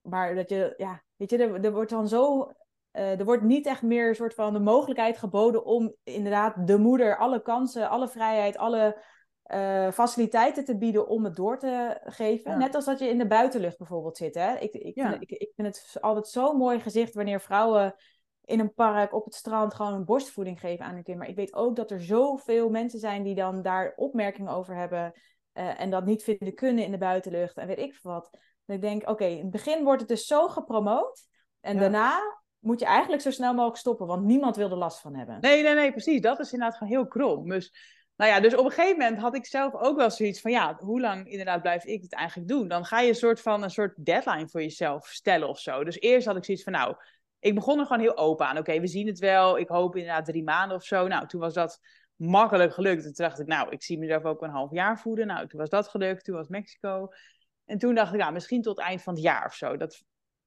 maar 0.00 0.34
dat 0.34 0.48
je, 0.48 0.74
ja, 0.76 1.02
weet 1.16 1.30
je, 1.30 1.38
er, 1.38 1.64
er 1.64 1.72
wordt 1.72 1.90
dan 1.90 2.08
zo... 2.08 2.52
Uh, 2.92 3.18
er 3.18 3.24
wordt 3.24 3.42
niet 3.42 3.66
echt 3.66 3.82
meer 3.82 4.08
een 4.08 4.14
soort 4.14 4.34
van 4.34 4.52
de 4.52 4.60
mogelijkheid 4.60 5.18
geboden 5.18 5.64
om 5.64 5.94
inderdaad 6.02 6.66
de 6.66 6.78
moeder 6.78 7.16
alle 7.16 7.42
kansen, 7.42 7.88
alle 7.88 8.08
vrijheid, 8.08 8.56
alle 8.56 9.02
uh, 9.52 9.90
faciliteiten 9.90 10.64
te 10.64 10.76
bieden 10.76 11.08
om 11.08 11.24
het 11.24 11.36
door 11.36 11.58
te 11.58 12.00
geven. 12.04 12.58
Net 12.58 12.74
als 12.74 12.84
dat 12.84 12.98
je 12.98 13.08
in 13.08 13.18
de 13.18 13.26
buitenlucht 13.26 13.78
bijvoorbeeld 13.78 14.16
zit. 14.16 14.34
Hè? 14.34 14.56
Ik, 14.56 14.72
ik, 14.74 14.94
vind, 14.94 15.22
ik, 15.22 15.30
ik 15.30 15.52
vind 15.56 15.66
het 15.66 15.96
altijd 16.00 16.28
zo'n 16.28 16.56
mooi 16.56 16.80
gezicht 16.80 17.14
wanneer 17.14 17.40
vrouwen 17.40 17.94
in 18.44 18.60
een 18.60 18.74
park 18.74 19.14
op 19.14 19.24
het 19.24 19.34
strand 19.34 19.74
gewoon 19.74 19.92
een 19.92 20.04
borstvoeding 20.04 20.60
geven 20.60 20.84
aan 20.84 20.94
hun 20.94 21.02
kind. 21.02 21.18
Maar 21.18 21.28
ik 21.28 21.36
weet 21.36 21.54
ook 21.54 21.76
dat 21.76 21.90
er 21.90 22.00
zoveel 22.00 22.70
mensen 22.70 22.98
zijn 22.98 23.22
die 23.22 23.34
dan 23.34 23.62
daar 23.62 23.92
opmerkingen 23.96 24.52
over 24.52 24.76
hebben. 24.76 25.12
Uh, 25.54 25.80
en 25.80 25.90
dat 25.90 26.04
niet 26.04 26.22
vinden 26.22 26.54
kunnen 26.54 26.84
in 26.84 26.90
de 26.90 26.98
buitenlucht 26.98 27.56
en 27.56 27.66
weet 27.66 27.78
ik 27.78 27.98
wat. 28.02 28.28
Dan 28.64 28.76
ik 28.76 28.82
denk, 28.82 29.08
oké, 29.08 29.24
in 29.24 29.40
het 29.40 29.50
begin 29.50 29.84
wordt 29.84 30.00
het 30.00 30.08
dus 30.08 30.26
zo 30.26 30.48
gepromoot. 30.48 31.26
En 31.60 31.78
daarna 31.78 32.20
moet 32.58 32.80
je 32.80 32.86
eigenlijk 32.86 33.22
zo 33.22 33.30
snel 33.30 33.52
mogelijk 33.52 33.78
stoppen, 33.78 34.06
want 34.06 34.24
niemand 34.24 34.56
wil 34.56 34.70
er 34.70 34.76
last 34.76 35.00
van 35.00 35.14
hebben. 35.14 35.38
Nee, 35.40 35.62
nee, 35.62 35.74
nee, 35.74 35.90
precies. 35.90 36.20
Dat 36.20 36.40
is 36.40 36.52
inderdaad 36.52 36.78
gewoon 36.78 36.92
heel 36.92 37.06
krom. 37.06 37.48
Dus 37.48 37.93
nou 38.16 38.30
ja, 38.30 38.40
dus 38.40 38.56
op 38.56 38.64
een 38.64 38.70
gegeven 38.70 38.98
moment 38.98 39.20
had 39.20 39.34
ik 39.34 39.46
zelf 39.46 39.74
ook 39.74 39.96
wel 39.96 40.10
zoiets 40.10 40.40
van, 40.40 40.50
ja, 40.50 40.76
hoe 40.78 41.00
lang 41.00 41.28
inderdaad 41.28 41.62
blijf 41.62 41.84
ik 41.84 42.02
het 42.02 42.12
eigenlijk 42.12 42.48
doen? 42.48 42.68
Dan 42.68 42.84
ga 42.84 43.00
je 43.00 43.08
een 43.08 43.14
soort 43.14 43.40
van 43.40 43.62
een 43.62 43.70
soort 43.70 44.04
deadline 44.04 44.48
voor 44.48 44.62
jezelf 44.62 45.06
stellen 45.06 45.48
of 45.48 45.58
zo. 45.58 45.84
Dus 45.84 46.00
eerst 46.00 46.26
had 46.26 46.36
ik 46.36 46.44
zoiets 46.44 46.64
van, 46.64 46.72
nou, 46.72 46.96
ik 47.38 47.54
begon 47.54 47.78
er 47.78 47.86
gewoon 47.86 48.02
heel 48.02 48.16
open 48.16 48.46
aan. 48.46 48.58
Oké, 48.58 48.80
we 48.80 48.86
zien 48.86 49.06
het 49.06 49.18
wel. 49.18 49.58
Ik 49.58 49.68
hoop 49.68 49.96
inderdaad 49.96 50.24
drie 50.24 50.42
maanden 50.42 50.76
of 50.76 50.84
zo. 50.84 51.06
Nou, 51.06 51.26
toen 51.26 51.40
was 51.40 51.54
dat 51.54 51.80
makkelijk 52.16 52.72
gelukt. 52.72 53.04
En 53.04 53.12
toen 53.14 53.26
dacht 53.26 53.40
ik, 53.40 53.46
nou, 53.46 53.70
ik 53.70 53.82
zie 53.82 53.98
mezelf 53.98 54.24
ook 54.24 54.42
een 54.42 54.50
half 54.50 54.70
jaar 54.70 54.98
voeden. 55.00 55.26
Nou, 55.26 55.48
toen 55.48 55.60
was 55.60 55.68
dat 55.68 55.88
gelukt. 55.88 56.24
Toen 56.24 56.34
was 56.34 56.48
Mexico. 56.48 57.08
En 57.64 57.78
toen 57.78 57.94
dacht 57.94 58.12
ik, 58.12 58.20
nou, 58.20 58.32
misschien 58.32 58.62
tot 58.62 58.78
eind 58.78 59.02
van 59.02 59.14
het 59.14 59.22
jaar 59.22 59.46
of 59.46 59.54
zo. 59.54 59.76
Dat, 59.76 60.02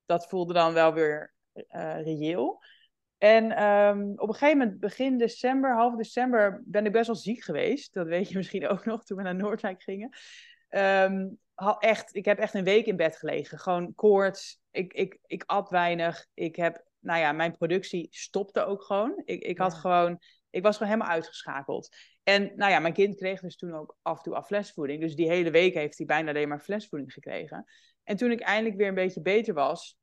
dat 0.06 0.28
voelde 0.28 0.54
dan 0.54 0.74
wel 0.74 0.94
weer 0.94 1.34
uh, 1.54 2.02
reëel. 2.04 2.64
En 3.18 3.52
ehm, 3.52 4.12
op 4.16 4.28
een 4.28 4.36
gegeven 4.36 4.58
moment, 4.58 4.80
begin 4.80 5.18
december, 5.18 5.76
half 5.76 5.96
december, 5.96 6.62
ben 6.66 6.86
ik 6.86 6.92
best 6.92 7.08
wel 7.08 7.16
ziek 7.16 7.44
geweest. 7.44 7.94
Dat 7.94 8.08
weet 8.08 8.30
je 8.30 8.38
misschien 8.38 8.68
ook 8.68 8.86
nog 8.86 9.04
toen 9.04 9.18
we 9.18 9.24
naar 9.24 9.36
Noordwijk 9.36 9.82
gingen. 9.82 10.10
Um, 10.70 11.40
echt, 11.80 12.16
ik 12.16 12.26
heb 12.26 12.40
echt 12.40 12.54
een 12.54 12.64
week 12.64 12.86
in 12.86 12.96
bed 12.96 13.18
gelegen. 13.18 13.60
Gewoon 13.60 13.96
koorts. 13.96 14.62
Ik, 14.72 14.94
ik, 14.94 15.20
ik 15.26 15.44
at 15.46 15.70
weinig. 15.70 16.26
Ik 16.34 16.56
heb, 16.56 16.86
nou 17.00 17.20
ja, 17.20 17.32
mijn 17.32 17.58
productie 17.58 18.08
stopte 18.10 18.66
ook 18.66 18.84
gewoon. 18.84 19.22
Ik, 19.26 19.44
ik 19.44 19.58
had 19.58 19.74
gewoon, 19.74 20.20
ik 20.50 20.64
was 20.64 20.78
gewoon 20.78 20.92
helemaal 20.92 21.14
uitgeschakeld. 21.14 21.96
En 22.24 22.52
nou 22.56 22.72
ja, 22.72 22.80
mijn 22.80 22.94
kind 22.94 23.16
kreeg 23.16 23.42
dus 23.42 23.56
toen 23.56 23.74
ook 23.74 23.98
af 24.02 24.18
en 24.18 24.24
toe 24.24 24.36
af 24.36 24.48
flesvoeding. 24.48 25.02
Dus 25.02 25.16
die 25.16 25.30
hele 25.30 25.52
week 25.52 25.74
heeft 25.74 25.98
hij 25.98 26.06
bijna 26.06 26.30
alleen 26.30 26.48
maar 26.48 26.60
flesvoeding 26.60 27.14
gekregen. 27.14 27.66
En 28.04 28.16
toen 28.16 28.32
ik 28.32 28.40
eindelijk 28.40 28.76
weer 28.76 28.88
een 28.88 28.94
beetje 28.94 29.22
beter 29.22 29.54
was, 29.54 29.98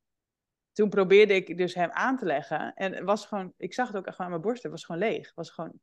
toen 0.74 0.88
probeerde 0.88 1.34
ik 1.34 1.56
dus 1.56 1.74
hem 1.74 1.90
aan 1.90 2.16
te 2.16 2.24
leggen. 2.24 2.74
En 2.74 2.92
het 2.92 3.04
was 3.04 3.26
gewoon, 3.26 3.52
ik 3.56 3.74
zag 3.74 3.86
het 3.86 3.96
ook 3.96 4.06
echt 4.06 4.18
aan 4.18 4.28
mijn 4.28 4.40
borst, 4.40 4.62
het 4.62 4.72
was 4.72 4.84
gewoon 4.84 5.00
leeg. 5.00 5.26
Het 5.26 5.34
was 5.34 5.50
gewoon, 5.50 5.80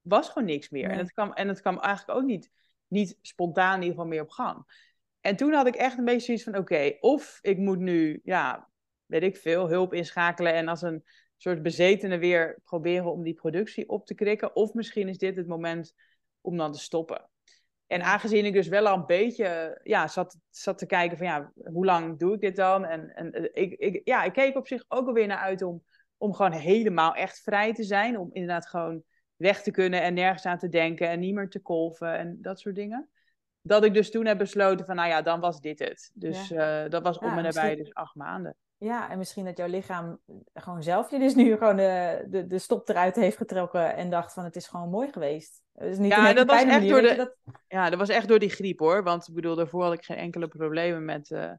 was 0.00 0.28
gewoon 0.28 0.48
niks 0.48 0.68
meer. 0.70 0.90
En, 0.90 0.98
het 0.98 1.12
kwam, 1.12 1.32
en 1.32 1.48
het 1.48 1.60
kwam 1.60 1.78
eigenlijk 1.78 2.18
ook 2.18 2.26
niet, 2.26 2.50
niet 2.88 3.18
spontaan 3.22 3.74
in 3.74 3.80
ieder 3.80 3.94
geval 3.94 4.06
meer 4.06 4.22
op 4.22 4.30
gang. 4.30 4.64
En 5.20 5.36
toen 5.36 5.52
had 5.52 5.66
ik 5.66 5.74
echt 5.74 5.98
een 5.98 6.04
beetje 6.04 6.24
zoiets 6.26 6.44
van, 6.44 6.56
oké, 6.56 6.96
of 7.00 7.38
ik 7.42 7.58
moet 7.58 7.78
nu, 7.78 8.20
ja, 8.24 8.70
weet 9.06 9.22
ik 9.22 9.36
veel, 9.36 9.68
hulp 9.68 9.94
inschakelen 9.94 10.54
en 10.54 10.68
als 10.68 10.82
een 10.82 11.04
soort 11.36 11.62
bezetene 11.62 12.18
weer 12.18 12.60
proberen 12.64 13.12
om 13.12 13.22
die 13.22 13.34
productie 13.34 13.88
op 13.88 14.06
te 14.06 14.14
krikken. 14.14 14.56
Of 14.56 14.74
misschien 14.74 15.08
is 15.08 15.18
dit 15.18 15.36
het 15.36 15.46
moment 15.46 15.94
om 16.40 16.56
dan 16.56 16.72
te 16.72 16.78
stoppen. 16.78 17.28
En 17.94 18.02
aangezien 18.02 18.44
ik 18.44 18.52
dus 18.52 18.68
wel 18.68 18.86
al 18.86 18.96
een 18.96 19.06
beetje 19.06 19.80
ja, 19.82 20.08
zat, 20.08 20.38
zat 20.50 20.78
te 20.78 20.86
kijken 20.86 21.16
van 21.16 21.26
ja, 21.26 21.52
hoe 21.64 21.84
lang 21.84 22.18
doe 22.18 22.34
ik 22.34 22.40
dit 22.40 22.56
dan? 22.56 22.84
En, 22.84 23.14
en 23.14 23.32
eh, 23.32 23.62
ik, 23.62 23.72
ik, 23.72 24.00
ja, 24.04 24.22
ik 24.22 24.32
keek 24.32 24.56
op 24.56 24.66
zich 24.66 24.84
ook 24.88 25.06
alweer 25.06 25.26
naar 25.26 25.38
uit 25.38 25.62
om, 25.62 25.82
om 26.16 26.34
gewoon 26.34 26.52
helemaal 26.52 27.14
echt 27.14 27.42
vrij 27.42 27.74
te 27.74 27.82
zijn. 27.82 28.18
Om 28.18 28.30
inderdaad 28.32 28.66
gewoon 28.66 29.02
weg 29.36 29.62
te 29.62 29.70
kunnen 29.70 30.02
en 30.02 30.14
nergens 30.14 30.46
aan 30.46 30.58
te 30.58 30.68
denken 30.68 31.08
en 31.08 31.20
niet 31.20 31.34
meer 31.34 31.48
te 31.48 31.60
kolven 31.60 32.18
en 32.18 32.38
dat 32.40 32.60
soort 32.60 32.74
dingen. 32.74 33.08
Dat 33.62 33.84
ik 33.84 33.94
dus 33.94 34.10
toen 34.10 34.26
heb 34.26 34.38
besloten 34.38 34.86
van 34.86 34.96
nou 34.96 35.08
ja, 35.08 35.22
dan 35.22 35.40
was 35.40 35.60
dit 35.60 35.78
het. 35.78 36.10
Dus 36.14 36.50
eh, 36.50 36.84
dat 36.88 37.02
was 37.02 37.18
om 37.18 37.38
en 37.38 37.42
nabij 37.42 37.76
dus 37.76 37.94
acht 37.94 38.14
maanden. 38.14 38.56
Ja, 38.78 39.10
en 39.10 39.18
misschien 39.18 39.44
dat 39.44 39.56
jouw 39.56 39.68
lichaam 39.68 40.18
gewoon 40.54 40.82
zelf 40.82 41.10
je 41.10 41.18
dus 41.18 41.34
nu 41.34 41.56
gewoon 41.56 41.76
de, 41.76 42.24
de, 42.28 42.46
de 42.46 42.58
stop 42.58 42.88
eruit 42.88 43.16
heeft 43.16 43.36
getrokken 43.36 43.94
en 43.94 44.10
dacht 44.10 44.32
van 44.32 44.44
het 44.44 44.56
is 44.56 44.66
gewoon 44.66 44.90
mooi 44.90 45.12
geweest. 45.12 45.62
Dus 45.72 45.98
niet 45.98 46.12
ja, 46.12 46.32
dat 46.32 46.46
was 46.46 46.62
echt 46.62 46.88
door 46.88 47.00
de, 47.00 47.14
dat... 47.14 47.36
ja, 47.68 47.90
dat 47.90 47.98
was 47.98 48.08
echt 48.08 48.28
door 48.28 48.38
die 48.38 48.50
griep 48.50 48.78
hoor. 48.78 49.02
Want 49.02 49.28
ik 49.28 49.34
bedoel, 49.34 49.54
daarvoor 49.54 49.82
had 49.82 49.92
ik 49.92 50.04
geen 50.04 50.16
enkele 50.16 50.48
problemen 50.48 51.04
met. 51.04 51.30
Uh, 51.30 51.50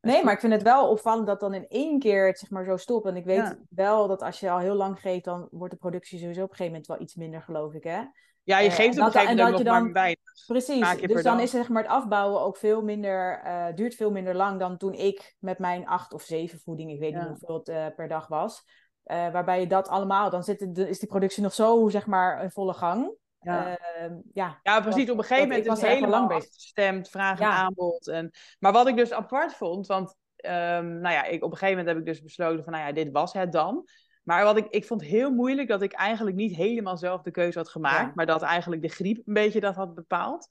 nee, 0.00 0.24
maar 0.24 0.32
ik 0.32 0.40
vind 0.40 0.52
het 0.52 0.62
wel 0.62 0.88
opvallend 0.88 1.26
dat 1.26 1.40
dan 1.40 1.54
in 1.54 1.68
één 1.68 1.98
keer 1.98 2.26
het 2.26 2.38
zeg 2.38 2.50
maar 2.50 2.64
zo 2.64 2.76
stopt. 2.76 3.06
En 3.06 3.16
ik 3.16 3.24
weet 3.24 3.56
wel 3.68 4.08
dat 4.08 4.22
als 4.22 4.40
je 4.40 4.50
al 4.50 4.58
heel 4.58 4.74
lang 4.74 5.00
geeft, 5.00 5.24
dan 5.24 5.48
wordt 5.50 5.72
de 5.72 5.80
productie 5.80 6.18
sowieso 6.18 6.42
op 6.42 6.50
een 6.50 6.56
gegeven 6.56 6.72
moment 6.72 6.86
wel 6.86 7.00
iets 7.00 7.14
minder, 7.14 7.42
geloof 7.42 7.74
ik. 7.74 7.84
Hè? 7.84 8.02
Ja, 8.46 8.58
je 8.58 8.68
eh, 8.68 8.74
geeft 8.74 8.98
op 8.98 9.06
een 9.06 9.12
gegeven 9.12 9.36
moment 9.36 9.64
nog 9.64 9.82
maar 9.82 9.92
weinig. 9.92 10.18
Precies, 10.46 10.96
dus 11.00 11.22
dan 11.22 11.40
is 11.40 11.50
zeg 11.50 11.68
maar, 11.68 11.82
het 11.82 11.92
afbouwen 11.92 12.40
ook 12.40 12.56
veel 12.56 12.82
minder, 12.82 13.42
uh, 13.44 13.66
duurt 13.74 13.94
veel 13.94 14.10
minder 14.10 14.34
lang 14.34 14.60
dan 14.60 14.76
toen 14.76 14.92
ik 14.92 15.36
met 15.38 15.58
mijn 15.58 15.86
acht 15.86 16.12
of 16.12 16.22
zeven 16.22 16.58
voeding, 16.58 16.90
ik 16.90 17.00
weet 17.00 17.14
niet 17.14 17.26
hoeveel 17.26 17.60
het 17.64 17.94
per 17.96 18.08
dag 18.08 18.26
was. 18.26 18.64
waarbij 19.04 19.60
je 19.60 19.66
dat 19.66 19.88
allemaal, 19.88 20.30
dan 20.30 20.44
zit 20.44 20.60
het, 20.60 20.78
is 20.78 20.98
die 20.98 21.08
productie 21.08 21.42
nog 21.42 21.54
zo 21.54 21.88
zeg 21.88 22.06
maar 22.06 22.42
in 22.42 22.50
volle 22.50 22.74
gang. 22.74 23.14
Ja. 23.40 23.78
Uh, 24.00 24.16
ja, 24.32 24.60
ja, 24.62 24.80
precies. 24.80 25.10
op 25.10 25.18
een 25.18 25.24
gegeven 25.24 25.48
moment 25.48 25.66
was 25.66 25.80
het 25.80 25.90
helemaal 25.90 26.28
lang 26.28 26.42
gestemd, 26.42 27.08
vraag 27.08 27.40
en 27.40 27.46
aanbod. 27.46 28.08
En, 28.08 28.30
maar 28.58 28.72
wat 28.72 28.88
ik 28.88 28.96
dus 28.96 29.12
apart 29.12 29.54
vond, 29.54 29.86
want 29.86 30.16
um, 30.36 31.00
nou 31.00 31.14
ja, 31.14 31.24
ik, 31.24 31.44
op 31.44 31.50
een 31.50 31.58
gegeven 31.58 31.78
moment 31.78 31.86
heb 31.86 32.06
ik 32.06 32.12
dus 32.12 32.22
besloten 32.22 32.64
van, 32.64 32.72
nou 32.72 32.86
ja, 32.86 32.92
dit 32.92 33.10
was 33.10 33.32
het 33.32 33.52
dan. 33.52 33.84
Maar 34.26 34.44
wat 34.44 34.56
ik, 34.56 34.66
ik 34.70 34.84
vond 34.84 35.02
heel 35.02 35.30
moeilijk 35.30 35.68
dat 35.68 35.82
ik 35.82 35.92
eigenlijk 35.92 36.36
niet 36.36 36.56
helemaal 36.56 36.96
zelf 36.96 37.22
de 37.22 37.30
keuze 37.30 37.58
had 37.58 37.68
gemaakt, 37.68 38.14
maar 38.14 38.26
dat 38.26 38.42
eigenlijk 38.42 38.82
de 38.82 38.88
griep 38.88 39.16
een 39.16 39.34
beetje 39.34 39.60
dat 39.60 39.74
had 39.74 39.94
bepaald. 39.94 40.48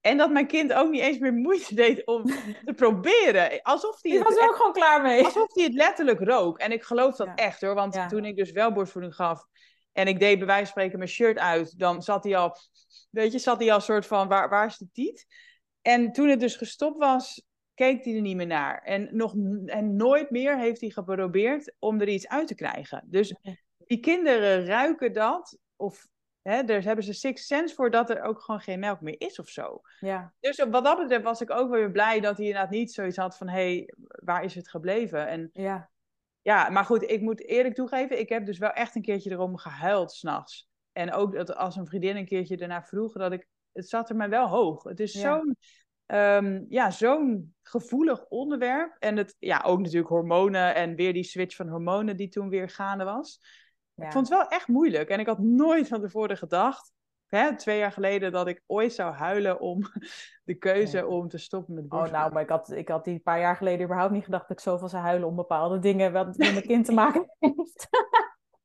En 0.00 0.16
dat 0.16 0.30
mijn 0.30 0.46
kind 0.46 0.72
ook 0.72 0.90
niet 0.90 1.00
eens 1.00 1.18
meer 1.18 1.32
moeite 1.32 1.74
deed 1.74 2.06
om 2.06 2.24
te 2.64 2.72
proberen. 2.76 3.62
Alsof 3.62 3.98
hij. 4.02 4.22
Was 4.22 4.38
ook 4.38 4.56
gewoon 4.56 4.72
klaar 4.72 5.02
mee. 5.02 5.24
Alsof 5.24 5.54
hij 5.54 5.64
het 5.64 5.74
letterlijk 5.74 6.20
rook. 6.20 6.58
En 6.58 6.72
ik 6.72 6.82
geloof 6.82 7.16
dat 7.16 7.28
echt 7.34 7.60
hoor. 7.60 7.74
Want 7.74 8.08
toen 8.08 8.24
ik 8.24 8.36
dus 8.36 8.50
wel 8.50 8.72
borstvoeding 8.72 9.14
gaf, 9.14 9.46
en 9.92 10.06
ik 10.06 10.20
deed 10.20 10.38
bij 10.38 10.46
wijze 10.46 10.62
van 10.62 10.70
spreken 10.70 10.98
mijn 10.98 11.10
shirt 11.10 11.38
uit. 11.38 11.78
Dan 11.78 12.02
zat 12.02 12.24
hij 12.24 12.36
al, 12.36 12.56
weet 13.10 13.32
je, 13.32 13.38
zat 13.38 13.60
hij 13.60 13.72
al 13.72 13.80
soort 13.80 14.06
van, 14.06 14.28
waar, 14.28 14.48
waar 14.48 14.66
is 14.66 14.76
de 14.76 14.88
tiet? 14.92 15.26
En 15.82 16.12
toen 16.12 16.28
het 16.28 16.40
dus 16.40 16.56
gestopt 16.56 16.98
was, 16.98 17.42
keek 17.76 18.04
hij 18.04 18.14
er 18.14 18.20
niet 18.20 18.36
meer 18.36 18.46
naar. 18.46 18.82
En, 18.82 19.08
nog, 19.12 19.34
en 19.66 19.96
nooit 19.96 20.30
meer 20.30 20.58
heeft 20.58 20.80
hij 20.80 20.90
geprobeerd 20.90 21.74
om 21.78 22.00
er 22.00 22.08
iets 22.08 22.28
uit 22.28 22.48
te 22.48 22.54
krijgen. 22.54 23.04
Dus 23.06 23.34
die 23.86 24.00
kinderen 24.00 24.64
ruiken 24.64 25.12
dat, 25.12 25.58
of 25.76 26.06
hè, 26.42 26.64
daar 26.64 26.82
hebben 26.82 27.04
ze 27.04 27.12
six 27.12 27.46
sense 27.46 27.74
voor 27.74 27.90
dat 27.90 28.10
er 28.10 28.22
ook 28.22 28.40
gewoon 28.40 28.60
geen 28.60 28.78
melk 28.78 29.00
meer 29.00 29.20
is 29.20 29.38
of 29.38 29.48
zo. 29.48 29.80
Ja. 30.00 30.34
Dus 30.40 30.64
wat 30.70 30.84
dat 30.84 30.98
betreft 30.98 31.24
was 31.24 31.40
ik 31.40 31.50
ook 31.50 31.70
wel 31.70 31.78
weer 31.78 31.90
blij 31.90 32.20
dat 32.20 32.36
hij 32.36 32.46
inderdaad 32.46 32.70
niet 32.70 32.92
zoiets 32.92 33.16
had 33.16 33.36
van, 33.36 33.48
hé, 33.48 33.54
hey, 33.54 33.94
waar 34.24 34.44
is 34.44 34.54
het 34.54 34.68
gebleven? 34.68 35.26
En 35.28 35.50
ja. 35.52 35.90
Ja, 36.42 36.68
maar 36.68 36.84
goed, 36.84 37.10
ik 37.10 37.20
moet 37.20 37.46
eerlijk 37.46 37.74
toegeven, 37.74 38.18
ik 38.18 38.28
heb 38.28 38.46
dus 38.46 38.58
wel 38.58 38.70
echt 38.70 38.94
een 38.94 39.02
keertje 39.02 39.30
erom 39.30 39.56
gehuild 39.56 40.12
s'nachts. 40.12 40.68
En 40.92 41.12
ook 41.12 41.34
dat 41.34 41.54
als 41.54 41.76
een 41.76 41.86
vriendin 41.86 42.16
een 42.16 42.26
keertje 42.26 42.56
daarna 42.56 42.82
vroeg, 42.82 43.12
dat 43.12 43.32
ik, 43.32 43.48
het 43.72 43.88
zat 43.88 44.10
er 44.10 44.16
mij 44.16 44.28
wel 44.28 44.48
hoog. 44.48 44.82
Het 44.82 45.00
is 45.00 45.12
zo'n 45.12 45.56
ehm, 46.06 46.64
ja, 46.68 46.90
zo'n 46.90 47.54
gevoelig 47.62 48.26
onderwerp. 48.28 48.96
En 48.98 49.16
het, 49.16 49.36
ja, 49.38 49.62
ook 49.66 49.80
natuurlijk 49.80 50.08
hormonen 50.08 50.74
en 50.74 50.94
weer 50.94 51.12
die 51.12 51.24
switch 51.24 51.56
van 51.56 51.68
hormonen 51.68 52.16
die 52.16 52.28
toen 52.28 52.48
weer 52.48 52.68
gaande 52.68 53.04
was. 53.04 53.40
Ik 53.94 54.12
vond 54.12 54.28
het 54.28 54.38
wel 54.38 54.48
echt 54.48 54.68
moeilijk. 54.68 55.08
En 55.08 55.20
ik 55.20 55.26
had 55.26 55.38
nooit 55.38 55.88
van 55.88 56.00
tevoren 56.00 56.36
gedacht, 56.36 56.92
hè, 57.26 57.56
twee 57.56 57.78
jaar 57.78 57.92
geleden, 57.92 58.32
dat 58.32 58.46
ik 58.46 58.62
ooit 58.66 58.92
zou 58.92 59.14
huilen 59.14 59.60
om 59.60 59.82
de 60.44 60.54
keuze 60.54 61.06
om 61.06 61.28
te 61.28 61.38
stoppen 61.38 61.74
met 61.74 61.88
borstvoeding. 61.88 62.16
Oh, 62.16 62.22
nou, 62.22 62.32
maar 62.32 62.42
ik 62.42 62.48
had, 62.48 62.70
ik 62.72 62.88
had 62.88 63.04
die 63.04 63.20
paar 63.20 63.40
jaar 63.40 63.56
geleden 63.56 63.84
überhaupt 63.84 64.12
niet 64.12 64.24
gedacht 64.24 64.48
dat 64.48 64.56
ik 64.56 64.62
zoveel 64.62 64.88
zou 64.88 65.02
huilen 65.02 65.28
om 65.28 65.36
bepaalde 65.36 65.78
dingen 65.78 66.12
wat 66.12 66.26
met 66.26 66.52
mijn 66.52 66.66
kind 66.66 66.84
te 66.84 66.92
maken 67.02 67.30
heeft. 67.38 67.88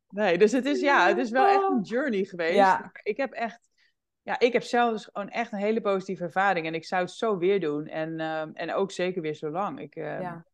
nee, 0.10 0.38
dus 0.38 0.51
het 0.51 0.65
is, 0.65 0.80
ja, 0.80 1.08
het 1.08 1.17
is 1.17 1.30
wel 1.30 1.47
echt 1.47 1.69
een 1.71 1.82
journey 1.82 2.23
geweest. 2.23 2.56
Ja. 2.56 2.91
Ik 3.04 3.17
heb 3.17 3.32
echt 3.32 3.70
ja, 4.23 4.39
ik 4.39 4.53
heb 4.53 4.63
zelf 4.63 4.91
dus 4.91 5.10
gewoon 5.12 5.29
echt 5.29 5.51
een 5.51 5.60
hele 5.60 5.81
positieve 5.81 6.23
ervaring. 6.23 6.65
En 6.65 6.73
ik 6.73 6.86
zou 6.86 7.01
het 7.01 7.12
zo 7.12 7.38
weer 7.38 7.60
doen. 7.60 7.88
En, 7.88 8.19
uh, 8.19 8.41
en 8.53 8.73
ook 8.73 8.91
zeker 8.91 9.21
weer 9.21 9.34
zo 9.34 9.49
lang. 9.49 9.79
Ik, 9.79 9.95
uh, 9.95 10.21
ja. 10.21 10.45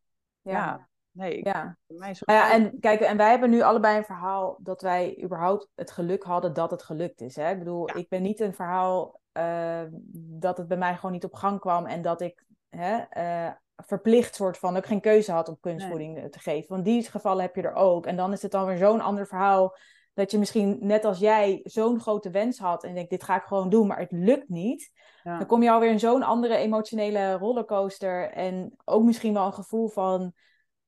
ja. 0.42 0.88
Nee, 1.12 1.38
ik, 1.38 1.46
ja. 1.46 1.78
Mij 1.88 2.10
is 2.10 2.22
nou 2.22 2.40
ja, 2.40 2.54
en 2.54 2.80
kijk, 2.80 3.00
en 3.00 3.18
wij 3.18 3.30
hebben 3.30 3.50
nu 3.50 3.62
allebei 3.62 3.98
een 3.98 4.04
verhaal 4.04 4.58
dat 4.62 4.82
wij 4.82 5.24
überhaupt 5.24 5.70
het 5.76 5.92
geluk 5.92 6.24
hadden 6.24 6.54
dat 6.54 6.72
het 6.72 6.84
gelukt 6.84 7.22
is. 7.22 7.36
Hè? 7.36 7.52
Ik 7.52 7.58
bedoel, 7.60 7.98
ik 7.98 8.10
ben 8.10 8.22
niet 8.22 8.40
een 8.40 8.54
verhaal 8.54 9.22
uh, 9.34 9.82
dat 10.14 10.58
het 10.58 10.68
bij 10.68 10.78
mij 10.78 10.96
gewoon 10.96 11.12
niet 11.12 11.24
op 11.24 11.34
gang 11.34 11.60
kwam 11.60 11.86
en 11.86 12.02
dat 12.02 12.22
ik 12.22 12.46
hè, 12.70 13.04
uh, 13.18 13.52
verplicht 13.76 14.36
soort 14.36 14.58
van 14.58 14.78
ook 14.78 14.86
geen 14.86 15.02
keuze 15.02 15.32
had 15.32 15.50
om 15.50 15.60
kunstvoeding 15.60 16.32
te 16.32 16.40
geven. 16.40 16.70
Want 16.70 16.86
die 16.86 17.04
gevallen 17.04 17.42
heb 17.42 17.56
je 17.56 17.62
er 17.62 17.74
ook. 17.74 18.06
En 18.06 18.16
dan 18.16 18.32
is 18.32 18.42
het 18.42 18.52
dan 18.52 18.66
weer 18.66 18.78
zo'n 18.78 19.02
ander 19.02 19.28
verhaal 19.28 19.76
dat 20.18 20.32
je 20.32 20.38
misschien 20.38 20.78
net 20.82 21.06
als 21.06 21.20
jij 21.20 21.60
zo'n 21.64 22.00
grote 22.00 22.30
wens 22.30 22.60
had 22.60 22.84
en 22.84 22.94
denkt, 22.94 23.10
dit 23.10 23.24
ga 23.24 23.36
ik 23.36 23.44
gewoon 23.44 23.70
doen, 23.70 23.88
maar 23.88 24.00
het 24.00 24.12
lukt 24.12 24.50
niet. 24.50 24.92
Dan 25.24 25.46
kom 25.46 25.64
je 25.64 25.72
alweer 25.72 25.90
in 25.90 26.00
zo'n 26.00 26.24
andere 26.24 26.56
emotionele 26.56 27.34
rollercoaster 27.34 28.32
en 28.32 28.74
ook 28.86 29.04
misschien 29.04 29.34
wel 29.34 29.46
een 29.46 29.54
gevoel 29.54 29.88
van 29.88 30.34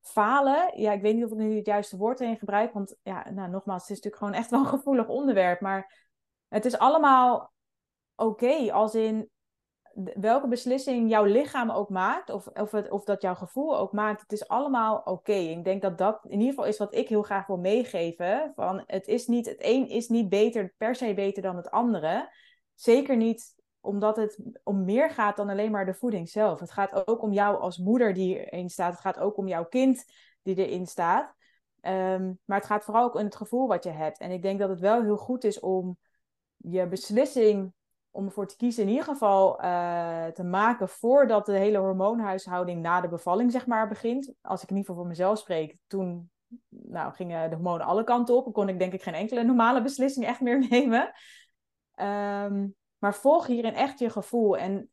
falen. 0.01 0.79
Ja, 0.79 0.91
ik 0.91 1.01
weet 1.01 1.15
niet 1.15 1.25
of 1.25 1.31
ik 1.31 1.37
nu 1.37 1.55
het 1.55 1.65
juiste 1.65 1.97
woord 1.97 2.19
erin 2.19 2.37
gebruik, 2.37 2.73
want 2.73 2.95
ja, 3.03 3.29
nou, 3.31 3.49
nogmaals, 3.49 3.81
het 3.81 3.89
is 3.89 3.95
natuurlijk 3.95 4.23
gewoon 4.23 4.33
echt 4.33 4.49
wel 4.49 4.59
een 4.59 4.79
gevoelig 4.79 5.07
onderwerp, 5.07 5.61
maar 5.61 6.07
het 6.47 6.65
is 6.65 6.77
allemaal 6.77 7.53
oké, 8.15 8.71
als 8.71 8.95
in 8.95 9.29
welke 10.13 10.47
beslissing 10.47 11.09
jouw 11.09 11.23
lichaam 11.23 11.71
ook 11.71 11.89
maakt, 11.89 12.29
of, 12.29 12.47
of, 12.47 12.73
of 12.73 13.03
dat 13.03 13.21
jouw 13.21 13.35
gevoel 13.35 13.77
ook 13.77 13.91
maakt, 13.91 14.21
het 14.21 14.31
is 14.31 14.47
allemaal 14.47 15.01
oké. 15.05 15.33
Ik 15.33 15.63
denk 15.63 15.81
dat 15.81 15.97
dat 15.97 16.19
in 16.23 16.31
ieder 16.31 16.47
geval 16.47 16.65
is 16.65 16.77
wat 16.77 16.95
ik 16.95 17.09
heel 17.09 17.21
graag 17.21 17.47
wil 17.47 17.57
meegeven. 17.57 18.51
Van 18.55 18.83
het, 18.85 19.07
is 19.07 19.27
niet, 19.27 19.45
het 19.45 19.57
een 19.59 19.87
is 19.87 20.07
niet 20.07 20.29
beter, 20.29 20.73
per 20.77 20.95
se 20.95 21.13
beter 21.13 21.41
dan 21.41 21.55
het 21.55 21.71
andere. 21.71 22.33
Zeker 22.75 23.17
niet 23.17 23.57
omdat 23.81 24.15
het 24.15 24.39
om 24.63 24.85
meer 24.85 25.09
gaat 25.09 25.37
dan 25.37 25.49
alleen 25.49 25.71
maar 25.71 25.85
de 25.85 25.93
voeding 25.93 26.29
zelf. 26.29 26.59
Het 26.59 26.71
gaat 26.71 27.07
ook 27.07 27.21
om 27.21 27.33
jou 27.33 27.59
als 27.59 27.77
moeder 27.77 28.13
die 28.13 28.49
erin 28.49 28.69
staat. 28.69 28.91
Het 28.91 29.01
gaat 29.01 29.19
ook 29.19 29.37
om 29.37 29.47
jouw 29.47 29.65
kind 29.65 30.05
die 30.41 30.55
erin 30.55 30.85
staat. 30.85 31.33
Ehm, 31.81 32.33
maar 32.45 32.57
het 32.57 32.67
gaat 32.67 32.83
vooral 32.83 33.03
ook 33.03 33.15
om 33.15 33.23
het 33.23 33.35
gevoel 33.35 33.67
wat 33.67 33.83
je 33.83 33.89
hebt. 33.89 34.17
En 34.17 34.31
ik 34.31 34.41
denk 34.41 34.59
dat 34.59 34.69
het 34.69 34.79
wel 34.79 35.01
heel 35.01 35.17
goed 35.17 35.43
is 35.43 35.59
om 35.59 35.97
je 36.57 36.87
beslissing 36.87 37.73
om 38.11 38.25
ervoor 38.25 38.47
te 38.47 38.55
kiezen 38.55 38.83
in 38.83 38.89
ieder 38.89 39.03
geval 39.03 39.63
uh, 39.63 40.25
te 40.25 40.43
maken 40.43 40.89
voordat 40.89 41.45
de 41.45 41.57
hele 41.57 41.77
hormoonhuishouding 41.77 42.81
na 42.81 43.01
de 43.01 43.07
bevalling 43.07 43.51
zeg 43.51 43.67
maar 43.67 43.87
begint. 43.87 44.33
Als 44.41 44.63
ik 44.63 44.69
in 44.69 44.75
ieder 44.75 44.89
geval 44.89 44.95
voor 44.95 45.07
mezelf 45.07 45.37
spreek, 45.37 45.77
toen 45.87 46.31
nou, 46.69 47.13
gingen 47.13 47.49
de 47.49 47.55
hormonen 47.55 47.85
alle 47.85 48.03
kanten 48.03 48.35
op. 48.35 48.45
En 48.45 48.51
kon 48.51 48.69
ik 48.69 48.79
denk 48.79 48.93
ik 48.93 49.03
geen 49.03 49.13
enkele 49.13 49.43
normale 49.43 49.81
beslissing 49.81 50.25
echt 50.25 50.41
meer 50.41 50.67
nemen. 50.69 51.11
Um, 51.95 52.75
maar 52.97 53.15
volg 53.15 53.47
hierin 53.47 53.73
echt 53.73 53.99
je 53.99 54.09
gevoel. 54.09 54.57
En 54.57 54.89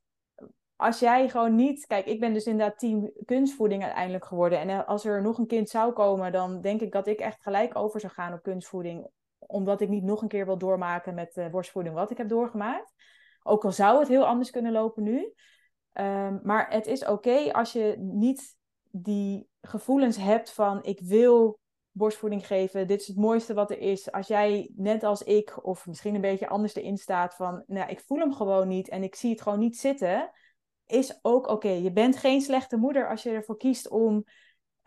als 0.76 0.98
jij 0.98 1.28
gewoon 1.28 1.54
niet... 1.54 1.86
Kijk, 1.86 2.06
ik 2.06 2.20
ben 2.20 2.32
dus 2.32 2.44
inderdaad 2.44 2.78
team 2.78 3.12
kunstvoeding 3.24 3.82
uiteindelijk 3.82 4.24
geworden. 4.24 4.60
En 4.60 4.86
als 4.86 5.04
er 5.04 5.22
nog 5.22 5.38
een 5.38 5.46
kind 5.46 5.68
zou 5.68 5.92
komen, 5.92 6.32
dan 6.32 6.60
denk 6.60 6.80
ik 6.80 6.92
dat 6.92 7.06
ik 7.06 7.18
echt 7.18 7.42
gelijk 7.42 7.76
over 7.76 8.00
zou 8.00 8.12
gaan 8.12 8.32
op 8.32 8.42
kunstvoeding 8.42 9.08
omdat 9.46 9.80
ik 9.80 9.88
niet 9.88 10.04
nog 10.04 10.22
een 10.22 10.28
keer 10.28 10.46
wil 10.46 10.58
doormaken 10.58 11.14
met 11.14 11.34
de 11.34 11.48
borstvoeding 11.50 11.94
wat 11.94 12.10
ik 12.10 12.16
heb 12.16 12.28
doorgemaakt. 12.28 12.94
Ook 13.42 13.64
al 13.64 13.72
zou 13.72 13.98
het 13.98 14.08
heel 14.08 14.26
anders 14.26 14.50
kunnen 14.50 14.72
lopen 14.72 15.02
nu. 15.02 15.32
Um, 15.92 16.40
maar 16.42 16.70
het 16.70 16.86
is 16.86 17.04
oké 17.04 17.52
als 17.52 17.72
je 17.72 17.94
niet 17.98 18.56
die 18.90 19.48
gevoelens 19.60 20.16
hebt 20.16 20.52
van 20.52 20.84
ik 20.84 21.00
wil 21.00 21.58
borstvoeding 21.90 22.46
geven, 22.46 22.86
dit 22.86 23.00
is 23.00 23.06
het 23.06 23.16
mooiste 23.16 23.54
wat 23.54 23.70
er 23.70 23.78
is. 23.78 24.12
Als 24.12 24.26
jij 24.26 24.70
net 24.76 25.04
als 25.04 25.22
ik, 25.22 25.64
of 25.66 25.86
misschien 25.86 26.14
een 26.14 26.20
beetje 26.20 26.48
anders 26.48 26.74
erin 26.74 26.96
staat 26.96 27.34
van, 27.34 27.64
nou, 27.66 27.90
ik 27.90 28.00
voel 28.00 28.18
hem 28.18 28.32
gewoon 28.32 28.68
niet 28.68 28.88
en 28.88 29.02
ik 29.02 29.14
zie 29.14 29.30
het 29.30 29.40
gewoon 29.40 29.58
niet 29.58 29.76
zitten, 29.76 30.30
is 30.86 31.18
ook 31.22 31.48
oké. 31.48 31.68
Je 31.68 31.92
bent 31.92 32.16
geen 32.16 32.40
slechte 32.40 32.76
moeder 32.76 33.08
als 33.08 33.22
je 33.22 33.30
ervoor 33.30 33.56
kiest 33.56 33.88
om 33.88 34.24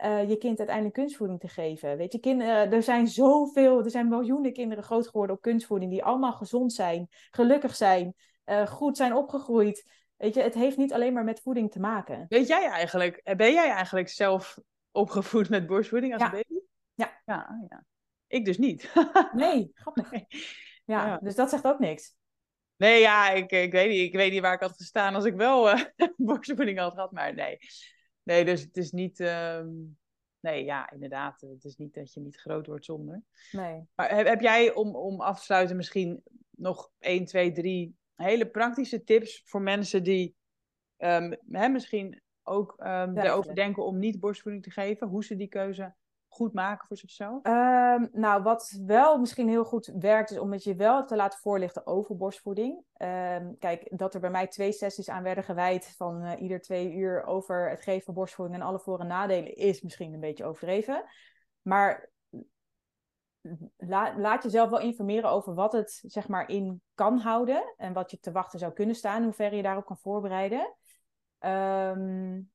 uh, 0.04 0.28
je 0.28 0.36
kind 0.36 0.58
uiteindelijk 0.58 0.96
kunstvoeding 0.96 1.40
te 1.40 1.48
geven. 1.48 1.96
Weet 1.96 2.12
je, 2.12 2.18
kinderen, 2.18 2.72
er 2.72 2.82
zijn 2.82 3.08
zoveel, 3.08 3.84
er 3.84 3.90
zijn 3.90 4.08
miljoenen 4.08 4.52
kinderen 4.52 4.84
groot 4.84 5.08
geworden 5.08 5.36
op 5.36 5.42
kunstvoeding 5.42 5.90
die 5.90 6.04
allemaal 6.04 6.32
gezond 6.32 6.72
zijn, 6.72 7.08
gelukkig 7.30 7.76
zijn, 7.76 8.14
uh, 8.46 8.66
goed 8.66 8.96
zijn 8.96 9.14
opgegroeid. 9.14 9.90
Weet 10.16 10.34
je, 10.34 10.42
het 10.42 10.54
heeft 10.54 10.76
niet 10.76 10.92
alleen 10.92 11.12
maar 11.12 11.24
met 11.24 11.40
voeding 11.40 11.70
te 11.70 11.80
maken. 11.80 12.26
Weet 12.28 12.46
jij 12.48 12.68
eigenlijk, 12.68 13.16
eh, 13.16 13.36
ben 13.36 13.52
jij 13.52 13.70
eigenlijk 13.70 14.08
zelf 14.08 14.58
opgevoed 14.90 15.48
met 15.48 15.66
borstvoeding 15.66 16.12
als 16.12 16.30
baby? 16.30 16.60
Ja. 16.94 17.20
ja. 17.24 17.66
Ja, 17.68 17.84
Ik 18.26 18.44
dus 18.44 18.58
niet. 18.58 18.92
nee, 19.32 19.70
grappig. 19.74 20.10
Ja, 20.84 21.06
ja, 21.06 21.18
dus 21.22 21.34
dat 21.34 21.50
zegt 21.50 21.66
ook 21.66 21.78
niks. 21.78 22.14
Nee, 22.76 23.00
ja, 23.00 23.30
ik, 23.30 23.50
ik, 23.50 23.72
weet 23.72 23.88
niet, 23.88 24.00
ik 24.00 24.14
weet 24.14 24.32
niet 24.32 24.40
waar 24.40 24.54
ik 24.54 24.60
had 24.60 24.76
gestaan 24.76 25.14
als 25.14 25.24
ik 25.24 25.34
wel 25.34 25.70
uh, 25.70 25.82
borstvoeding 26.16 26.78
had 26.78 26.94
gehad, 26.94 27.12
maar 27.12 27.34
nee. 27.34 27.58
Nee, 28.22 28.44
dus 28.44 28.62
het 28.62 28.76
is 28.76 28.92
niet. 28.92 29.20
Ehm, 29.20 29.68
nee, 30.40 30.64
ja, 30.64 30.90
inderdaad. 30.90 31.40
Het 31.40 31.64
is 31.64 31.76
niet 31.76 31.94
dat 31.94 32.12
je 32.12 32.20
niet 32.20 32.40
groot 32.40 32.66
wordt 32.66 32.84
zonder. 32.84 33.22
Nee. 33.52 33.88
Maar 33.94 34.14
heb, 34.16 34.26
heb 34.26 34.40
jij 34.40 34.74
om, 34.74 34.96
om 34.96 35.20
af 35.20 35.38
te 35.38 35.44
sluiten 35.44 35.76
misschien 35.76 36.22
nog 36.50 36.92
1, 36.98 37.24
2, 37.24 37.52
3 37.52 37.98
hele 38.14 38.50
praktische 38.50 39.04
tips 39.04 39.42
voor 39.44 39.62
mensen 39.62 40.02
die 40.02 40.36
um, 40.98 41.36
hè, 41.50 41.68
misschien 41.68 42.20
ook 42.42 42.76
um, 42.78 43.18
erover 43.18 43.54
denken 43.54 43.84
om 43.84 43.98
niet 43.98 44.20
borstvoeding 44.20 44.64
te 44.64 44.70
geven? 44.70 45.08
Hoe 45.08 45.24
ze 45.24 45.36
die 45.36 45.48
keuze 45.48 45.94
goed 46.40 46.52
maken 46.52 46.86
voor 46.86 46.96
zichzelf? 46.96 47.46
Um, 47.46 48.08
nou, 48.12 48.42
wat 48.42 48.80
wel 48.86 49.18
misschien 49.18 49.48
heel 49.48 49.64
goed 49.64 49.92
werkt, 49.98 50.30
is 50.30 50.38
om 50.38 50.52
het 50.52 50.64
je 50.64 50.74
wel 50.74 51.04
te 51.04 51.16
laten 51.16 51.38
voorlichten 51.38 51.86
over 51.86 52.16
borstvoeding. 52.16 52.84
Um, 52.96 53.58
kijk, 53.58 53.98
dat 53.98 54.14
er 54.14 54.20
bij 54.20 54.30
mij 54.30 54.46
twee 54.46 54.72
sessies 54.72 55.08
aan 55.08 55.22
werden 55.22 55.44
gewijd 55.44 55.94
van 55.96 56.24
uh, 56.24 56.40
ieder 56.40 56.60
twee 56.60 56.92
uur 56.92 57.24
over 57.24 57.70
het 57.70 57.82
geven 57.82 58.04
van 58.04 58.14
borstvoeding 58.14 58.60
en 58.60 58.66
alle 58.66 58.80
voor- 58.80 59.00
en 59.00 59.06
nadelen, 59.06 59.56
is 59.56 59.82
misschien 59.82 60.14
een 60.14 60.20
beetje 60.20 60.44
overdreven. 60.44 61.04
Maar 61.62 62.10
la 63.76 64.18
laat 64.18 64.42
jezelf 64.42 64.70
wel 64.70 64.80
informeren 64.80 65.30
over 65.30 65.54
wat 65.54 65.72
het 65.72 66.02
zeg 66.06 66.28
maar 66.28 66.48
in 66.48 66.82
kan 66.94 67.18
houden 67.18 67.74
en 67.76 67.92
wat 67.92 68.10
je 68.10 68.18
te 68.18 68.32
wachten 68.32 68.58
zou 68.58 68.72
kunnen 68.72 68.94
staan, 68.94 69.22
hoe 69.22 69.32
ver 69.32 69.54
je 69.54 69.62
daarop 69.62 69.86
kan 69.86 69.98
voorbereiden. 69.98 70.76
Um, 71.40 72.50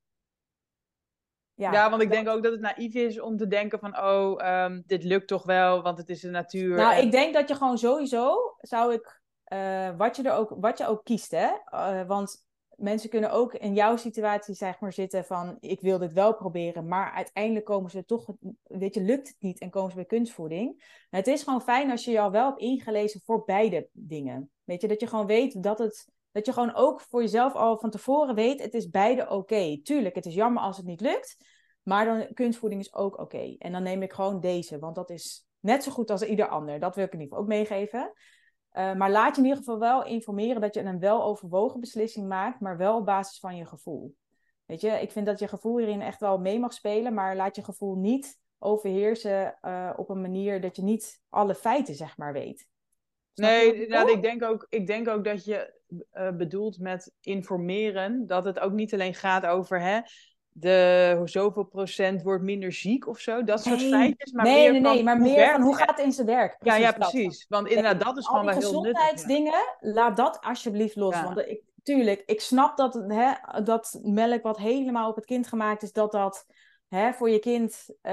ja, 1.55 1.71
ja, 1.71 1.89
want 1.89 2.01
ik 2.01 2.11
denk 2.11 2.27
ook 2.27 2.43
dat 2.43 2.51
het 2.51 2.61
naïef 2.61 2.93
is 2.93 3.19
om 3.19 3.37
te 3.37 3.47
denken 3.47 3.79
van, 3.79 3.97
oh, 3.97 4.63
um, 4.63 4.83
dit 4.85 5.03
lukt 5.03 5.27
toch 5.27 5.43
wel, 5.43 5.81
want 5.81 5.97
het 5.97 6.09
is 6.09 6.21
de 6.21 6.29
natuur. 6.29 6.75
Nou, 6.75 7.01
ik 7.01 7.11
denk 7.11 7.33
dat 7.33 7.47
je 7.47 7.55
gewoon 7.55 7.77
sowieso, 7.77 8.55
zou 8.57 8.93
ik, 8.93 9.21
uh, 9.53 9.89
wat, 9.97 10.15
je 10.15 10.23
er 10.23 10.33
ook, 10.33 10.55
wat 10.59 10.77
je 10.77 10.87
ook 10.87 11.03
kiest, 11.03 11.31
hè. 11.31 11.49
Uh, 11.73 12.07
want 12.07 12.45
mensen 12.75 13.09
kunnen 13.09 13.31
ook 13.31 13.53
in 13.53 13.73
jouw 13.73 13.97
situatie, 13.97 14.55
zeg 14.55 14.79
maar, 14.79 14.93
zitten 14.93 15.25
van, 15.25 15.57
ik 15.59 15.81
wil 15.81 15.97
dit 15.97 16.13
wel 16.13 16.35
proberen, 16.35 16.87
maar 16.87 17.11
uiteindelijk 17.11 17.65
komen 17.65 17.91
ze 17.91 18.05
toch, 18.05 18.25
weet 18.63 18.93
je, 18.93 19.01
lukt 19.01 19.27
het 19.27 19.37
niet 19.39 19.59
en 19.59 19.69
komen 19.69 19.89
ze 19.89 19.95
bij 19.95 20.05
kunstvoeding. 20.05 20.83
Het 21.09 21.27
is 21.27 21.43
gewoon 21.43 21.61
fijn 21.61 21.91
als 21.91 22.05
je 22.05 22.11
je 22.11 22.19
al 22.19 22.31
wel 22.31 22.45
hebt 22.45 22.61
ingelezen 22.61 23.21
voor 23.25 23.43
beide 23.45 23.89
dingen. 23.91 24.49
Weet 24.63 24.81
je, 24.81 24.87
dat 24.87 24.99
je 24.99 25.07
gewoon 25.07 25.25
weet 25.25 25.63
dat 25.63 25.79
het 25.79 26.07
dat 26.35 26.45
je 26.45 26.53
gewoon 26.53 26.75
ook 26.75 27.01
voor 27.01 27.21
jezelf 27.21 27.53
al 27.53 27.77
van 27.77 27.89
tevoren 27.89 28.35
weet, 28.35 28.61
het 28.61 28.73
is 28.73 28.89
beide 28.89 29.29
oké. 29.29 29.81
Tuurlijk, 29.83 30.15
het 30.15 30.25
is 30.25 30.33
jammer 30.33 30.63
als 30.63 30.77
het 30.77 30.85
niet 30.85 31.01
lukt. 31.01 31.37
Maar 31.83 32.05
dan 32.05 32.33
kunstvoeding 32.33 32.81
is 32.81 32.93
ook 32.93 33.19
oké. 33.19 33.55
En 33.57 33.71
dan 33.71 33.83
neem 33.83 34.01
ik 34.01 34.13
gewoon 34.13 34.39
deze, 34.39 34.79
want 34.79 34.95
dat 34.95 35.09
is 35.09 35.47
net 35.59 35.83
zo 35.83 35.91
goed 35.91 36.09
als 36.09 36.21
ieder 36.21 36.47
ander. 36.47 36.79
Dat 36.79 36.95
wil 36.95 37.05
ik 37.05 37.13
in 37.13 37.19
ieder 37.19 37.37
geval 37.37 37.43
ook 37.43 37.57
meegeven. 37.59 38.11
Uh, 38.73 38.93
maar 38.93 39.11
laat 39.11 39.35
je 39.35 39.41
in 39.41 39.47
ieder 39.47 39.63
geval 39.63 39.79
wel 39.79 40.05
informeren 40.05 40.61
dat 40.61 40.73
je 40.73 40.81
een 40.81 40.99
weloverwogen 40.99 41.79
beslissing 41.79 42.27
maakt, 42.27 42.59
maar 42.59 42.77
wel 42.77 42.97
op 42.97 43.05
basis 43.05 43.39
van 43.39 43.55
je 43.55 43.65
gevoel. 43.65 44.15
Weet 44.65 44.81
je, 44.81 44.89
ik 44.89 45.11
vind 45.11 45.25
dat 45.25 45.39
je 45.39 45.47
gevoel 45.47 45.77
hierin 45.77 46.01
echt 46.01 46.19
wel 46.19 46.37
mee 46.37 46.59
mag 46.59 46.73
spelen, 46.73 47.13
maar 47.13 47.35
laat 47.35 47.55
je 47.55 47.63
gevoel 47.63 47.95
niet 47.95 48.39
overheersen 48.59 49.57
uh, 49.61 49.93
op 49.95 50.09
een 50.09 50.21
manier 50.21 50.61
dat 50.61 50.75
je 50.75 50.83
niet 50.83 51.21
alle 51.29 51.55
feiten, 51.55 51.95
zeg 51.95 52.17
maar, 52.17 52.33
weet. 52.33 52.67
nee, 53.87 54.11
ik, 54.11 54.21
denk 54.21 54.43
ook, 54.43 54.67
ik 54.69 54.87
denk 54.87 55.07
ook 55.07 55.23
dat 55.23 55.45
je 55.45 55.74
uh, 56.13 56.31
bedoelt 56.31 56.79
met 56.79 57.11
informeren, 57.21 58.27
dat 58.27 58.45
het 58.45 58.59
ook 58.59 58.71
niet 58.71 58.93
alleen 58.93 59.13
gaat 59.13 59.45
over 59.45 59.81
hè, 59.81 59.99
de 60.57 61.21
zoveel 61.25 61.63
procent 61.63 62.21
wordt 62.21 62.43
minder 62.43 62.71
ziek 62.71 63.07
of 63.07 63.19
zo, 63.19 63.43
dat 63.43 63.63
soort 63.63 63.81
feitjes. 63.81 64.31
Maar 64.31 64.45
nee, 64.45 64.71
meer 64.71 64.81
nee, 64.81 64.93
nee, 64.93 65.03
maar 65.03 65.21
meer 65.21 65.51
van 65.51 65.61
hoe 65.61 65.75
gaat 65.75 65.89
het 65.89 65.99
in 65.99 66.11
zijn 66.11 66.27
werk? 66.27 66.57
Precies 66.57 66.79
ja, 66.79 66.87
ja, 66.87 66.93
precies. 66.93 67.45
Want 67.49 67.67
inderdaad, 67.67 68.01
dat 68.01 68.17
is 68.17 68.27
gewoon 68.27 68.45
wel 68.45 68.53
heel 68.53 68.61
nuttig. 68.61 68.79
gezondheidsdingen, 68.79 69.77
laat 69.79 70.17
dat 70.17 70.41
alsjeblieft 70.41 70.95
los. 70.95 71.21
Want 71.21 71.37
ik, 71.37 71.61
tuurlijk, 71.83 72.23
ik 72.25 72.41
snap 72.41 72.77
dat, 72.77 72.93
hè, 73.07 73.61
dat 73.63 73.99
melk 74.03 74.43
wat 74.43 74.57
helemaal 74.57 75.09
op 75.09 75.15
het 75.15 75.25
kind 75.25 75.47
gemaakt 75.47 75.83
is, 75.83 75.91
dat 75.91 76.11
dat 76.11 76.45
hè, 76.87 77.13
voor 77.13 77.29
je 77.29 77.39
kind 77.39 77.85
uh, 78.01 78.11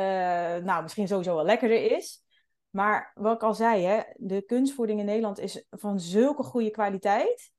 nou, 0.56 0.82
misschien 0.82 1.08
sowieso 1.08 1.34
wel 1.34 1.44
lekkerder 1.44 1.90
is. 1.90 2.24
Maar 2.70 3.12
wat 3.14 3.34
ik 3.34 3.42
al 3.42 3.54
zei, 3.54 3.84
hè, 3.84 4.00
de 4.16 4.42
kunstvoeding 4.42 5.00
in 5.00 5.06
Nederland 5.06 5.38
is 5.38 5.66
van 5.70 6.00
zulke 6.00 6.42
goede 6.42 6.70
kwaliteit. 6.70 7.50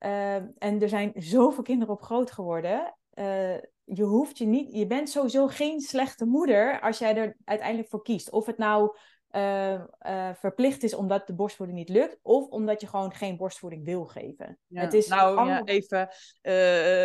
Uh, 0.00 0.34
en 0.34 0.80
er 0.80 0.88
zijn 0.88 1.12
zoveel 1.16 1.62
kinderen 1.62 1.94
op 1.94 2.02
groot 2.02 2.30
geworden. 2.30 2.94
Uh, 3.14 3.54
je 3.84 4.02
hoeft 4.02 4.38
je 4.38 4.46
niet, 4.46 4.72
je 4.72 4.86
bent 4.86 5.10
sowieso 5.10 5.46
geen 5.46 5.80
slechte 5.80 6.24
moeder 6.24 6.80
als 6.80 6.98
jij 6.98 7.16
er 7.16 7.36
uiteindelijk 7.44 7.88
voor 7.88 8.02
kiest. 8.02 8.30
Of 8.30 8.46
het 8.46 8.58
nou 8.58 8.96
uh, 9.30 9.72
uh, 9.72 10.34
verplicht 10.34 10.82
is 10.82 10.94
omdat 10.94 11.26
de 11.26 11.34
borstvoeding 11.34 11.78
niet 11.78 11.88
lukt, 11.88 12.18
of 12.22 12.48
omdat 12.48 12.80
je 12.80 12.86
gewoon 12.86 13.14
geen 13.14 13.36
borstvoeding 13.36 13.84
wil 13.84 14.06
geven. 14.06 14.58
Ja. 14.66 14.80
Het 14.80 14.94
is 14.94 15.08
nou, 15.08 15.36
allemaal... 15.36 15.46
ja, 15.46 15.64
even 15.64 16.08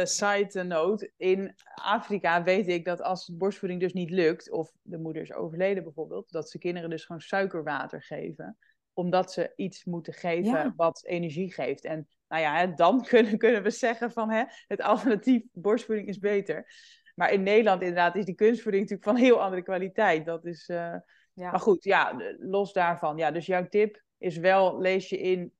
side 0.08 0.64
note. 0.64 1.12
In 1.18 1.56
Afrika 1.74 2.44
weet 2.44 2.68
ik 2.68 2.86
dat 2.86 3.02
als 3.02 3.32
borstvoeding 3.34 3.82
dus 3.82 3.94
niet 3.94 4.10
lukt, 4.10 4.52
of 4.52 4.72
de 4.82 4.98
moeder 4.98 5.22
is 5.22 5.34
overleden 5.34 5.84
bijvoorbeeld, 5.84 6.32
dat 6.32 6.50
ze 6.50 6.58
kinderen 6.58 6.90
dus 6.90 7.06
gewoon 7.06 7.22
suikerwater 7.22 8.04
geven 8.04 8.58
omdat 8.94 9.32
ze 9.32 9.54
iets 9.56 9.86
moeten 9.86 10.14
geven 10.14 10.52
ja. 10.52 10.74
wat 10.76 11.04
energie 11.06 11.54
geeft. 11.54 11.86
En 11.86 12.08
nou 12.34 12.46
ja, 12.46 12.66
dan 12.66 13.04
kunnen, 13.10 13.38
kunnen 13.38 13.64
we 13.64 13.70
zeggen 13.70 14.12
van 14.12 14.30
hè, 14.30 14.44
het 14.68 14.82
alternatief 14.82 15.44
borstvoeding 15.52 16.08
is 16.08 16.20
beter. 16.20 16.72
Maar 17.16 17.32
in 17.32 17.44
Nederland 17.44 17.82
inderdaad 17.82 18.16
is 18.16 18.26
die 18.26 18.36
kunstvoeding 18.36 18.84
natuurlijk 18.84 19.10
van 19.10 19.26
heel 19.26 19.42
andere 19.42 19.62
kwaliteit. 19.62 20.26
Dat 20.26 20.46
is, 20.46 20.70
uh... 20.70 20.96
ja. 21.34 21.52
Maar 21.52 21.60
goed, 21.60 21.84
ja, 21.84 22.16
los 22.38 22.74
daarvan. 22.74 23.18
Ja, 23.18 23.32
dus 23.32 23.46
jouw 23.46 23.68
tip 23.68 24.04
is 24.18 24.38
wel, 24.38 24.80
lees 24.80 25.10
je 25.10 25.18
in 25.18 25.54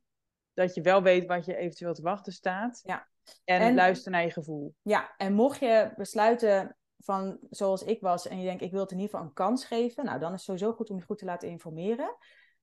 dat 0.54 0.76
je 0.76 0.82
wel 0.82 1.04
weet 1.04 1.26
wat 1.26 1.46
je 1.46 1.56
eventueel 1.56 1.94
te 1.94 2.02
wachten 2.02 2.34
staat. 2.34 2.82
Ja. 2.84 3.08
En, 3.44 3.62
en 3.62 3.76
luister 3.76 4.12
naar 4.12 4.24
je 4.24 4.32
gevoel. 4.32 4.76
Ja, 4.82 5.14
en 5.18 5.34
mocht 5.34 5.60
je 5.60 5.94
besluiten 5.96 6.78
van 6.98 7.38
zoals 7.50 7.84
ik 7.84 8.02
was 8.02 8.28
en 8.28 8.38
je 8.38 8.46
denkt 8.46 8.62
ik 8.62 8.72
wil 8.72 8.82
het 8.82 8.92
in 8.92 8.98
ieder 8.98 9.12
geval 9.12 9.28
een 9.28 9.34
kans 9.34 9.66
geven. 9.66 10.06
Nou, 10.06 10.20
dan 10.20 10.28
is 10.28 10.36
het 10.36 10.46
sowieso 10.46 10.74
goed 10.74 10.90
om 10.90 10.98
je 10.98 11.04
goed 11.04 11.18
te 11.18 11.26
laten 11.26 11.50
informeren. 11.50 12.16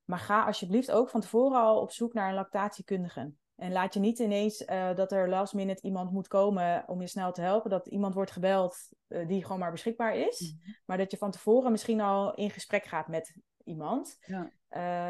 Maar 0.05 0.19
ga 0.19 0.45
alsjeblieft 0.45 0.91
ook 0.91 1.11
van 1.11 1.21
tevoren 1.21 1.61
al 1.61 1.81
op 1.81 1.93
zoek 1.93 2.13
naar 2.13 2.29
een 2.29 2.35
lactatiekundige. 2.35 3.33
En 3.61 3.73
laat 3.73 3.95
je 3.95 4.01
niet 4.01 4.19
ineens 4.19 4.63
uh, 4.63 4.95
dat 4.95 5.13
er 5.13 5.29
last 5.29 5.55
minute 5.55 5.83
iemand 5.83 6.13
moet 6.13 6.29
komen 6.29 6.85
om 6.87 7.01
je 7.01 7.07
snel 7.07 7.33
te 7.33 7.41
helpen. 7.41 7.71
Dat 7.71 7.87
iemand 7.87 8.15
wordt 8.15 8.31
gebeld 8.31 8.77
uh, 9.09 9.29
die 9.29 9.43
gewoon 9.43 9.59
maar 9.59 9.71
beschikbaar 9.71 10.17
is. 10.17 10.41
Mm 10.41 10.61
-hmm. 10.63 10.77
Maar 10.85 10.99
dat 10.99 11.11
je 11.11 11.17
van 11.17 11.31
tevoren 11.31 11.71
misschien 11.71 12.01
al 12.01 12.35
in 12.35 12.51
gesprek 12.51 12.85
gaat 12.85 13.09
met 13.09 13.37
iemand. 13.65 14.19
Ja. 14.21 14.51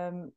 Um, 0.07 0.33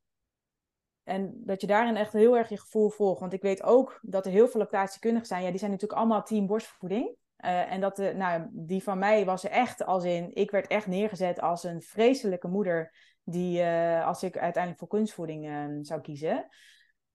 en 1.04 1.42
dat 1.46 1.62
je 1.62 1.68
daarin 1.68 1.96
echt 1.96 2.14
heel 2.14 2.38
erg 2.38 2.50
je 2.50 2.58
gevoel 2.58 2.90
volgt. 2.90 3.20
Want 3.20 3.34
ik 3.34 3.42
weet 3.42 3.64
ook 3.64 4.00
dat 4.02 4.26
er 4.26 4.32
heel 4.32 4.48
veel 4.48 4.60
lactatiekundigen 4.60 5.28
zijn. 5.28 5.44
Ja, 5.44 5.50
die 5.50 5.60
zijn 5.60 5.72
natuurlijk 5.72 6.00
allemaal 6.00 6.24
team 6.24 6.48
borstvoeding. 6.48 7.16
Uh, 7.46 7.72
en 7.72 7.82
dat 7.82 7.96
de, 7.96 8.14
nou, 8.16 8.48
die 8.52 8.84
van 8.84 8.98
mij 8.98 9.26
was 9.26 9.44
er 9.44 9.52
echt 9.52 9.86
als 9.86 10.04
in... 10.04 10.36
Ik 10.36 10.52
werd 10.52 10.68
echt 10.68 10.88
neergezet 10.88 11.42
als 11.42 11.64
een 11.64 11.82
vreselijke 11.82 12.48
moeder... 12.48 12.94
die 13.24 13.66
als 14.04 14.24
ik 14.24 14.38
uiteindelijk 14.38 14.80
voor 14.80 14.88
kunstvoeding 14.88 15.46
uh, 15.48 15.66
zou 15.82 16.02
kiezen... 16.02 16.50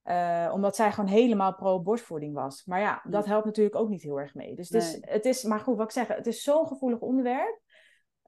Uh, 0.05 0.51
omdat 0.55 0.76
zij 0.76 0.92
gewoon 0.92 1.11
helemaal 1.11 1.55
pro-borstvoeding 1.55 2.34
was. 2.34 2.64
Maar 2.64 2.80
ja, 2.80 3.03
dat 3.09 3.26
helpt 3.26 3.44
natuurlijk 3.44 3.76
ook 3.76 3.88
niet 3.88 4.03
heel 4.03 4.20
erg 4.20 4.34
mee. 4.34 4.55
Dus 4.55 4.68
het, 4.68 4.82
nee. 4.82 4.92
is, 4.92 5.01
het 5.01 5.24
is, 5.24 5.42
maar 5.42 5.61
goed, 5.61 5.76
wat 5.76 5.86
ik 5.86 5.92
zeg, 5.92 6.07
het 6.09 6.26
is 6.26 6.42
zo'n 6.42 6.66
gevoelig 6.66 7.01
onderwerp. 7.01 7.61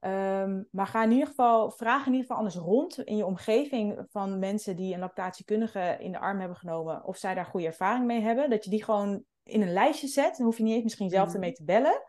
Um, 0.05 0.67
maar 0.71 0.87
ga 0.87 1.03
in 1.03 1.11
ieder 1.11 1.27
geval, 1.27 1.71
vraag 1.71 2.05
in 2.05 2.11
ieder 2.11 2.21
geval 2.21 2.37
anders 2.37 2.55
rond 2.55 2.99
in 2.99 3.17
je 3.17 3.25
omgeving 3.25 4.05
van 4.09 4.39
mensen 4.39 4.75
die 4.75 4.93
een 4.93 4.99
lactatiekundige 4.99 5.97
in 5.99 6.11
de 6.11 6.19
arm 6.19 6.39
hebben 6.39 6.57
genomen, 6.57 7.05
of 7.05 7.17
zij 7.17 7.33
daar 7.33 7.45
goede 7.45 7.65
ervaring 7.65 8.05
mee 8.05 8.21
hebben. 8.21 8.49
Dat 8.49 8.63
je 8.63 8.69
die 8.69 8.83
gewoon 8.83 9.23
in 9.43 9.61
een 9.61 9.73
lijstje 9.73 10.07
zet. 10.07 10.37
Dan 10.37 10.45
hoef 10.45 10.57
je 10.57 10.63
niet 10.63 10.73
eens 10.73 10.83
misschien 10.83 11.09
zelf 11.09 11.27
mm. 11.27 11.33
ermee 11.33 11.53
te 11.53 11.63
bellen. 11.63 12.03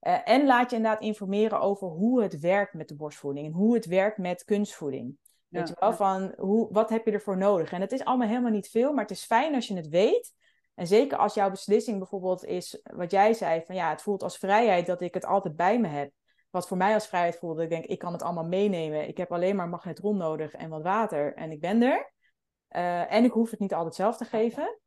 Uh, 0.00 0.18
en 0.24 0.46
laat 0.46 0.70
je 0.70 0.76
inderdaad 0.76 1.02
informeren 1.02 1.60
over 1.60 1.88
hoe 1.88 2.22
het 2.22 2.40
werkt 2.40 2.74
met 2.74 2.88
de 2.88 2.96
borstvoeding 2.96 3.46
en 3.46 3.52
hoe 3.52 3.74
het 3.74 3.86
werkt 3.86 4.18
met 4.18 4.44
kunstvoeding. 4.44 5.16
Weet 5.48 5.68
je 5.68 5.76
wel, 5.78 5.92
van 5.92 6.32
hoe, 6.36 6.72
wat 6.72 6.90
heb 6.90 7.04
je 7.06 7.12
ervoor 7.12 7.36
nodig? 7.36 7.72
En 7.72 7.80
het 7.80 7.92
is 7.92 8.04
allemaal 8.04 8.28
helemaal 8.28 8.50
niet 8.50 8.68
veel, 8.68 8.92
maar 8.92 9.02
het 9.02 9.16
is 9.16 9.24
fijn 9.24 9.54
als 9.54 9.68
je 9.68 9.76
het 9.76 9.88
weet. 9.88 10.34
En 10.74 10.86
zeker 10.86 11.18
als 11.18 11.34
jouw 11.34 11.50
beslissing 11.50 11.98
bijvoorbeeld 11.98 12.44
is, 12.44 12.80
wat 12.82 13.10
jij 13.10 13.34
zei, 13.34 13.62
van 13.64 13.74
ja, 13.74 13.90
het 13.90 14.02
voelt 14.02 14.22
als 14.22 14.38
vrijheid 14.38 14.86
dat 14.86 15.00
ik 15.00 15.14
het 15.14 15.24
altijd 15.24 15.56
bij 15.56 15.80
me 15.80 15.88
heb. 15.88 16.12
Wat 16.50 16.68
voor 16.68 16.76
mij 16.76 16.94
als 16.94 17.06
vrijheid 17.06 17.38
voelde, 17.38 17.62
ik 17.62 17.68
denk, 17.68 17.84
ik 17.84 17.98
kan 17.98 18.12
het 18.12 18.22
allemaal 18.22 18.46
meenemen. 18.46 19.08
Ik 19.08 19.16
heb 19.16 19.32
alleen 19.32 19.56
maar 19.56 19.68
magnetron 19.68 20.16
nodig 20.16 20.52
en 20.52 20.68
wat 20.68 20.82
water 20.82 21.34
en 21.34 21.50
ik 21.50 21.60
ben 21.60 21.82
er. 21.82 22.12
Uh, 22.70 23.12
en 23.12 23.24
ik 23.24 23.32
hoef 23.32 23.50
het 23.50 23.60
niet 23.60 23.74
altijd 23.74 23.94
zelf 23.94 24.16
te 24.16 24.24
geven. 24.24 24.78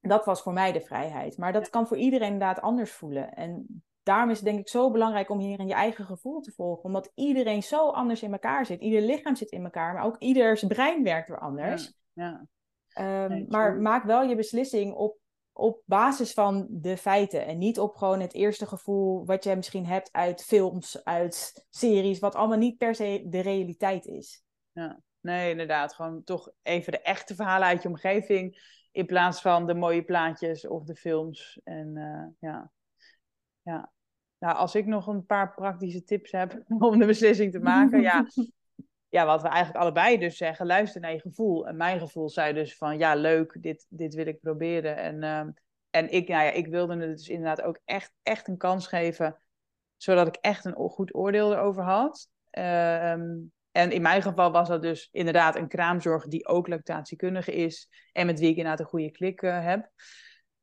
Dat 0.00 0.24
was 0.24 0.42
voor 0.42 0.52
mij 0.52 0.72
de 0.72 0.80
vrijheid. 0.80 1.36
Maar 1.38 1.52
dat 1.52 1.70
kan 1.70 1.86
voor 1.86 1.96
iedereen 1.96 2.32
inderdaad 2.32 2.60
anders 2.60 2.92
voelen. 2.92 3.34
En 3.34 3.84
daarom 4.06 4.30
is 4.30 4.36
het 4.36 4.44
denk 4.44 4.58
ik 4.58 4.68
zo 4.68 4.90
belangrijk 4.90 5.30
om 5.30 5.38
hier 5.38 5.58
in 5.58 5.66
je 5.66 5.74
eigen 5.74 6.04
gevoel 6.04 6.40
te 6.40 6.52
volgen. 6.52 6.84
Omdat 6.84 7.12
iedereen 7.14 7.62
zo 7.62 7.88
anders 7.88 8.22
in 8.22 8.32
elkaar 8.32 8.66
zit. 8.66 8.80
Ieder 8.80 9.02
lichaam 9.02 9.36
zit 9.36 9.50
in 9.50 9.64
elkaar, 9.64 9.94
maar 9.94 10.04
ook 10.04 10.18
ieders 10.18 10.64
brein 10.64 11.02
werkt 11.02 11.28
weer 11.28 11.40
anders. 11.40 11.92
Ja, 12.12 12.46
ja. 12.94 13.24
Um, 13.24 13.30
nee, 13.30 13.46
maar 13.48 13.76
maak 13.76 14.04
wel 14.04 14.22
je 14.22 14.36
beslissing 14.36 14.94
op, 14.94 15.18
op 15.52 15.82
basis 15.84 16.32
van 16.32 16.66
de 16.70 16.96
feiten. 16.96 17.46
En 17.46 17.58
niet 17.58 17.78
op 17.78 17.96
gewoon 17.96 18.20
het 18.20 18.34
eerste 18.34 18.66
gevoel 18.66 19.24
wat 19.24 19.44
je 19.44 19.56
misschien 19.56 19.86
hebt 19.86 20.12
uit 20.12 20.44
films, 20.44 21.04
uit 21.04 21.66
series. 21.70 22.18
Wat 22.18 22.34
allemaal 22.34 22.58
niet 22.58 22.78
per 22.78 22.94
se 22.94 23.24
de 23.28 23.40
realiteit 23.40 24.06
is. 24.06 24.42
Ja, 24.72 25.00
nee, 25.20 25.50
inderdaad. 25.50 25.94
Gewoon 25.94 26.24
toch 26.24 26.50
even 26.62 26.92
de 26.92 27.00
echte 27.00 27.34
verhalen 27.34 27.68
uit 27.68 27.82
je 27.82 27.88
omgeving. 27.88 28.74
In 28.92 29.06
plaats 29.06 29.40
van 29.40 29.66
de 29.66 29.74
mooie 29.74 30.04
plaatjes 30.04 30.66
of 30.66 30.84
de 30.84 30.94
films. 30.94 31.60
En 31.64 31.96
uh, 31.96 32.50
ja, 32.50 32.70
ja. 33.62 33.94
Nou, 34.46 34.58
als 34.58 34.74
ik 34.74 34.86
nog 34.86 35.06
een 35.06 35.26
paar 35.26 35.54
praktische 35.54 36.04
tips 36.04 36.32
heb 36.32 36.62
om 36.78 36.98
de 36.98 37.06
beslissing 37.06 37.52
te 37.52 37.60
maken, 37.60 38.00
ja. 38.00 38.26
Ja, 39.08 39.26
wat 39.26 39.42
we 39.42 39.48
eigenlijk 39.48 39.78
allebei 39.82 40.18
dus 40.18 40.36
zeggen, 40.36 40.66
luister 40.66 41.00
naar 41.00 41.12
je 41.12 41.20
gevoel. 41.20 41.66
En 41.66 41.76
mijn 41.76 42.00
gevoel 42.00 42.28
zei 42.28 42.52
dus 42.52 42.76
van, 42.76 42.98
ja, 42.98 43.14
leuk, 43.14 43.56
dit, 43.60 43.86
dit 43.88 44.14
wil 44.14 44.26
ik 44.26 44.40
proberen. 44.40 44.96
En, 44.96 45.22
uh, 45.22 45.52
en 45.90 46.12
ik, 46.12 46.28
nou 46.28 46.44
ja, 46.44 46.50
ik 46.50 46.66
wilde 46.66 46.96
het 46.96 47.16
dus 47.16 47.28
inderdaad 47.28 47.62
ook 47.62 47.80
echt, 47.84 48.12
echt 48.22 48.48
een 48.48 48.56
kans 48.56 48.86
geven, 48.86 49.38
zodat 49.96 50.26
ik 50.26 50.36
echt 50.40 50.64
een 50.64 50.74
goed 50.74 51.14
oordeel 51.14 51.52
erover 51.52 51.82
had. 51.82 52.28
Uh, 52.58 53.10
en 53.70 53.90
in 53.90 54.02
mijn 54.02 54.22
geval 54.22 54.52
was 54.52 54.68
dat 54.68 54.82
dus 54.82 55.08
inderdaad 55.12 55.56
een 55.56 55.68
kraamzorg 55.68 56.26
die 56.26 56.46
ook 56.46 56.68
lactatiekundige 56.68 57.52
is 57.52 57.88
en 58.12 58.26
met 58.26 58.38
wie 58.38 58.50
ik 58.50 58.56
inderdaad 58.56 58.80
een 58.80 58.86
goede 58.86 59.10
klik 59.10 59.42
uh, 59.42 59.64
heb. 59.64 59.90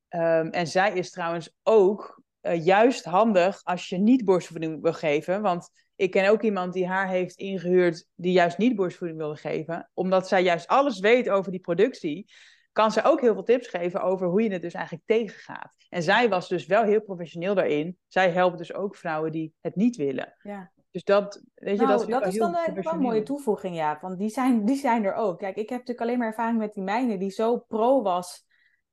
Um, 0.09 0.49
en 0.49 0.67
zij 0.67 0.93
is 0.93 1.11
trouwens 1.11 1.55
ook 1.63 2.22
uh, 2.43 2.65
juist 2.65 3.05
handig 3.05 3.63
als 3.63 3.89
je 3.89 3.97
niet 3.97 4.25
borstvoeding 4.25 4.81
wil 4.81 4.93
geven. 4.93 5.41
Want 5.41 5.69
ik 5.95 6.11
ken 6.11 6.29
ook 6.29 6.41
iemand 6.41 6.73
die 6.73 6.87
haar 6.87 7.07
heeft 7.07 7.35
ingehuurd 7.35 8.07
die 8.15 8.31
juist 8.31 8.57
niet 8.57 8.75
borstvoeding 8.75 9.19
wilde 9.19 9.37
geven. 9.37 9.89
Omdat 9.93 10.27
zij 10.27 10.43
juist 10.43 10.67
alles 10.67 10.99
weet 10.99 11.29
over 11.29 11.51
die 11.51 11.59
productie, 11.59 12.31
kan 12.71 12.91
ze 12.91 13.03
ook 13.03 13.21
heel 13.21 13.33
veel 13.33 13.43
tips 13.43 13.67
geven 13.67 14.01
over 14.01 14.27
hoe 14.27 14.41
je 14.41 14.51
het 14.51 14.61
dus 14.61 14.73
eigenlijk 14.73 15.05
tegengaat. 15.05 15.73
En 15.89 16.03
zij 16.03 16.29
was 16.29 16.47
dus 16.47 16.65
wel 16.65 16.83
heel 16.83 17.01
professioneel 17.01 17.55
daarin. 17.55 17.97
Zij 18.07 18.31
helpt 18.31 18.57
dus 18.57 18.73
ook 18.73 18.95
vrouwen 18.95 19.31
die 19.31 19.53
het 19.61 19.75
niet 19.75 19.95
willen. 19.95 20.35
Ja. 20.41 20.71
Dus 20.91 21.03
dat, 21.03 21.43
weet 21.53 21.79
je, 21.79 21.85
nou, 21.85 21.97
dat, 21.97 22.09
dat 22.09 22.27
is 22.27 22.37
dan 22.37 22.51
wel 22.51 22.93
een 22.93 22.99
mooie 22.99 23.23
toevoeging, 23.23 23.75
ja. 23.75 23.97
Want 24.01 24.17
die 24.17 24.29
zijn, 24.29 24.65
die 24.65 24.75
zijn 24.75 25.03
er 25.03 25.13
ook. 25.13 25.39
Kijk, 25.39 25.55
ik 25.55 25.69
heb 25.69 25.79
natuurlijk 25.79 26.01
alleen 26.01 26.17
maar 26.17 26.27
ervaring 26.27 26.57
met 26.57 26.73
die 26.73 26.83
mijne 26.83 27.17
die 27.17 27.29
zo 27.29 27.57
pro 27.57 28.01
was 28.01 28.45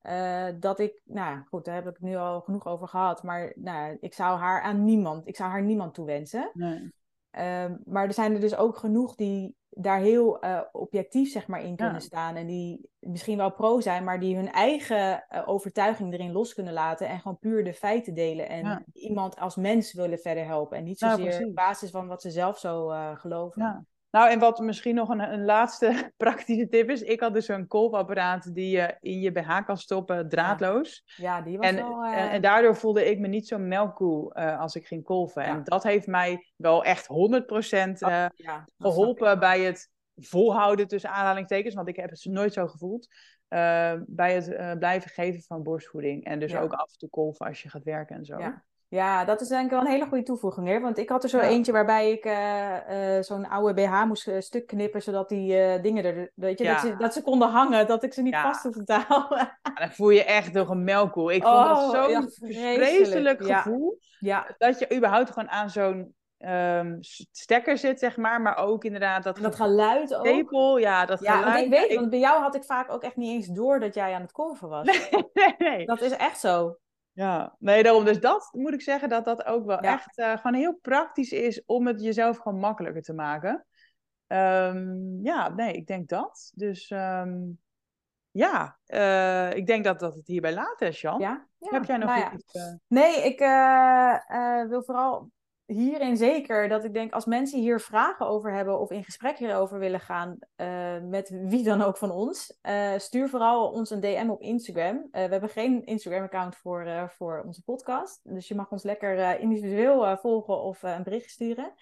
uh, 0.03 0.47
dat 0.59 0.79
ik, 0.79 1.01
nou 1.05 1.41
goed, 1.49 1.65
daar 1.65 1.75
heb 1.75 1.87
ik 1.87 1.93
het 1.93 2.01
nu 2.01 2.15
al 2.15 2.41
genoeg 2.41 2.67
over 2.67 2.87
gehad. 2.87 3.23
Maar 3.23 3.53
nou, 3.55 3.97
ik 3.99 4.13
zou 4.13 4.39
haar 4.39 4.61
aan 4.61 4.83
niemand, 4.83 5.27
ik 5.27 5.35
zou 5.35 5.49
haar 5.49 5.63
niemand 5.63 5.93
toewensen. 5.93 6.49
Nee. 6.53 6.93
Uh, 7.31 7.65
maar 7.85 8.07
er 8.07 8.13
zijn 8.13 8.33
er 8.33 8.39
dus 8.39 8.55
ook 8.55 8.77
genoeg 8.77 9.15
die 9.15 9.55
daar 9.69 9.99
heel 9.99 10.45
uh, 10.45 10.61
objectief 10.71 11.31
zeg 11.31 11.47
maar 11.47 11.63
in 11.63 11.75
kunnen 11.75 11.93
ja. 11.93 11.99
staan. 11.99 12.35
En 12.35 12.47
die 12.47 12.89
misschien 12.99 13.37
wel 13.37 13.51
pro 13.51 13.79
zijn, 13.79 14.03
maar 14.03 14.19
die 14.19 14.35
hun 14.35 14.51
eigen 14.51 15.25
uh, 15.29 15.41
overtuiging 15.45 16.13
erin 16.13 16.31
los 16.31 16.53
kunnen 16.53 16.73
laten. 16.73 17.07
En 17.07 17.19
gewoon 17.19 17.39
puur 17.39 17.63
de 17.63 17.73
feiten 17.73 18.13
delen. 18.13 18.49
En 18.49 18.65
ja. 18.65 18.83
iemand 18.93 19.39
als 19.39 19.55
mens 19.55 19.93
willen 19.93 20.19
verder 20.19 20.45
helpen. 20.45 20.77
En 20.77 20.83
niet 20.83 20.99
zozeer 20.99 21.39
ja, 21.39 21.45
op 21.47 21.55
basis 21.55 21.89
van 21.89 22.07
wat 22.07 22.21
ze 22.21 22.31
zelf 22.31 22.59
zo 22.59 22.87
geloven. 23.15 23.87
Nou, 24.11 24.29
en 24.29 24.39
wat 24.39 24.59
misschien 24.59 24.95
nog 24.95 25.09
een, 25.09 25.19
een 25.19 25.45
laatste 25.45 26.11
praktische 26.17 26.67
tip 26.67 26.89
is. 26.89 27.01
Ik 27.01 27.19
had 27.19 27.33
dus 27.33 27.47
een 27.47 27.67
kolfapparaat 27.67 28.55
die 28.55 28.69
je 28.69 28.97
in 28.99 29.19
je 29.19 29.31
BH 29.31 29.65
kan 29.65 29.77
stoppen, 29.77 30.29
draadloos. 30.29 31.03
Ja, 31.05 31.37
ja 31.37 31.41
die 31.41 31.57
was 31.57 31.67
en, 31.67 31.75
wel... 31.75 32.05
Uh... 32.05 32.17
En, 32.17 32.29
en, 32.29 32.41
daardoor 32.41 32.75
voelde 32.75 33.09
ik 33.09 33.19
me 33.19 33.27
niet 33.27 33.47
zo 33.47 33.57
melkkoe 33.57 34.35
uh, 34.37 34.59
als 34.59 34.75
ik 34.75 34.87
ging 34.87 35.03
kolven. 35.03 35.43
Ja. 35.43 35.49
En 35.49 35.63
dat 35.63 35.83
heeft 35.83 36.07
mij 36.07 36.51
wel 36.55 36.83
echt 36.83 37.07
100% 37.07 37.09
uh, 37.11 38.25
ja, 38.35 38.65
geholpen 38.77 39.39
bij 39.39 39.61
het 39.61 39.89
volhouden 40.15 40.87
tussen 40.87 41.09
aanhalingstekens. 41.09 41.75
Want 41.75 41.87
ik 41.87 41.95
heb 41.95 42.09
het 42.09 42.25
nooit 42.25 42.53
zo 42.53 42.67
gevoeld. 42.67 43.07
bij 44.05 44.33
het 44.33 44.77
blijven 44.79 45.09
geven 45.09 45.41
van 45.41 45.63
borstvoeding. 45.63 46.23
En 46.25 46.39
dus 46.39 46.55
ook 46.55 46.73
af 46.73 46.91
en 46.91 46.97
toe 46.97 47.09
kolven 47.09 47.45
als 47.45 47.61
je 47.61 47.69
gaat 47.69 47.83
werken 47.83 48.15
en 48.15 48.25
zo. 48.25 48.39
Ja, 48.39 48.63
dat 49.25 49.41
is 49.41 49.47
denk 49.47 49.63
ik 49.65 49.69
wel 49.71 49.79
een 49.79 49.87
hele 49.87 50.05
goede 50.05 50.23
toevoeging, 50.23 50.67
hè? 50.67 50.79
Want 50.79 50.97
ik 50.97 51.09
had 51.09 51.23
er 51.23 51.29
zo 51.29 51.37
Ja. 51.37 51.43
eentje 51.43 51.71
waarbij 51.71 52.11
ik 52.11 52.25
eh, 52.25 53.17
eh, 53.17 53.23
zo'n 53.23 53.47
oude 53.49 53.73
BH 53.73 54.03
moest 54.05 54.27
eh, 54.27 54.39
stuk 54.39 54.67
knippen, 54.67 55.01
zodat 55.01 55.29
die 55.29 55.81
dingen 55.81 56.03
er, 56.05 56.31
weet 56.35 56.57
je, 56.57 56.63
dat, 56.65 56.73
Ja. 56.73 56.79
ze, 56.79 56.95
dat 56.95 57.13
ze 57.13 57.21
konden 57.21 57.49
hangen, 57.49 57.87
dat 57.87 58.03
ik 58.03 58.13
ze 58.13 58.21
niet 58.21 58.33
Ja. 58.33 58.41
vast 58.41 58.63
hoefde 58.63 58.83
te 58.83 58.93
houden. 59.07 59.37
Ja, 59.37 59.73
dan 59.73 59.91
voel 59.91 60.09
je 60.09 60.23
echt 60.23 60.53
door 60.53 60.69
een 60.69 60.83
melkkoel. 60.83 61.31
Ik 61.31 61.43
vond 61.43 61.65
dat 61.67 61.77
Oh, 61.77 61.89
zo'n 61.91 62.09
ja, 62.09 62.21
vreselijk. 62.29 63.43
Ja. 63.45 63.61
gevoel. 63.61 63.99
Ja, 64.19 64.55
Dat 64.57 64.79
je 64.79 64.95
überhaupt 64.95 65.31
gewoon 65.31 65.49
aan 65.49 65.69
zo'n 65.69 66.15
ehm, 66.37 66.97
stekker 67.31 67.77
zit, 67.77 67.99
zeg 67.99 68.17
maar. 68.17 68.41
Maar 68.41 68.57
ook 68.57 68.83
inderdaad 68.83 69.23
dat, 69.23 69.37
en 69.37 69.43
dat 69.43 69.55
geluid 69.55 70.15
ook. 70.15 70.79
Ja, 70.79 71.05
dat 71.05 71.19
Ja, 71.19 71.35
geluid. 71.37 71.53
want 71.53 71.65
ik 71.65 71.69
weet, 71.79 71.89
ja, 71.89 71.95
want 71.95 72.09
bij 72.09 72.19
jou 72.19 72.41
had 72.41 72.55
ik 72.55 72.63
vaak 72.63 72.91
ook 72.91 73.03
echt 73.03 73.15
niet 73.15 73.31
eens 73.31 73.47
door 73.47 73.79
dat 73.79 73.93
jij 73.93 74.13
aan 74.13 74.21
het 74.21 74.31
kolven 74.31 74.69
was. 74.69 74.87
Nee, 75.33 75.55
nee. 75.57 75.85
Dat 75.85 76.01
is 76.01 76.11
echt 76.11 76.39
zo. 76.39 76.77
Ja, 77.13 77.55
nee, 77.59 77.83
daarom. 77.83 78.05
Dus 78.05 78.19
dat 78.19 78.49
moet 78.51 78.73
ik 78.73 78.81
zeggen 78.81 79.09
dat 79.09 79.25
dat 79.25 79.45
ook 79.45 79.65
wel 79.65 79.83
Ja. 79.83 79.93
echt 79.93 80.17
eh, 80.17 80.37
gewoon 80.37 80.53
heel 80.53 80.73
praktisch 80.81 81.31
is 81.31 81.65
om 81.65 81.87
het 81.87 82.01
jezelf 82.01 82.37
gewoon 82.37 82.59
makkelijker 82.59 83.01
te 83.01 83.13
maken. 83.13 83.65
Ehm, 84.27 85.23
ja, 85.23 85.49
nee, 85.49 85.73
ik 85.73 85.87
denk 85.87 86.09
dat. 86.09 86.51
Dus 86.55 86.89
ehm, 86.89 87.39
ja, 88.31 88.77
eh, 88.85 89.53
ik 89.53 89.67
denk 89.67 89.83
dat, 89.83 89.99
dat 89.99 90.15
het 90.15 90.27
hierbij 90.27 90.53
laat 90.53 90.81
is, 90.81 91.01
Jan. 91.01 91.19
Ja? 91.19 91.47
Ja, 91.57 91.69
Heb 91.71 91.85
jij 91.85 91.97
nog 91.97 92.09
nou 92.09 92.19
ja. 92.21 92.33
iets? 92.33 92.53
eh, 92.53 92.73
Nee, 92.87 93.23
ik 93.23 93.39
wil 94.69 94.83
vooral 94.83 95.29
hierin 95.71 96.17
zeker 96.17 96.67
dat 96.67 96.83
ik 96.83 96.93
denk 96.93 97.13
als 97.13 97.25
mensen 97.25 97.59
hier 97.59 97.79
vragen 97.79 98.27
over 98.27 98.53
hebben 98.53 98.79
of 98.79 98.91
in 98.91 99.03
gesprek 99.03 99.37
hierover 99.37 99.79
willen 99.79 99.99
gaan 99.99 100.37
eh, 100.55 100.99
met 101.01 101.29
wie 101.29 101.63
dan 101.63 101.81
ook 101.81 101.97
van 101.97 102.11
ons, 102.11 102.57
eh, 102.61 102.97
stuur 102.97 103.29
vooral 103.29 103.71
ons 103.71 103.89
een 103.89 103.99
DM 103.99 104.29
op 104.29 104.41
Instagram. 104.41 105.07
Eh, 105.11 105.25
we 105.25 105.31
hebben 105.31 105.49
geen 105.49 105.85
Instagram-account 105.85 106.55
voor, 106.55 107.11
voor 107.17 107.43
onze 107.45 107.63
podcast, 107.63 108.19
dus 108.23 108.47
je 108.47 108.55
mag 108.55 108.71
ons 108.71 108.83
lekker 108.83 109.39
individueel 109.39 110.17
volgen 110.17 110.61
of 110.61 110.83
een 110.83 111.03
bericht 111.03 111.29
sturen. 111.29 111.73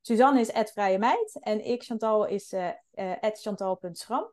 Suzanne 0.00 0.40
is 0.40 0.70
vrije 0.72 0.98
meid 0.98 1.38
en 1.40 1.64
ik, 1.64 1.82
Chantal, 1.82 2.26
is 2.26 2.52
eh, 2.52 3.14
chantal.schram. 3.32 4.32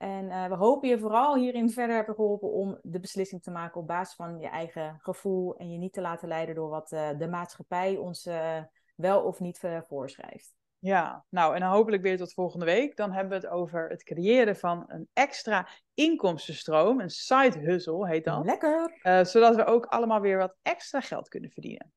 En 0.00 0.30
eh, 0.30 0.46
we 0.46 0.54
hopen 0.54 0.88
je 0.88 0.98
vooral 0.98 1.36
hierin 1.36 1.70
verder 1.70 1.96
hebben 1.96 2.14
geholpen 2.14 2.50
om 2.50 2.78
de 2.82 3.00
beslissing 3.00 3.42
te 3.42 3.50
maken 3.50 3.80
op 3.80 3.86
basis 3.86 4.14
van 4.14 4.38
je 4.38 4.48
eigen 4.48 4.98
gevoel 4.98 5.56
en 5.56 5.70
je 5.70 5.78
niet 5.78 5.92
te 5.92 6.00
laten 6.00 6.28
leiden 6.28 6.54
door 6.54 6.68
wat 6.68 6.92
eh, 6.92 7.08
de 7.18 7.28
maatschappij 7.28 7.96
ons 7.96 8.26
eh, 8.26 8.58
wel 8.96 9.22
of 9.22 9.40
niet 9.40 9.60
voorschrijft. 9.88 10.54
Ja, 10.78 11.24
nou 11.28 11.54
en 11.54 11.60
dan 11.60 11.70
hopelijk 11.70 12.02
weer 12.02 12.16
tot 12.16 12.32
volgende 12.32 12.64
week. 12.64 12.96
Dan 12.96 13.12
hebben 13.12 13.40
we 13.40 13.46
het 13.46 13.54
over 13.54 13.88
het 13.88 14.02
creëren 14.02 14.56
van 14.56 14.84
een 14.86 15.08
extra 15.12 15.68
inkomstenstroom, 15.94 17.00
een 17.00 17.10
side 17.10 17.58
hustle 17.58 18.08
heet 18.08 18.24
dat. 18.24 18.44
Lekker! 18.44 18.98
Zodat 19.26 19.56
we 19.56 19.64
ook 19.64 19.86
allemaal 19.86 20.20
weer 20.20 20.38
wat 20.38 20.56
extra 20.62 21.00
geld 21.00 21.28
kunnen 21.28 21.50
verdienen. 21.50 21.92